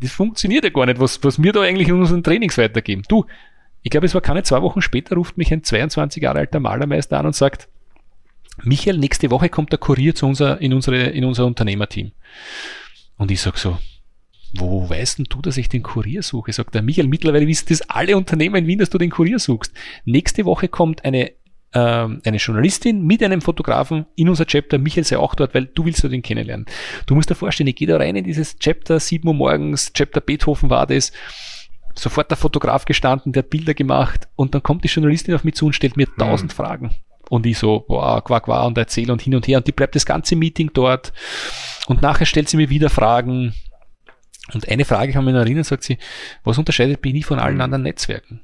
das 0.00 0.12
funktioniert 0.12 0.64
ja 0.64 0.70
gar 0.70 0.86
nicht, 0.86 1.00
was, 1.00 1.22
was 1.24 1.42
wir 1.42 1.52
da 1.52 1.62
eigentlich 1.62 1.88
in 1.88 1.94
unseren 1.94 2.22
Trainings 2.22 2.56
weitergeben. 2.58 3.02
Du, 3.08 3.26
ich 3.82 3.90
glaube, 3.90 4.06
es 4.06 4.14
war 4.14 4.20
keine 4.20 4.42
zwei 4.44 4.62
Wochen 4.62 4.80
später, 4.80 5.16
ruft 5.16 5.36
mich 5.36 5.52
ein 5.52 5.64
22 5.64 6.22
Jahre 6.22 6.38
alter 6.38 6.60
Malermeister 6.60 7.18
an 7.18 7.26
und 7.26 7.34
sagt, 7.34 7.68
Michael, 8.64 8.98
nächste 8.98 9.30
Woche 9.30 9.48
kommt 9.48 9.72
der 9.72 9.78
Kurier 9.78 10.14
zu 10.14 10.26
unser, 10.26 10.60
in, 10.60 10.72
unsere, 10.72 11.04
in 11.04 11.24
unser 11.24 11.46
Unternehmerteam. 11.46 12.12
Und 13.16 13.30
ich 13.30 13.40
sag 13.40 13.58
so, 13.58 13.78
wo 14.54 14.88
weißt 14.88 15.18
denn 15.18 15.26
du, 15.28 15.40
dass 15.40 15.56
ich 15.56 15.68
den 15.68 15.82
Kurier 15.82 16.22
suche? 16.22 16.52
Sagt 16.52 16.74
der 16.74 16.82
Michael, 16.82 17.08
mittlerweile 17.08 17.46
wissen 17.46 17.66
das 17.68 17.82
alle 17.82 18.16
Unternehmer 18.16 18.58
in 18.58 18.66
Wien, 18.66 18.78
dass 18.78 18.90
du 18.90 18.98
den 18.98 19.10
Kurier 19.10 19.38
suchst. 19.38 19.72
Nächste 20.04 20.44
Woche 20.44 20.68
kommt 20.68 21.04
eine, 21.04 21.32
ähm, 21.72 22.20
eine 22.24 22.36
Journalistin 22.36 23.02
mit 23.06 23.22
einem 23.22 23.40
Fotografen 23.40 24.06
in 24.14 24.28
unser 24.28 24.46
Chapter. 24.46 24.78
Michael 24.78 25.04
sei 25.04 25.16
auch 25.16 25.34
dort, 25.34 25.54
weil 25.54 25.66
du 25.66 25.84
willst 25.86 26.02
ja 26.02 26.08
den 26.08 26.22
kennenlernen. 26.22 26.66
Du 27.06 27.14
musst 27.14 27.30
dir 27.30 27.34
vorstellen, 27.34 27.68
ich 27.68 27.76
gehe 27.76 27.88
da 27.88 27.96
rein 27.96 28.16
in 28.16 28.24
dieses 28.24 28.58
Chapter, 28.58 29.00
7 29.00 29.26
Uhr 29.26 29.34
morgens, 29.34 29.92
Chapter 29.92 30.20
Beethoven 30.20 30.68
war 30.68 30.86
das. 30.86 31.12
Sofort 31.94 32.30
der 32.30 32.38
Fotograf 32.38 32.84
gestanden, 32.84 33.32
der 33.32 33.42
hat 33.42 33.50
Bilder 33.50 33.74
gemacht 33.74 34.28
und 34.34 34.54
dann 34.54 34.62
kommt 34.62 34.82
die 34.84 34.88
Journalistin 34.88 35.34
auf 35.34 35.44
mich 35.44 35.54
zu 35.54 35.66
und 35.66 35.74
stellt 35.74 35.96
mir 35.96 36.06
hm. 36.06 36.14
tausend 36.16 36.52
hm. 36.52 36.56
Fragen. 36.56 36.94
Und 37.32 37.46
ich 37.46 37.56
so, 37.56 37.80
boah, 37.88 38.22
quack, 38.22 38.44
quack 38.44 38.66
und 38.66 38.76
erzähle 38.76 39.10
und 39.10 39.22
hin 39.22 39.34
und 39.34 39.48
her. 39.48 39.56
Und 39.56 39.66
die 39.66 39.72
bleibt 39.72 39.94
das 39.94 40.04
ganze 40.04 40.36
Meeting 40.36 40.70
dort. 40.74 41.14
Und 41.86 42.02
nachher 42.02 42.26
stellt 42.26 42.50
sie 42.50 42.58
mir 42.58 42.68
wieder 42.68 42.90
Fragen. 42.90 43.54
Und 44.52 44.68
eine 44.68 44.84
Frage 44.84 45.14
kann 45.14 45.24
man 45.24 45.34
erinnern, 45.34 45.64
sagt 45.64 45.82
sie, 45.82 45.96
was 46.44 46.58
unterscheidet 46.58 47.00
BNI 47.00 47.22
von 47.22 47.38
allen 47.38 47.62
anderen 47.62 47.84
Netzwerken? 47.84 48.42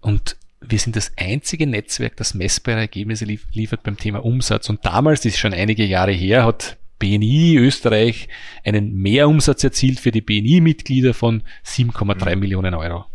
Und 0.00 0.36
wir 0.60 0.78
sind 0.78 0.94
das 0.94 1.10
einzige 1.16 1.66
Netzwerk, 1.66 2.16
das 2.18 2.34
messbare 2.34 2.78
Ergebnisse 2.78 3.24
lief 3.24 3.48
liefert 3.50 3.82
beim 3.82 3.96
Thema 3.96 4.24
Umsatz. 4.24 4.68
Und 4.68 4.84
damals, 4.86 5.22
das 5.22 5.32
ist 5.32 5.40
schon 5.40 5.54
einige 5.54 5.84
Jahre 5.84 6.12
her, 6.12 6.44
hat 6.44 6.78
BNI 7.00 7.56
Österreich 7.56 8.28
einen 8.62 8.94
Mehrumsatz 8.94 9.64
erzielt 9.64 9.98
für 9.98 10.12
die 10.12 10.20
BNI-Mitglieder 10.20 11.14
von 11.14 11.42
7,3 11.66 12.36
mhm. 12.36 12.40
Millionen 12.40 12.74
Euro. 12.74 13.06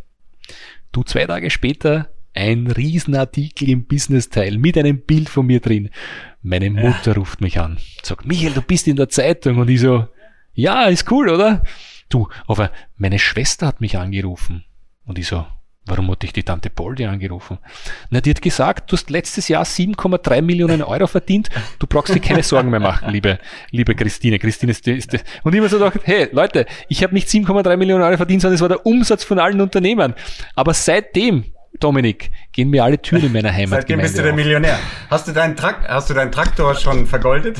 Du 0.91 1.03
zwei 1.03 1.25
Tage 1.25 1.49
später 1.49 2.09
ein 2.37 2.67
Riesenartikel 2.67 3.67
im 3.67 3.85
Business-Teil 3.85 4.59
mit 4.59 4.77
einem 4.77 5.01
Bild 5.01 5.27
von 5.27 5.47
mir 5.47 5.59
drin. 5.59 5.89
Meine 6.43 6.69
Mutter 6.69 7.11
ja. 7.11 7.17
ruft 7.17 7.41
mich 7.41 7.59
an, 7.59 7.79
sagt, 8.03 8.27
Michael, 8.27 8.53
du 8.53 8.61
bist 8.61 8.87
in 8.87 8.95
der 8.95 9.09
Zeitung. 9.09 9.57
Und 9.57 9.69
ich 9.69 9.81
so, 9.81 10.07
ja, 10.53 10.85
ist 10.85 11.11
cool, 11.11 11.29
oder? 11.29 11.63
Du, 12.09 12.29
aber 12.47 12.71
meine 12.95 13.17
Schwester 13.17 13.65
hat 13.65 13.81
mich 13.81 13.97
angerufen. 13.97 14.63
Und 15.03 15.17
ich 15.17 15.27
so, 15.27 15.47
warum 15.87 16.11
hat 16.11 16.21
dich 16.21 16.31
die 16.31 16.43
Tante 16.43 16.69
Poldi 16.69 17.05
angerufen? 17.05 17.57
Na, 18.11 18.21
die 18.21 18.29
hat 18.29 18.41
gesagt, 18.43 18.91
du 18.91 18.97
hast 18.97 19.09
letztes 19.09 19.47
Jahr 19.47 19.63
7,3 19.63 20.43
Millionen 20.43 20.83
Euro 20.83 21.07
verdient. 21.07 21.49
Du 21.79 21.87
brauchst 21.87 22.13
dir 22.13 22.19
keine 22.19 22.43
Sorgen 22.43 22.69
mehr 22.69 22.79
machen, 22.79 23.09
liebe, 23.09 23.39
liebe 23.71 23.95
Christine. 23.95 24.37
Christine 24.37 24.73
ist, 24.73 24.87
ist 24.87 25.11
und 25.43 25.55
ich 25.55 25.61
mir 25.61 25.69
so 25.69 25.79
gedacht, 25.79 26.01
hey, 26.03 26.29
Leute, 26.31 26.67
ich 26.87 27.01
habe 27.01 27.15
nicht 27.15 27.29
7,3 27.29 27.77
Millionen 27.77 28.03
Euro 28.03 28.17
verdient, 28.17 28.43
sondern 28.43 28.55
es 28.55 28.61
war 28.61 28.69
der 28.69 28.85
Umsatz 28.85 29.23
von 29.23 29.39
allen 29.39 29.59
Unternehmern. 29.59 30.13
Aber 30.53 30.75
seitdem 30.75 31.45
Dominik, 31.79 32.31
gehen 32.51 32.69
mir 32.69 32.83
alle 32.83 33.01
Türen 33.01 33.25
in 33.25 33.33
meiner 33.33 33.51
Heimat. 33.51 33.81
Seitdem 33.81 34.01
bist 34.01 34.17
du 34.17 34.23
der 34.23 34.33
Millionär. 34.33 34.79
Hast 35.09 35.27
du 35.27 35.31
deinen, 35.31 35.55
Trakt, 35.55 35.87
hast 35.87 36.09
du 36.09 36.13
deinen 36.13 36.31
Traktor 36.31 36.75
schon 36.75 37.05
vergoldet? 37.05 37.57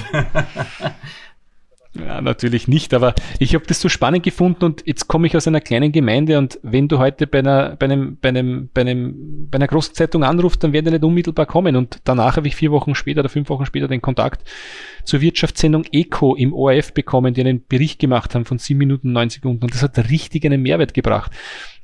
Ja, 2.05 2.21
natürlich 2.21 2.67
nicht, 2.67 2.93
aber 2.93 3.15
ich 3.39 3.55
habe 3.55 3.65
das 3.65 3.81
so 3.81 3.89
spannend 3.89 4.23
gefunden 4.23 4.65
und 4.65 4.83
jetzt 4.85 5.07
komme 5.07 5.27
ich 5.27 5.35
aus 5.35 5.47
einer 5.47 5.61
kleinen 5.61 5.91
Gemeinde 5.91 6.37
und 6.37 6.59
wenn 6.61 6.87
du 6.87 6.99
heute 6.99 7.27
bei 7.27 7.39
einer, 7.39 7.75
bei 7.75 7.85
einem, 7.85 8.17
bei 8.19 8.29
einem, 8.29 8.69
bei 8.73 8.81
einem, 8.81 9.49
bei 9.49 9.55
einer 9.57 9.67
großen 9.67 9.95
Zeitung 9.95 10.23
anrufst, 10.23 10.63
dann 10.63 10.73
werden 10.73 10.85
die 10.85 10.91
nicht 10.91 11.03
unmittelbar 11.03 11.45
kommen 11.45 11.75
und 11.75 11.99
danach 12.03 12.37
habe 12.37 12.47
ich 12.47 12.55
vier 12.55 12.71
Wochen 12.71 12.93
später 12.93 13.21
oder 13.21 13.29
fünf 13.29 13.49
Wochen 13.49 13.65
später 13.65 13.87
den 13.87 14.01
Kontakt 14.01 14.47
zur 15.05 15.21
Wirtschaftssendung 15.21 15.85
Eco 15.91 16.35
im 16.35 16.53
ORF 16.53 16.93
bekommen, 16.93 17.33
die 17.33 17.41
einen 17.41 17.65
Bericht 17.65 17.99
gemacht 17.99 18.35
haben 18.35 18.45
von 18.45 18.59
sieben 18.59 18.79
Minuten, 18.79 19.11
neun 19.11 19.29
Sekunden 19.29 19.63
und 19.63 19.73
das 19.73 19.81
hat 19.81 19.97
richtig 20.09 20.45
einen 20.45 20.61
Mehrwert 20.61 20.93
gebracht 20.93 21.31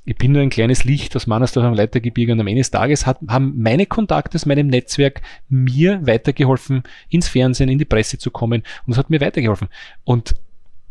ich 0.06 0.18
bin 0.18 0.34
nur 0.34 0.42
ein 0.42 0.50
kleines 0.50 0.84
Licht 0.84 1.16
aus 1.16 1.28
Mannersdorf 1.28 1.66
am 1.66 1.74
Leitergebirge 1.74 2.34
und 2.34 2.40
am 2.40 2.48
Ende 2.48 2.60
des 2.60 2.72
Tages 2.72 3.06
hat, 3.06 3.20
haben 3.28 3.54
meine 3.58 3.86
Kontakte 3.86 4.36
aus 4.36 4.46
meinem 4.46 4.68
Netzwerk 4.68 5.22
mir 5.48 6.06
weitergeholfen, 6.06 6.84
ins 7.10 7.30
Fernsehen, 7.30 7.70
in 7.70 7.78
die 7.78 7.86
Presse 7.86 8.18
zu 8.18 8.30
kommen 8.30 8.64
und 8.86 8.94
es 8.94 8.98
hat 8.98 9.10
mir 9.10 9.22
weitergeholfen. 9.22 9.70
Und 10.04 10.36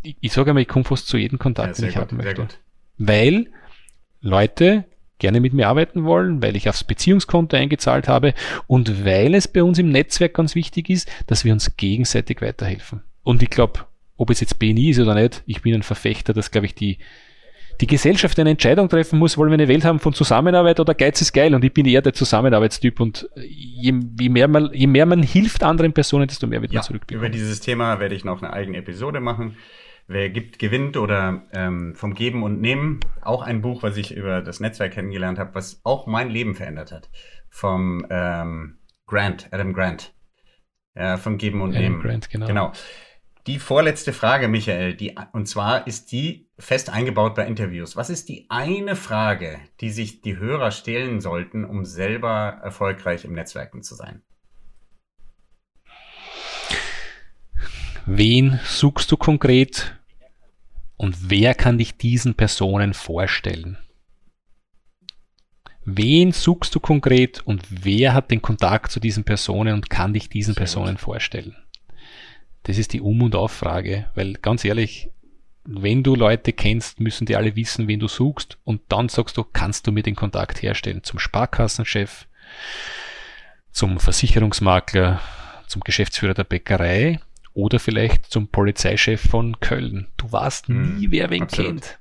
ich, 0.02 0.16
ich 0.20 0.32
sage 0.32 0.50
einmal, 0.50 0.62
ich 0.62 0.68
komme 0.68 0.84
fast 0.84 1.08
zu 1.08 1.18
jedem 1.18 1.38
Kontakt, 1.38 1.78
ja, 1.78 1.82
den 1.82 1.88
ich 1.90 1.94
gut, 1.94 2.04
haben 2.04 2.16
möchte. 2.16 2.48
Weil 2.96 3.48
Leute 4.20 4.84
gerne 5.18 5.40
mit 5.40 5.52
mir 5.52 5.68
arbeiten 5.68 6.04
wollen, 6.04 6.42
weil 6.42 6.56
ich 6.56 6.68
aufs 6.68 6.82
Beziehungskonto 6.82 7.56
eingezahlt 7.56 8.08
habe 8.08 8.34
und 8.66 9.04
weil 9.04 9.34
es 9.34 9.46
bei 9.46 9.62
uns 9.62 9.78
im 9.78 9.90
Netzwerk 9.90 10.34
ganz 10.34 10.54
wichtig 10.54 10.90
ist, 10.90 11.08
dass 11.26 11.44
wir 11.44 11.52
uns 11.52 11.76
gegenseitig 11.76 12.40
weiterhelfen. 12.40 13.02
Und 13.22 13.42
ich 13.42 13.50
glaube, 13.50 13.86
ob 14.16 14.30
es 14.30 14.40
jetzt 14.40 14.58
BNI 14.58 14.90
ist 14.90 14.98
oder 14.98 15.14
nicht, 15.14 15.42
ich 15.46 15.62
bin 15.62 15.74
ein 15.74 15.82
Verfechter, 15.82 16.32
dass, 16.32 16.50
glaube 16.50 16.66
ich, 16.66 16.74
die 16.74 16.98
die 17.82 17.88
Gesellschaft 17.88 18.38
eine 18.38 18.50
Entscheidung 18.50 18.88
treffen 18.88 19.18
muss, 19.18 19.36
wollen 19.36 19.50
wir 19.50 19.54
eine 19.54 19.66
Welt 19.66 19.84
haben 19.84 19.98
von 19.98 20.12
Zusammenarbeit 20.14 20.78
oder 20.78 20.94
Geiz 20.94 21.20
ist 21.20 21.32
geil 21.32 21.52
und 21.52 21.64
ich 21.64 21.74
bin 21.74 21.84
eher 21.84 22.00
der 22.00 22.14
Zusammenarbeitstyp 22.14 23.00
und 23.00 23.28
je, 23.34 23.92
je, 24.20 24.28
mehr, 24.28 24.46
man, 24.46 24.70
je 24.72 24.86
mehr 24.86 25.04
man 25.04 25.20
hilft 25.20 25.64
anderen 25.64 25.92
Personen, 25.92 26.28
desto 26.28 26.46
mehr 26.46 26.62
wird 26.62 26.72
ja, 26.72 26.78
man 26.78 26.84
zurückbekommen. 26.84 27.26
Über 27.26 27.28
dieses 27.28 27.58
Thema 27.58 27.98
werde 27.98 28.14
ich 28.14 28.24
noch 28.24 28.40
eine 28.40 28.52
eigene 28.52 28.78
Episode 28.78 29.18
machen. 29.18 29.56
Wer 30.06 30.30
gibt, 30.30 30.60
gewinnt 30.60 30.96
oder 30.96 31.42
ähm, 31.52 31.96
vom 31.96 32.14
Geben 32.14 32.44
und 32.44 32.60
Nehmen. 32.60 33.00
Auch 33.20 33.42
ein 33.42 33.62
Buch, 33.62 33.82
was 33.82 33.96
ich 33.96 34.14
über 34.14 34.42
das 34.42 34.60
Netzwerk 34.60 34.92
kennengelernt 34.92 35.40
habe, 35.40 35.54
was 35.56 35.80
auch 35.82 36.06
mein 36.06 36.30
Leben 36.30 36.54
verändert 36.54 36.92
hat. 36.92 37.10
Vom 37.50 38.06
ähm, 38.10 38.78
Grant, 39.06 39.48
Adam 39.50 39.72
Grant. 39.72 40.14
Ja, 40.94 41.16
vom 41.16 41.36
Geben 41.36 41.60
und 41.60 41.70
Adam 41.70 41.82
Nehmen. 41.82 42.00
Grant, 42.02 42.30
genau. 42.30 42.46
genau. 42.46 42.72
Die 43.48 43.58
vorletzte 43.58 44.12
Frage, 44.12 44.46
Michael, 44.46 44.94
die, 44.94 45.16
und 45.32 45.48
zwar 45.48 45.88
ist 45.88 46.12
die 46.12 46.48
fest 46.62 46.90
eingebaut 46.90 47.34
bei 47.34 47.46
Interviews. 47.46 47.96
Was 47.96 48.08
ist 48.08 48.28
die 48.28 48.46
eine 48.48 48.94
Frage, 48.94 49.58
die 49.80 49.90
sich 49.90 50.20
die 50.22 50.36
Hörer 50.36 50.70
stellen 50.70 51.20
sollten, 51.20 51.64
um 51.64 51.84
selber 51.84 52.60
erfolgreich 52.62 53.24
im 53.24 53.32
Netzwerken 53.32 53.82
zu 53.82 53.96
sein? 53.96 54.22
Wen 58.06 58.60
suchst 58.64 59.10
du 59.10 59.16
konkret 59.16 59.98
und 60.96 61.30
wer 61.30 61.54
kann 61.54 61.78
dich 61.78 61.96
diesen 61.96 62.34
Personen 62.34 62.94
vorstellen? 62.94 63.76
Wen 65.84 66.30
suchst 66.30 66.74
du 66.76 66.80
konkret 66.80 67.40
und 67.44 67.62
wer 67.68 68.14
hat 68.14 68.30
den 68.30 68.40
Kontakt 68.40 68.92
zu 68.92 69.00
diesen 69.00 69.24
Personen 69.24 69.74
und 69.74 69.90
kann 69.90 70.12
dich 70.12 70.28
diesen 70.28 70.54
Personen 70.54 70.96
vorstellen? 70.96 71.56
Das 72.62 72.78
ist 72.78 72.92
die 72.92 73.00
Um- 73.00 73.22
und 73.22 73.34
Auffrage, 73.34 74.08
weil 74.14 74.34
ganz 74.34 74.64
ehrlich, 74.64 75.10
wenn 75.64 76.02
du 76.02 76.14
Leute 76.14 76.52
kennst, 76.52 77.00
müssen 77.00 77.26
die 77.26 77.36
alle 77.36 77.56
wissen, 77.56 77.88
wen 77.88 78.00
du 78.00 78.08
suchst 78.08 78.58
und 78.64 78.80
dann 78.88 79.08
sagst 79.08 79.36
du, 79.36 79.44
kannst 79.44 79.86
du 79.86 79.92
mir 79.92 80.02
den 80.02 80.16
Kontakt 80.16 80.62
herstellen 80.62 81.04
zum 81.04 81.18
Sparkassenchef, 81.18 82.26
zum 83.70 84.00
Versicherungsmakler, 84.00 85.20
zum 85.66 85.82
Geschäftsführer 85.82 86.34
der 86.34 86.44
Bäckerei 86.44 87.20
oder 87.54 87.78
vielleicht 87.78 88.26
zum 88.26 88.48
Polizeichef 88.48 89.28
von 89.28 89.60
Köln. 89.60 90.08
Du 90.16 90.30
weißt 90.30 90.68
hm, 90.68 90.98
nie, 90.98 91.10
wer 91.10 91.30
wen 91.30 91.42
absolut. 91.42 91.70
kennt. 91.70 91.98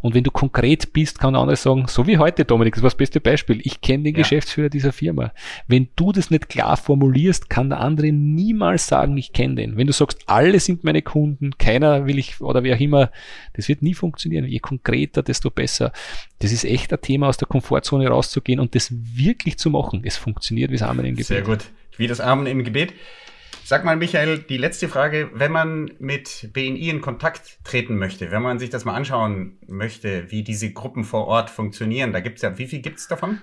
Und 0.00 0.14
wenn 0.14 0.22
du 0.22 0.30
konkret 0.30 0.92
bist, 0.92 1.18
kann 1.18 1.32
der 1.32 1.42
andere 1.42 1.56
sagen, 1.56 1.86
so 1.88 2.06
wie 2.06 2.18
heute, 2.18 2.44
Dominik, 2.44 2.74
das 2.74 2.82
war 2.82 2.90
das 2.90 2.96
beste 2.96 3.20
Beispiel. 3.20 3.60
Ich 3.64 3.80
kenne 3.80 4.04
den 4.04 4.14
ja. 4.14 4.22
Geschäftsführer 4.22 4.68
dieser 4.68 4.92
Firma. 4.92 5.32
Wenn 5.66 5.88
du 5.96 6.12
das 6.12 6.30
nicht 6.30 6.48
klar 6.48 6.76
formulierst, 6.76 7.50
kann 7.50 7.70
der 7.70 7.80
andere 7.80 8.12
niemals 8.12 8.86
sagen, 8.86 9.16
ich 9.16 9.32
kenne 9.32 9.56
den. 9.56 9.76
Wenn 9.76 9.88
du 9.88 9.92
sagst, 9.92 10.22
alle 10.26 10.60
sind 10.60 10.84
meine 10.84 11.02
Kunden, 11.02 11.58
keiner 11.58 12.06
will 12.06 12.18
ich 12.18 12.40
oder 12.40 12.62
wer 12.62 12.76
auch 12.76 12.80
immer, 12.80 13.10
das 13.54 13.68
wird 13.68 13.82
nie 13.82 13.94
funktionieren. 13.94 14.44
Je 14.44 14.60
konkreter, 14.60 15.22
desto 15.22 15.50
besser. 15.50 15.92
Das 16.38 16.52
ist 16.52 16.64
echt 16.64 16.92
ein 16.92 17.00
Thema, 17.00 17.28
aus 17.28 17.36
der 17.36 17.48
Komfortzone 17.48 18.06
rauszugehen 18.08 18.60
und 18.60 18.74
das 18.74 18.92
wirklich 18.92 19.58
zu 19.58 19.70
machen. 19.70 20.02
Es 20.04 20.16
funktioniert 20.16 20.70
wie 20.70 20.76
das 20.76 20.88
Amen 20.88 21.06
im 21.06 21.14
Gebet. 21.14 21.26
Sehr 21.26 21.42
gut. 21.42 21.64
Wie 21.96 22.06
das 22.06 22.20
Amen 22.20 22.46
im 22.46 22.62
Gebet. 22.62 22.92
Sag 23.68 23.84
mal, 23.84 23.96
Michael, 23.96 24.38
die 24.38 24.56
letzte 24.56 24.88
Frage, 24.88 25.28
wenn 25.34 25.52
man 25.52 25.90
mit 25.98 26.48
BNI 26.54 26.88
in 26.88 27.00
Kontakt 27.02 27.58
treten 27.64 27.98
möchte, 27.98 28.30
wenn 28.30 28.40
man 28.40 28.58
sich 28.58 28.70
das 28.70 28.86
mal 28.86 28.94
anschauen 28.94 29.58
möchte, 29.66 30.30
wie 30.30 30.42
diese 30.42 30.72
Gruppen 30.72 31.04
vor 31.04 31.26
Ort 31.26 31.50
funktionieren, 31.50 32.14
da 32.14 32.20
gibt 32.20 32.36
es 32.36 32.42
ja, 32.42 32.56
wie 32.56 32.66
viel 32.66 32.80
gibt 32.80 32.98
es 32.98 33.08
davon? 33.08 33.42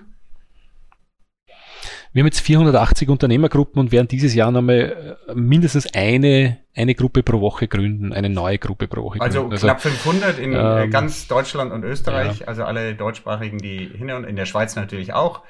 Wir 2.12 2.22
haben 2.22 2.26
jetzt 2.26 2.40
480 2.40 3.08
Unternehmergruppen 3.08 3.78
und 3.78 3.92
werden 3.92 4.08
dieses 4.08 4.34
Jahr 4.34 4.50
nochmal 4.50 5.16
äh, 5.28 5.34
mindestens 5.36 5.94
eine, 5.94 6.58
eine 6.74 6.96
Gruppe 6.96 7.22
pro 7.22 7.40
Woche 7.40 7.68
gründen, 7.68 8.12
eine 8.12 8.28
neue 8.28 8.58
Gruppe 8.58 8.88
pro 8.88 9.04
Woche 9.04 9.20
also 9.20 9.42
gründen. 9.42 9.52
Also 9.52 9.66
knapp 9.68 9.80
500 9.80 10.40
in 10.40 10.54
äh, 10.54 10.82
ähm, 10.82 10.90
ganz 10.90 11.28
Deutschland 11.28 11.70
und 11.70 11.84
Österreich, 11.84 12.40
ja. 12.40 12.48
also 12.48 12.64
alle 12.64 12.96
deutschsprachigen, 12.96 13.58
die 13.58 13.92
hin 13.96 14.10
und 14.10 14.24
in 14.24 14.34
der 14.34 14.46
Schweiz 14.46 14.74
natürlich 14.74 15.12
auch 15.12 15.44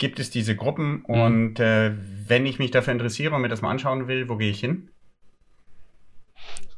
gibt 0.00 0.18
es 0.18 0.30
diese 0.30 0.56
Gruppen 0.56 1.04
mhm. 1.06 1.14
und 1.14 1.60
äh, 1.60 1.92
wenn 2.26 2.46
ich 2.46 2.58
mich 2.58 2.72
dafür 2.72 2.92
interessiere 2.92 3.36
und 3.36 3.42
mir 3.42 3.48
das 3.48 3.62
mal 3.62 3.70
anschauen 3.70 4.08
will, 4.08 4.28
wo 4.28 4.36
gehe 4.36 4.50
ich 4.50 4.58
hin? 4.58 4.88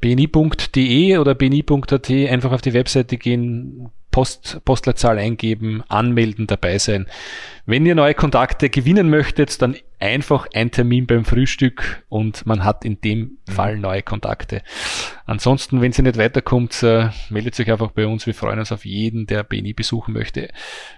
bni.de 0.01 1.17
oder 1.17 1.33
bni.at 1.33 2.09
einfach 2.11 2.51
auf 2.51 2.61
die 2.61 2.73
Webseite 2.73 3.17
gehen, 3.17 3.89
Post, 4.13 4.61
Postleitzahl 4.63 5.17
eingeben, 5.17 5.83
anmelden, 5.89 6.45
dabei 6.45 6.77
sein. 6.77 7.07
Wenn 7.65 7.85
ihr 7.85 7.95
neue 7.95 8.13
Kontakte 8.13 8.69
gewinnen 8.69 9.09
möchtet, 9.09 9.59
dann 9.61 9.75
einfach 9.99 10.47
ein 10.53 10.69
Termin 10.69 11.07
beim 11.07 11.25
Frühstück 11.25 12.03
und 12.09 12.45
man 12.45 12.63
hat 12.63 12.85
in 12.85 13.01
dem 13.01 13.19
mhm. 13.47 13.51
Fall 13.51 13.77
neue 13.77 14.03
Kontakte. 14.03 14.61
Ansonsten, 15.25 15.81
wenn 15.81 15.93
sie 15.93 16.03
nicht 16.03 16.17
weiterkommt, 16.17 16.83
äh, 16.83 17.09
meldet 17.29 17.55
sich 17.55 17.71
einfach 17.71 17.89
bei 17.91 18.05
uns. 18.05 18.27
Wir 18.27 18.35
freuen 18.35 18.59
uns 18.59 18.71
auf 18.71 18.85
jeden, 18.85 19.25
der 19.25 19.43
BNI 19.43 19.73
besuchen 19.73 20.13
möchte, 20.13 20.49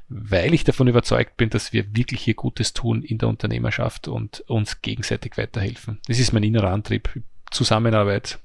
weil 0.09 0.53
ich 0.53 0.65
davon 0.65 0.87
überzeugt 0.87 1.37
bin, 1.37 1.49
dass 1.49 1.71
wir 1.71 1.95
wirklich 1.95 2.21
hier 2.21 2.33
Gutes 2.33 2.73
tun 2.73 3.01
in 3.01 3.17
der 3.17 3.29
Unternehmerschaft 3.29 4.09
und 4.09 4.41
uns 4.41 4.81
gegenseitig 4.81 5.37
weiterhelfen. 5.37 6.01
Das 6.07 6.19
ist 6.19 6.33
mein 6.33 6.43
innerer 6.43 6.71
Antrieb. 6.71 7.09
Zusammenarbeit. 7.49 8.39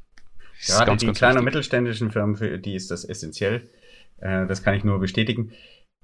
Ja, 0.67 0.85
ganz, 0.85 1.01
die 1.01 1.07
ganz 1.07 1.19
kleinen 1.19 1.39
und 1.39 1.45
mittelständischen 1.45 2.13
Firmen, 2.13 2.37
für 2.37 2.57
die 2.59 2.77
ist 2.77 2.93
das 2.93 3.05
essentiell 3.05 3.69
äh, 4.21 4.47
das 4.47 4.63
kann 4.63 4.75
ich 4.75 4.85
nur 4.85 4.99
bestätigen. 4.99 5.53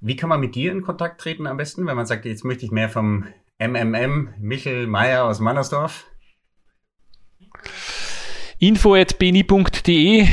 Wie 0.00 0.16
kann 0.16 0.28
man 0.28 0.40
mit 0.40 0.54
dir 0.54 0.72
in 0.72 0.82
Kontakt 0.82 1.20
treten 1.20 1.46
am 1.46 1.56
besten, 1.56 1.86
wenn 1.86 1.96
man 1.96 2.06
sagt, 2.06 2.24
jetzt 2.26 2.44
möchte 2.44 2.64
ich 2.64 2.70
mehr 2.70 2.88
vom 2.88 3.24
MMM 3.58 4.34
Michel 4.38 4.86
Meyer 4.86 5.24
aus 5.24 5.40
Mannersdorf? 5.40 6.06
info.bni.de 8.58 10.26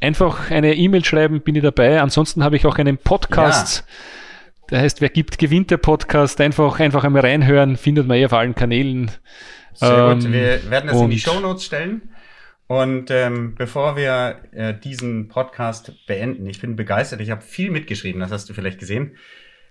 Einfach 0.00 0.50
eine 0.50 0.74
E-Mail 0.74 1.04
schreiben, 1.04 1.40
bin 1.40 1.54
ich 1.54 1.62
dabei. 1.62 2.00
Ansonsten 2.00 2.44
habe 2.44 2.56
ich 2.56 2.66
auch 2.66 2.76
einen 2.76 2.98
Podcast. 2.98 3.84
Ja. 3.86 4.66
Der 4.70 4.80
heißt, 4.80 5.00
wer 5.00 5.08
gibt, 5.08 5.38
gewinnt 5.38 5.70
der 5.70 5.78
Podcast. 5.78 6.40
Einfach, 6.40 6.78
einfach 6.80 7.04
einmal 7.04 7.22
reinhören, 7.22 7.76
findet 7.76 8.06
man 8.06 8.18
eh 8.18 8.26
auf 8.26 8.32
allen 8.32 8.54
Kanälen. 8.54 9.10
Sehr 9.72 10.10
ähm, 10.10 10.20
gut. 10.20 10.32
Wir 10.32 10.70
werden 10.70 10.88
das 10.88 11.00
in 11.00 11.10
die 11.10 11.18
Show 11.18 11.40
Notes 11.40 11.64
stellen. 11.64 12.10
Und 12.68 13.10
ähm, 13.12 13.54
bevor 13.54 13.96
wir 13.96 14.40
äh, 14.52 14.74
diesen 14.74 15.28
Podcast 15.28 15.92
beenden, 16.06 16.46
ich 16.46 16.60
bin 16.60 16.74
begeistert, 16.74 17.20
ich 17.20 17.30
habe 17.30 17.42
viel 17.42 17.70
mitgeschrieben, 17.70 18.20
das 18.20 18.32
hast 18.32 18.48
du 18.48 18.54
vielleicht 18.54 18.80
gesehen. 18.80 19.16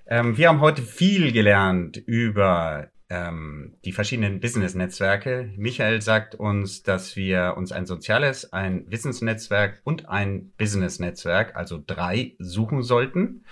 Ähm, 0.07 0.37
wir 0.37 0.47
haben 0.47 0.61
heute 0.61 0.81
viel 0.81 1.33
gelernt 1.33 1.97
über 1.97 2.89
ähm, 3.09 3.75
die 3.83 3.91
verschiedenen 3.91 4.39
Business-Netzwerke. 4.39 5.51
Michael 5.57 6.01
sagt 6.01 6.35
uns, 6.35 6.83
dass 6.83 7.17
wir 7.17 7.55
uns 7.57 7.73
ein 7.73 7.85
soziales, 7.85 8.53
ein 8.53 8.89
Wissensnetzwerk 8.89 9.81
und 9.83 10.07
ein 10.07 10.51
Business-Netzwerk, 10.57 11.55
also 11.55 11.83
drei, 11.85 12.35
suchen 12.39 12.81
sollten. 12.81 13.43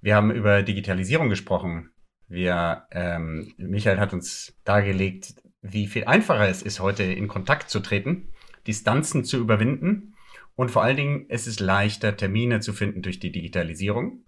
Wir 0.00 0.16
haben 0.16 0.30
über 0.30 0.62
Digitalisierung 0.62 1.28
gesprochen. 1.28 1.90
Wir, 2.26 2.86
ähm, 2.90 3.52
Michael 3.58 4.00
hat 4.00 4.14
uns 4.14 4.54
dargelegt, 4.64 5.34
wie 5.60 5.86
viel 5.86 6.04
einfacher 6.06 6.48
es 6.48 6.62
ist, 6.62 6.80
heute 6.80 7.02
in 7.02 7.28
Kontakt 7.28 7.68
zu 7.68 7.80
treten 7.80 8.28
Distanzen 8.66 9.24
zu 9.24 9.38
überwinden 9.38 10.14
und 10.54 10.70
vor 10.70 10.82
allen 10.82 10.96
Dingen 10.96 11.26
es 11.28 11.46
ist 11.46 11.60
leichter, 11.60 12.16
Termine 12.16 12.60
zu 12.60 12.72
finden 12.72 13.02
durch 13.02 13.18
die 13.18 13.32
Digitalisierung. 13.32 14.24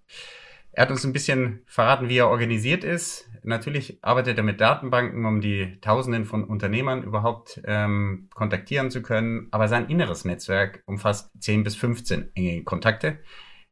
Er 0.73 0.83
hat 0.83 0.91
uns 0.91 1.05
ein 1.05 1.13
bisschen 1.13 1.63
verraten, 1.67 2.09
wie 2.09 2.19
er 2.19 2.29
organisiert 2.29 2.83
ist. 2.83 3.31
Natürlich 3.45 4.03
arbeitet 4.03 4.39
er 4.39 4.43
mit 4.43 4.61
Datenbanken, 4.61 5.25
um 5.25 5.41
die 5.41 5.79
Tausenden 5.81 6.25
von 6.25 6.43
Unternehmern 6.43 7.05
überhaupt 7.05 7.61
ähm, 7.65 8.29
kontaktieren 8.35 8.91
zu 8.91 9.01
können. 9.01 9.47
Aber 9.53 9.69
sein 9.69 9.89
inneres 9.89 10.25
Netzwerk 10.25 10.83
umfasst 10.87 11.31
10 11.39 11.63
bis 11.63 11.77
15 11.77 12.33
enge 12.35 12.65
Kontakte. 12.65 13.21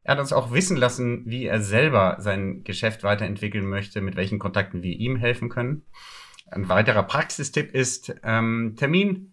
Er 0.03 0.13
hat 0.13 0.19
uns 0.19 0.31
auch 0.31 0.53
wissen 0.53 0.77
lassen, 0.77 1.23
wie 1.25 1.45
er 1.45 1.61
selber 1.61 2.17
sein 2.19 2.63
Geschäft 2.63 3.03
weiterentwickeln 3.03 3.67
möchte, 3.67 3.99
mit 3.99 4.15
welchen 4.15 4.39
Kontakten 4.39 4.81
wir 4.81 4.93
ihm 4.93 5.17
helfen 5.17 5.49
können. 5.49 5.83
Ein 6.47 6.69
weiterer 6.69 7.03
Praxistipp 7.03 7.73
ist, 7.73 8.15
ähm, 8.23 8.75
Termin 8.77 9.32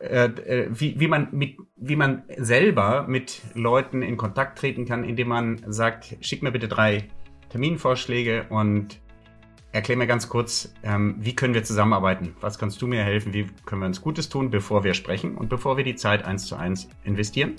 äh, 0.00 0.24
äh, 0.24 0.68
wie, 0.70 0.98
wie, 0.98 1.08
man 1.08 1.28
mit, 1.32 1.56
wie 1.76 1.96
man 1.96 2.24
selber 2.36 3.06
mit 3.08 3.40
Leuten 3.54 4.02
in 4.02 4.16
Kontakt 4.16 4.58
treten 4.58 4.84
kann, 4.84 5.04
indem 5.04 5.28
man 5.28 5.60
sagt, 5.66 6.16
schick 6.20 6.42
mir 6.42 6.52
bitte 6.52 6.68
drei 6.68 7.08
Terminvorschläge 7.50 8.46
und 8.48 9.00
erklär 9.72 9.96
mir 9.96 10.06
ganz 10.06 10.28
kurz, 10.28 10.72
ähm, 10.82 11.16
wie 11.18 11.34
können 11.34 11.54
wir 11.54 11.64
zusammenarbeiten? 11.64 12.36
Was 12.40 12.58
kannst 12.58 12.80
du 12.82 12.86
mir 12.86 13.02
helfen? 13.02 13.32
Wie 13.32 13.46
können 13.64 13.82
wir 13.82 13.86
uns 13.86 14.00
Gutes 14.00 14.28
tun, 14.28 14.50
bevor 14.50 14.84
wir 14.84 14.94
sprechen 14.94 15.36
und 15.36 15.48
bevor 15.48 15.76
wir 15.76 15.84
die 15.84 15.94
Zeit 15.94 16.24
eins 16.24 16.46
zu 16.46 16.56
eins 16.56 16.88
investieren? 17.04 17.56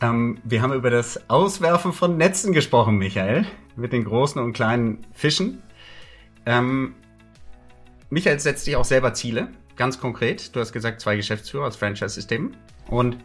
Ähm, 0.00 0.38
wir 0.44 0.62
haben 0.62 0.72
über 0.72 0.90
das 0.90 1.28
Auswerfen 1.30 1.92
von 1.92 2.16
Netzen 2.16 2.52
gesprochen, 2.52 2.96
Michael, 2.96 3.46
mit 3.76 3.92
den 3.92 4.04
großen 4.04 4.42
und 4.42 4.52
kleinen 4.52 5.06
Fischen. 5.12 5.62
Ähm, 6.44 6.94
Michael 8.10 8.38
setzt 8.38 8.64
sich 8.64 8.76
auch 8.76 8.84
selber 8.84 9.14
Ziele, 9.14 9.48
ganz 9.76 10.00
konkret. 10.00 10.54
Du 10.54 10.60
hast 10.60 10.72
gesagt, 10.72 11.00
zwei 11.00 11.16
Geschäftsführer 11.16 11.64
als 11.64 11.76
Franchise-System. 11.76 12.52
Und 12.88 13.18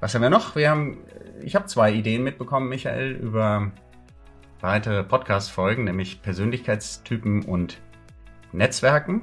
was 0.00 0.14
haben 0.14 0.22
wir 0.22 0.30
noch? 0.30 0.56
Wir 0.56 0.70
haben, 0.70 0.98
ich 1.42 1.54
habe 1.54 1.66
zwei 1.66 1.92
Ideen 1.92 2.22
mitbekommen, 2.22 2.68
Michael, 2.68 3.12
über 3.12 3.72
weitere 4.60 5.02
Podcast-Folgen, 5.02 5.84
nämlich 5.84 6.22
Persönlichkeitstypen 6.22 7.44
und 7.44 7.78
Netzwerken. 8.52 9.22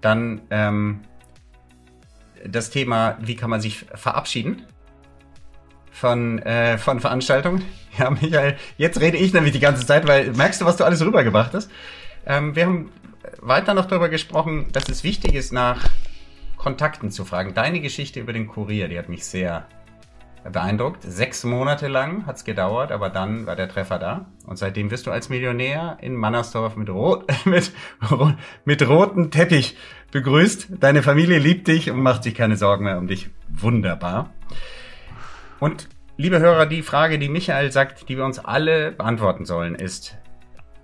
Dann 0.00 0.42
ähm, 0.50 1.00
das 2.46 2.70
Thema, 2.70 3.18
wie 3.20 3.36
kann 3.36 3.50
man 3.50 3.60
sich 3.60 3.86
verabschieden 3.94 4.66
von, 5.90 6.38
äh, 6.40 6.78
von 6.78 7.00
Veranstaltungen. 7.00 7.64
Ja, 7.98 8.08
Michael, 8.08 8.56
jetzt 8.78 9.00
rede 9.00 9.16
ich 9.16 9.34
nämlich 9.34 9.52
die 9.52 9.58
ganze 9.58 9.84
Zeit, 9.84 10.06
weil 10.06 10.30
merkst 10.32 10.60
du, 10.60 10.64
was 10.64 10.76
du 10.76 10.84
alles 10.84 11.04
rübergebracht 11.04 11.52
hast? 11.52 11.68
Ähm, 12.24 12.54
wir 12.54 12.64
haben 12.64 12.92
weiter 13.40 13.74
noch 13.74 13.86
darüber 13.86 14.08
gesprochen, 14.08 14.68
dass 14.72 14.88
es 14.88 15.04
wichtig 15.04 15.34
ist, 15.34 15.52
nach 15.52 15.88
Kontakten 16.56 17.10
zu 17.10 17.24
fragen. 17.24 17.54
Deine 17.54 17.80
Geschichte 17.80 18.20
über 18.20 18.32
den 18.32 18.46
Kurier, 18.46 18.88
die 18.88 18.98
hat 18.98 19.08
mich 19.08 19.24
sehr 19.24 19.66
beeindruckt. 20.50 21.02
Sechs 21.02 21.44
Monate 21.44 21.88
lang 21.88 22.26
hat's 22.26 22.44
gedauert, 22.44 22.92
aber 22.92 23.10
dann 23.10 23.46
war 23.46 23.56
der 23.56 23.68
Treffer 23.68 23.98
da. 23.98 24.26
Und 24.46 24.56
seitdem 24.56 24.90
wirst 24.90 25.06
du 25.06 25.10
als 25.10 25.28
Millionär 25.28 25.98
in 26.00 26.16
Mannersdorf 26.16 26.76
mit, 26.76 26.88
rot, 26.88 27.26
mit, 27.44 27.72
mit 28.64 28.88
rotem 28.88 29.30
Teppich 29.30 29.76
begrüßt. 30.12 30.68
Deine 30.80 31.02
Familie 31.02 31.38
liebt 31.38 31.68
dich 31.68 31.90
und 31.90 32.00
macht 32.00 32.22
sich 32.24 32.34
keine 32.34 32.56
Sorgen 32.56 32.84
mehr 32.84 32.98
um 32.98 33.06
dich. 33.06 33.30
Wunderbar. 33.48 34.30
Und 35.58 35.88
liebe 36.16 36.40
Hörer, 36.40 36.66
die 36.66 36.82
Frage, 36.82 37.18
die 37.18 37.28
Michael 37.28 37.70
sagt, 37.70 38.08
die 38.08 38.16
wir 38.16 38.24
uns 38.24 38.38
alle 38.38 38.92
beantworten 38.92 39.44
sollen, 39.44 39.74
ist, 39.74 40.16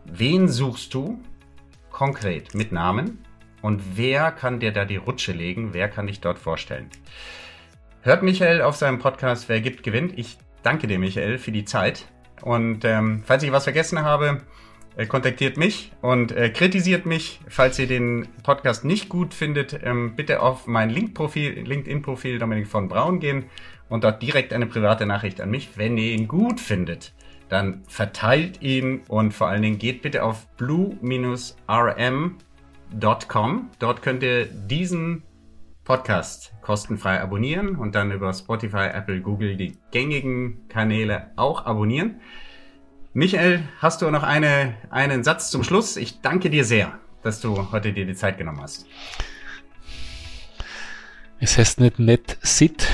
wen 0.05 0.49
suchst 0.49 0.93
du 0.93 1.19
konkret 1.97 2.55
mit 2.55 2.73
Namen 2.73 3.25
und 3.63 3.81
wer 3.97 4.31
kann 4.31 4.61
dir 4.61 4.71
da 4.71 4.85
die 4.85 4.97
Rutsche 4.97 5.33
legen? 5.33 5.71
Wer 5.73 5.89
kann 5.89 6.07
dich 6.07 6.21
dort 6.21 6.39
vorstellen? 6.39 6.91
Hört 8.03 8.23
Michael 8.23 8.61
auf 8.61 8.77
seinem 8.77 8.99
Podcast 8.99 9.49
Wer 9.49 9.63
gibt, 9.63 9.83
gewinnt. 9.83 10.13
Ich 10.19 10.37
danke 10.63 10.89
dir, 10.89 10.99
Michael, 10.99 11.39
für 11.39 11.53
die 11.53 11.65
Zeit. 11.65 12.05
Und 12.43 12.85
ähm, 12.85 13.23
falls 13.25 13.45
ich 13.45 13.51
was 13.51 13.65
vergessen 13.65 14.03
habe, 14.03 14.43
äh, 14.99 15.07
kontaktiert 15.07 15.57
mich 15.57 15.91
und 16.03 16.33
äh, 16.33 16.51
kritisiert 16.51 17.07
mich. 17.07 17.41
Falls 17.49 17.79
ihr 17.79 17.87
den 17.87 18.29
Podcast 18.43 18.85
nicht 18.85 19.09
gut 19.09 19.33
findet, 19.33 19.81
ähm, 19.83 20.17
bitte 20.17 20.43
auf 20.43 20.67
mein 20.67 20.91
LinkedIn-Profil 20.91 22.39
Dominik 22.39 22.67
von 22.67 22.89
Braun 22.89 23.21
gehen 23.21 23.47
und 23.89 24.05
dort 24.05 24.21
direkt 24.21 24.53
eine 24.53 24.67
private 24.67 25.07
Nachricht 25.07 25.41
an 25.41 25.49
mich, 25.49 25.71
wenn 25.77 25.97
ihr 25.97 26.13
ihn 26.13 26.29
gut 26.29 26.61
findet. 26.61 27.15
Dann 27.49 27.85
verteilt 27.87 28.61
ihn 28.63 29.03
und 29.09 29.33
vor 29.33 29.47
allen 29.49 29.63
Dingen 29.63 29.79
geht 29.79 30.03
bitte 30.03 30.25
auf 30.25 30.47
blue-rm.com. 30.57 32.41
Dort 33.79 34.03
könnt 34.03 34.23
ihr 34.23 34.47
diesen 34.47 35.23
Podcast 35.85 36.53
kostenfrei 36.63 37.21
abonnieren 37.21 37.77
und 37.77 37.95
dann 37.95 38.11
über 38.11 38.33
Spotify, 38.35 38.89
Apple, 38.93 39.21
Google 39.21 39.57
die 39.57 39.79
gängigen 39.93 40.67
Kanäle 40.69 41.31
auch 41.37 41.65
abonnieren. 41.65 42.21
Michael, 43.13 43.63
hast 43.79 44.03
du 44.03 44.11
noch 44.11 44.25
eine, 44.25 44.75
einen 44.91 45.23
Satz 45.23 45.51
zum 45.51 45.63
Schluss? 45.63 45.97
Ich 45.97 46.21
danke 46.21 46.51
dir 46.51 46.65
sehr, 46.65 46.99
dass 47.23 47.41
du 47.41 47.71
heute 47.71 47.93
dir 47.93 48.05
die 48.05 48.17
Zeit 48.17 48.37
genommen 48.37 48.61
hast. 48.61 48.87
Es 51.39 51.57
heißt 51.57 51.81
nicht 51.81 51.99
net 51.99 52.37
sit, 52.43 52.89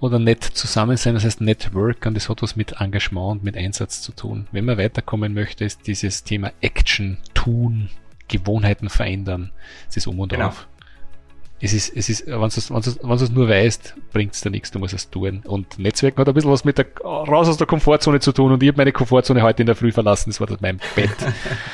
oder 0.00 0.18
nett 0.18 0.44
zusammen 0.44 0.96
sein, 0.96 1.14
das 1.14 1.24
heißt 1.24 1.40
Network 1.40 2.06
und 2.06 2.14
das 2.14 2.28
hat 2.28 2.42
was 2.42 2.56
mit 2.56 2.80
Engagement 2.80 3.32
und 3.32 3.44
mit 3.44 3.56
Einsatz 3.56 4.02
zu 4.02 4.12
tun. 4.12 4.46
Wenn 4.52 4.64
man 4.64 4.78
weiterkommen 4.78 5.34
möchte, 5.34 5.64
ist 5.64 5.86
dieses 5.86 6.24
Thema 6.24 6.52
Action, 6.60 7.18
Tun, 7.34 7.90
Gewohnheiten 8.28 8.88
verändern, 8.88 9.50
es 9.88 9.96
ist 9.96 10.06
um 10.06 10.20
und 10.20 10.30
genau. 10.30 10.48
auf. 10.48 10.68
Es 11.60 11.72
ist, 11.72 11.96
es 11.96 12.08
ist, 12.08 12.26
wenn 12.28 12.38
du 12.38 13.24
es 13.24 13.30
nur 13.30 13.48
weißt, 13.48 13.96
bringt 14.12 14.32
es 14.32 14.42
dir 14.42 14.50
nichts, 14.50 14.70
du 14.70 14.78
musst 14.78 14.94
es 14.94 15.10
tun. 15.10 15.42
Und 15.44 15.80
Netzwerken 15.80 16.20
hat 16.20 16.28
ein 16.28 16.34
bisschen 16.34 16.52
was 16.52 16.64
mit 16.64 16.78
der, 16.78 16.86
raus 17.02 17.48
aus 17.48 17.56
der 17.56 17.66
Komfortzone 17.66 18.20
zu 18.20 18.30
tun 18.30 18.52
und 18.52 18.62
ich 18.62 18.68
habe 18.68 18.76
meine 18.76 18.92
Komfortzone 18.92 19.42
heute 19.42 19.64
in 19.64 19.66
der 19.66 19.74
Früh 19.74 19.90
verlassen, 19.90 20.30
das 20.30 20.40
war 20.40 20.46
mein 20.60 20.78
Bett. 20.94 21.10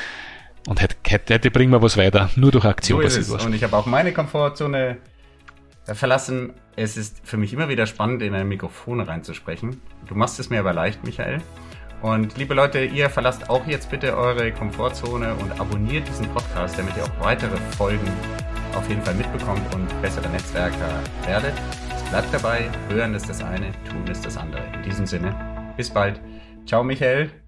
und 0.67 0.81
heute, 0.81 0.95
heute 1.29 1.51
bringen 1.51 1.71
wir 1.71 1.83
was 1.83 1.97
weiter, 1.97 2.31
nur 2.35 2.51
durch 2.51 2.65
Aktion 2.65 2.99
so 2.99 3.03
passiert 3.03 3.29
was. 3.29 3.45
Und 3.45 3.53
ich 3.53 3.63
habe 3.63 3.77
auch 3.77 3.85
meine 3.85 4.11
Komfortzone 4.11 4.97
verlassen. 5.93 6.53
Es 6.75 6.97
ist 6.97 7.21
für 7.23 7.37
mich 7.37 7.53
immer 7.53 7.69
wieder 7.69 7.85
spannend, 7.85 8.21
in 8.21 8.33
ein 8.33 8.47
Mikrofon 8.47 8.99
reinzusprechen. 8.99 9.81
Du 10.07 10.15
machst 10.15 10.39
es 10.39 10.49
mir 10.49 10.59
aber 10.59 10.73
leicht, 10.73 11.03
Michael. 11.03 11.41
Und 12.01 12.37
liebe 12.37 12.53
Leute, 12.53 12.83
ihr 12.83 13.09
verlasst 13.09 13.49
auch 13.49 13.65
jetzt 13.67 13.89
bitte 13.89 14.15
eure 14.17 14.51
Komfortzone 14.51 15.33
und 15.35 15.59
abonniert 15.59 16.07
diesen 16.07 16.27
Podcast, 16.29 16.77
damit 16.77 16.95
ihr 16.97 17.03
auch 17.03 17.25
weitere 17.25 17.57
Folgen 17.77 18.07
auf 18.75 18.87
jeden 18.89 19.01
Fall 19.01 19.15
mitbekommt 19.15 19.73
und 19.73 20.01
bessere 20.01 20.29
Netzwerker 20.29 21.01
werdet. 21.25 21.53
Bleibt 22.09 22.33
dabei, 22.33 22.69
hören 22.89 23.15
ist 23.15 23.29
das 23.29 23.43
eine, 23.43 23.71
tun 23.89 24.05
ist 24.07 24.25
das 24.25 24.37
andere. 24.37 24.63
In 24.73 24.83
diesem 24.83 25.05
Sinne, 25.05 25.73
bis 25.77 25.89
bald. 25.89 26.19
Ciao 26.65 26.83
Michael. 26.83 27.44